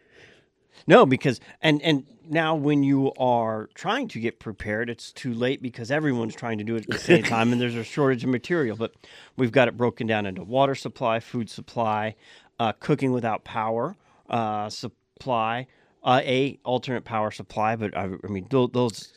No, 0.88 1.06
because 1.06 1.40
and 1.62 1.82
and 1.84 2.06
now 2.28 2.56
when 2.56 2.82
you 2.84 3.12
are 3.20 3.70
trying 3.76 4.08
to 4.08 4.20
get 4.20 4.40
prepared, 4.40 4.90
it's 4.90 5.12
too 5.12 5.34
late 5.34 5.62
because 5.62 5.92
everyone's 5.92 6.34
trying 6.36 6.58
to 6.58 6.64
do 6.64 6.76
it 6.78 6.84
at 6.84 6.90
the 6.90 6.98
same 6.98 7.22
time, 7.24 7.52
and 7.52 7.62
there's 7.62 7.76
a 7.76 7.84
shortage 7.84 8.24
of 8.24 8.30
material. 8.30 8.76
But 8.78 8.94
we've 9.38 9.52
got 9.52 9.68
it 9.68 9.78
broken 9.78 10.08
down 10.08 10.26
into 10.26 10.42
water 10.44 10.74
supply, 10.74 11.20
food 11.20 11.50
supply, 11.50 12.16
uh, 12.60 12.72
cooking 12.80 13.12
without 13.12 13.44
power 13.44 13.98
uh, 14.30 14.70
supply, 14.70 15.68
uh, 16.04 16.22
a 16.24 16.60
alternate 16.64 17.06
power 17.06 17.32
supply. 17.32 17.76
But 17.76 17.96
I, 17.96 18.10
I 18.24 18.28
mean, 18.28 18.48
tho- 18.50 18.68
those 18.68 19.14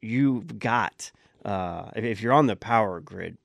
you've 0.00 0.58
got 0.58 1.10
uh, 1.44 1.90
if, 1.96 2.04
if 2.04 2.22
you're 2.22 2.32
on 2.32 2.46
the 2.46 2.56
power 2.56 3.00
grid. 3.00 3.36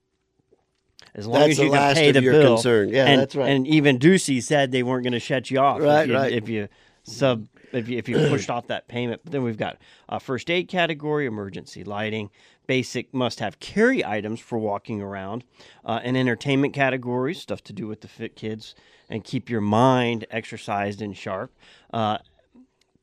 As 1.14 1.28
long 1.28 1.40
That's 1.40 1.52
as 1.52 1.60
you 1.60 1.72
can 1.72 1.96
pay 1.96 2.12
the 2.12 2.22
your 2.22 2.34
bill, 2.34 2.56
concern. 2.56 2.90
Yeah, 2.90 3.06
and, 3.06 3.22
that's 3.22 3.36
right. 3.36 3.50
And 3.50 3.66
even 3.68 4.00
Ducey 4.00 4.44
said 4.44 4.72
they 4.72 4.84
weren't 4.84 5.04
going 5.04 5.14
to 5.14 5.20
shut 5.20 5.50
you 5.50 5.60
off 5.60 5.80
Right, 5.80 6.02
if 6.02 6.08
you, 6.10 6.14
right. 6.14 6.32
if 6.34 6.50
you 6.50 6.68
sub 7.04 7.48
if 7.72 7.88
you, 7.88 7.98
if 7.98 8.10
you 8.10 8.18
pushed 8.18 8.50
off 8.50 8.68
that 8.68 8.88
payment. 8.88 9.22
But 9.24 9.32
then 9.32 9.44
we've 9.44 9.58
got 9.58 9.78
a 10.10 10.20
first 10.20 10.50
aid 10.50 10.68
category, 10.68 11.26
emergency 11.26 11.84
lighting, 11.84 12.30
basic 12.68 13.14
must 13.14 13.40
have 13.40 13.60
carry 13.60 14.04
items 14.04 14.40
for 14.40 14.58
walking 14.58 15.02
around, 15.02 15.44
uh, 15.86 16.00
an 16.04 16.16
entertainment 16.16 16.74
category, 16.74 17.34
stuff 17.34 17.64
to 17.64 17.74
do 17.74 17.88
with 17.88 18.02
the 18.02 18.08
fit 18.08 18.36
kids 18.36 18.76
and 19.10 19.24
keep 19.24 19.50
your 19.50 19.62
mind 19.62 20.26
exercised 20.32 21.02
and 21.02 21.16
sharp. 21.16 21.52
Uh, 21.94 22.18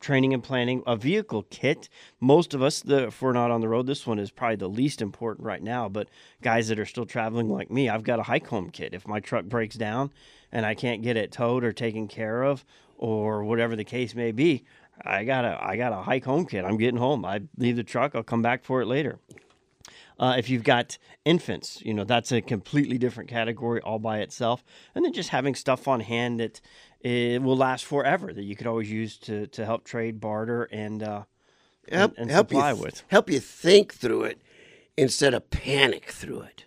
training 0.03 0.33
and 0.33 0.43
planning 0.43 0.83
a 0.85 0.95
vehicle 0.95 1.43
kit. 1.49 1.89
Most 2.19 2.53
of 2.53 2.61
us 2.61 2.81
the, 2.81 3.07
if 3.07 3.21
we're 3.21 3.33
not 3.33 3.49
on 3.49 3.61
the 3.61 3.69
road 3.69 3.87
this 3.87 4.05
one 4.05 4.19
is 4.19 4.29
probably 4.29 4.57
the 4.57 4.67
least 4.67 5.01
important 5.01 5.45
right 5.45 5.63
now 5.63 5.87
but 5.89 6.09
guys 6.41 6.67
that 6.67 6.77
are 6.77 6.85
still 6.85 7.05
traveling 7.05 7.49
like 7.49 7.71
me 7.71 7.89
i've 7.89 8.03
got 8.03 8.19
a 8.19 8.23
hike 8.23 8.47
home 8.47 8.69
kit. 8.69 8.93
If 8.93 9.07
my 9.07 9.19
truck 9.19 9.45
breaks 9.45 9.75
down 9.75 10.11
and 10.51 10.65
i 10.65 10.75
can't 10.75 11.01
get 11.01 11.17
it 11.17 11.31
towed 11.31 11.63
or 11.63 11.71
taken 11.71 12.07
care 12.07 12.43
of 12.43 12.65
or 12.97 13.43
whatever 13.43 13.75
the 13.75 13.83
case 13.83 14.13
may 14.13 14.31
be 14.31 14.63
i 15.01 15.23
got 15.23 15.45
a 15.45 15.57
i 15.61 15.77
got 15.77 15.93
a 15.93 16.01
hike 16.01 16.25
home 16.25 16.45
kit. 16.45 16.65
I'm 16.65 16.77
getting 16.77 16.99
home. 16.99 17.25
I 17.25 17.41
leave 17.57 17.77
the 17.77 17.83
truck. 17.83 18.13
I'll 18.13 18.23
come 18.23 18.41
back 18.41 18.63
for 18.63 18.81
it 18.81 18.85
later. 18.85 19.19
Uh, 20.19 20.35
if 20.37 20.49
you've 20.49 20.63
got 20.63 20.97
infants, 21.25 21.81
you 21.83 21.93
know, 21.93 22.03
that's 22.03 22.31
a 22.31 22.41
completely 22.41 22.97
different 22.97 23.29
category 23.29 23.81
all 23.81 23.99
by 23.99 24.19
itself. 24.19 24.63
And 24.93 25.03
then 25.03 25.13
just 25.13 25.29
having 25.29 25.55
stuff 25.55 25.87
on 25.87 26.01
hand 26.01 26.39
that 26.39 26.61
it 27.03 27.41
will 27.41 27.57
last 27.57 27.85
forever 27.85 28.33
that 28.33 28.43
you 28.43 28.55
could 28.55 28.67
always 28.67 28.89
use 28.89 29.17
to, 29.19 29.47
to 29.47 29.65
help 29.65 29.83
trade, 29.83 30.19
barter, 30.19 30.63
and, 30.71 31.03
uh, 31.03 31.23
Help, 31.91 32.11
and, 32.11 32.19
and 32.21 32.31
help 32.31 32.51
you 32.51 32.57
supply 32.57 32.71
th- 32.71 32.83
with. 32.83 33.03
help 33.09 33.29
you 33.29 33.39
think 33.41 33.93
through 33.93 34.23
it 34.23 34.41
instead 34.95 35.33
of 35.33 35.49
panic 35.49 36.11
through 36.11 36.41
it. 36.41 36.63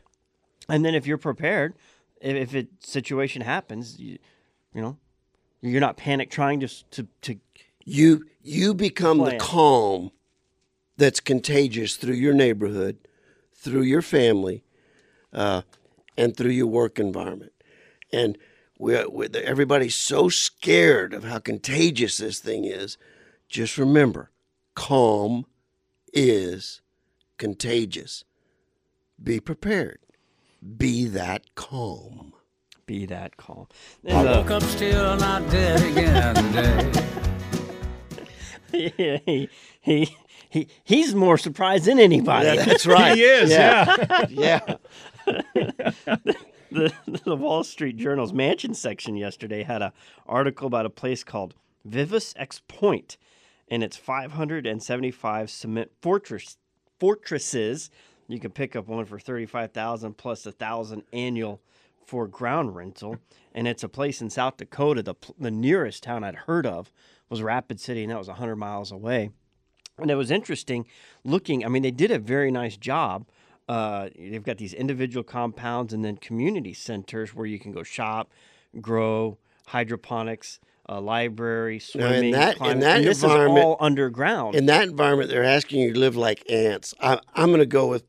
And 0.69 0.85
then 0.85 0.95
if 0.95 1.07
you're 1.07 1.17
prepared, 1.17 1.75
if, 2.21 2.55
if 2.55 2.55
a 2.55 2.69
situation 2.87 3.41
happens, 3.41 3.99
you, 3.99 4.19
you 4.75 4.83
know, 4.83 4.99
you're 5.63 5.81
not 5.81 5.97
panic 5.97 6.31
trying 6.31 6.61
to, 6.61 6.69
to, 6.91 7.09
to 7.23 7.37
You 7.85 8.27
you 8.43 8.75
become 8.75 9.19
the 9.19 9.39
calm 9.39 10.11
that's 10.99 11.21
contagious 11.21 11.97
through 11.97 12.15
your 12.15 12.35
neighborhood, 12.35 12.99
through 13.55 13.83
your 13.83 14.03
family, 14.03 14.65
uh, 15.33 15.63
and 16.17 16.37
through 16.37 16.51
your 16.51 16.67
work 16.67 16.99
environment. 16.99 17.53
And 18.13 18.39
we, 18.79 19.05
we, 19.07 19.29
everybody's 19.29 19.95
so 19.95 20.29
scared 20.29 21.15
of 21.15 21.25
how 21.25 21.39
contagious 21.39 22.19
this 22.19 22.39
thing 22.39 22.65
is. 22.65 22.99
Just 23.49 23.79
remember, 23.79 24.31
calm 24.75 25.47
is 26.13 26.83
contagious. 27.39 28.25
Be 29.23 29.41
prepared. 29.41 29.99
Be 30.77 31.07
that 31.07 31.55
calm. 31.55 32.33
be 32.87 33.07
that 33.07 33.37
calm. 33.37 33.67
I 34.07 34.13
And, 34.13 34.29
uh, 34.29 34.33
woke 34.39 34.51
up 34.51 34.63
still 34.63 35.17
not 35.17 35.49
dead 35.51 35.83
again 35.83 36.35
today. 36.35 37.03
yeah, 38.99 39.19
he, 39.25 39.49
he, 39.81 40.17
he, 40.49 40.69
he's 40.85 41.15
more 41.15 41.39
surprised 41.39 41.85
than 41.87 41.99
anybody. 41.99 42.47
Yeah, 42.47 42.65
that's 42.65 42.87
right. 42.87 43.17
He 43.17 43.23
is, 43.23 43.51
yeah. 43.51 44.27
Yeah. 44.29 44.77
the, 46.71 46.93
the 47.25 47.37
Wall 47.37 47.65
Street 47.65 47.97
Journal's 47.97 48.33
mansion 48.33 48.75
section 48.75 49.17
yesterday 49.17 49.63
had 49.63 49.83
an 49.83 49.93
article 50.27 50.67
about 50.67 50.87
a 50.87 50.91
place 50.91 51.25
called 51.25 51.55
Vivos 51.85 52.35
X 52.37 52.63
Point, 52.69 53.17
and 53.69 53.83
it's 53.83 53.97
575 53.97 55.51
cement 55.51 55.91
fortress 56.01 56.57
fortresses. 56.99 57.91
You 58.29 58.41
can 58.41 58.51
pick 58.51 58.75
up 58.75 58.89
one 58.89 59.05
for 59.05 59.19
35,000 59.19 60.17
plus 60.17 60.47
a 60.47 60.53
thousand 60.53 61.05
annual 61.13 61.61
for 62.05 62.27
ground 62.27 62.77
rental, 62.77 63.19
and 63.53 63.67
it's 63.67 63.83
a 63.83 63.89
place 63.89 64.21
in 64.21 64.31
South 64.31 64.57
Dakota. 64.57 65.03
The 65.03 65.15
the 65.39 65.51
nearest 65.51 66.03
town 66.03 66.25
I'd 66.25 66.35
heard 66.35 66.67
of 66.67 66.91
was 67.29 67.43
Rapid 67.43 67.81
City, 67.81 68.03
and 68.03 68.13
that 68.13 68.19
was 68.19 68.29
100 68.29 68.57
miles 68.57 68.93
away. 68.93 69.31
And 69.99 70.11
it 70.11 70.15
was 70.15 70.31
interesting 70.31 70.87
looking. 71.25 71.65
I 71.65 71.69
mean, 71.69 71.83
they 71.83 71.91
did 71.91 72.11
a 72.11 72.19
very 72.19 72.51
nice 72.51 72.77
job. 72.77 73.27
Uh, 73.69 74.09
they've 74.17 74.45
got 74.45 74.59
these 74.59 74.73
individual 74.73 75.25
compounds 75.25 75.93
and 75.93 76.05
then 76.05 76.17
community 76.17 76.73
centers 76.73 77.35
where 77.35 77.47
you 77.47 77.59
can 77.59 77.73
go 77.73 77.83
shop, 77.83 78.31
grow, 78.81 79.39
hydroponics, 79.69 80.61
a 80.89 81.01
library, 81.01 81.77
Now, 81.95 82.09
swimming, 82.09 82.25
in 82.27 82.31
that 82.33 82.53
in 82.53 82.59
climbing. 82.59 82.81
that 82.81 82.97
and 82.99 83.07
this 83.07 83.23
environment, 83.23 83.59
is 83.59 83.65
all 83.65 83.77
underground. 83.81 84.55
In 84.55 84.67
that 84.67 84.89
environment, 84.89 85.31
they're 85.31 85.43
asking 85.45 85.81
you 85.81 85.93
to 85.95 85.99
live 85.99 86.17
like 86.17 86.49
ants. 86.51 86.95
I, 87.01 87.19
I'm 87.35 87.49
going 87.49 87.59
to 87.59 87.67
go 87.67 87.89
with 87.89 88.05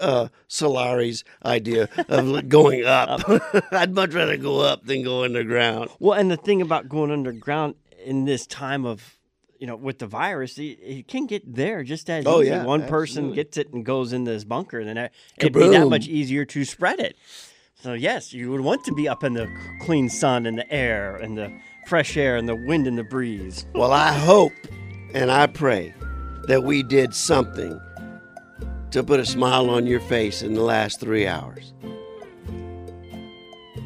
uh, 0.00 0.28
Solari's 0.46 1.24
idea 1.44 1.88
of 2.08 2.48
going 2.48 2.84
up. 2.84 3.22
I'd 3.72 3.94
much 3.94 4.14
rather 4.14 4.36
go 4.36 4.60
up 4.60 4.86
than 4.86 5.02
go 5.02 5.24
underground. 5.24 5.90
Well, 5.98 6.18
and 6.18 6.30
the 6.30 6.36
thing 6.36 6.62
about 6.62 6.88
going 6.88 7.10
underground 7.10 7.74
in 8.04 8.24
this 8.24 8.46
time 8.46 8.84
of, 8.86 9.18
you 9.60 9.66
know, 9.66 9.76
with 9.76 9.98
the 9.98 10.06
virus, 10.06 10.58
it, 10.58 10.78
it 10.82 11.08
can 11.08 11.26
get 11.26 11.54
there 11.54 11.82
just 11.82 12.08
as 12.10 12.24
Oh, 12.26 12.40
easy. 12.40 12.50
yeah, 12.50 12.64
One 12.64 12.86
person 12.86 13.32
gets 13.32 13.56
it 13.56 13.72
and 13.72 13.84
goes 13.84 14.12
in 14.12 14.24
this 14.24 14.44
bunker, 14.44 14.78
and 14.80 14.88
then 14.88 14.96
it- 14.96 15.12
it'd 15.38 15.52
be 15.52 15.68
that 15.68 15.88
much 15.88 16.06
easier 16.08 16.44
to 16.44 16.64
spread 16.64 17.00
it. 17.00 17.16
So 17.82 17.92
yes, 17.92 18.32
you 18.32 18.50
would 18.50 18.62
want 18.62 18.84
to 18.84 18.94
be 18.94 19.08
up 19.08 19.22
in 19.22 19.34
the 19.34 19.48
clean 19.82 20.08
sun 20.08 20.46
and 20.46 20.58
the 20.58 20.70
air 20.72 21.16
and 21.16 21.36
the 21.36 21.52
fresh 21.86 22.16
air 22.16 22.36
and 22.36 22.48
the 22.48 22.56
wind 22.56 22.86
and 22.86 22.96
the 22.98 23.04
breeze. 23.04 23.66
Well, 23.74 23.92
I 23.92 24.12
hope 24.12 24.52
and 25.14 25.30
I 25.30 25.46
pray 25.46 25.94
that 26.48 26.64
we 26.64 26.82
did 26.82 27.14
something 27.14 27.78
to 28.92 29.02
put 29.04 29.20
a 29.20 29.26
smile 29.26 29.68
on 29.70 29.86
your 29.86 30.00
face 30.00 30.42
in 30.42 30.54
the 30.54 30.62
last 30.62 31.00
three 31.00 31.26
hours. 31.26 31.74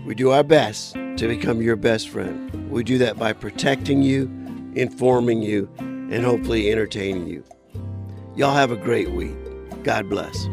We 0.06 0.14
do 0.14 0.30
our 0.30 0.42
best 0.42 0.94
to 0.94 1.28
become 1.28 1.60
your 1.60 1.76
best 1.76 2.08
friend. 2.08 2.70
We 2.70 2.84
do 2.84 2.98
that 2.98 3.18
by 3.18 3.32
protecting 3.32 4.02
you, 4.02 4.30
informing 4.74 5.42
you, 5.42 5.68
and 5.78 6.24
hopefully 6.24 6.70
entertaining 6.70 7.26
you. 7.26 7.44
Y'all 8.36 8.54
have 8.54 8.70
a 8.70 8.76
great 8.76 9.10
week. 9.10 9.36
God 9.82 10.08
bless. 10.08 10.48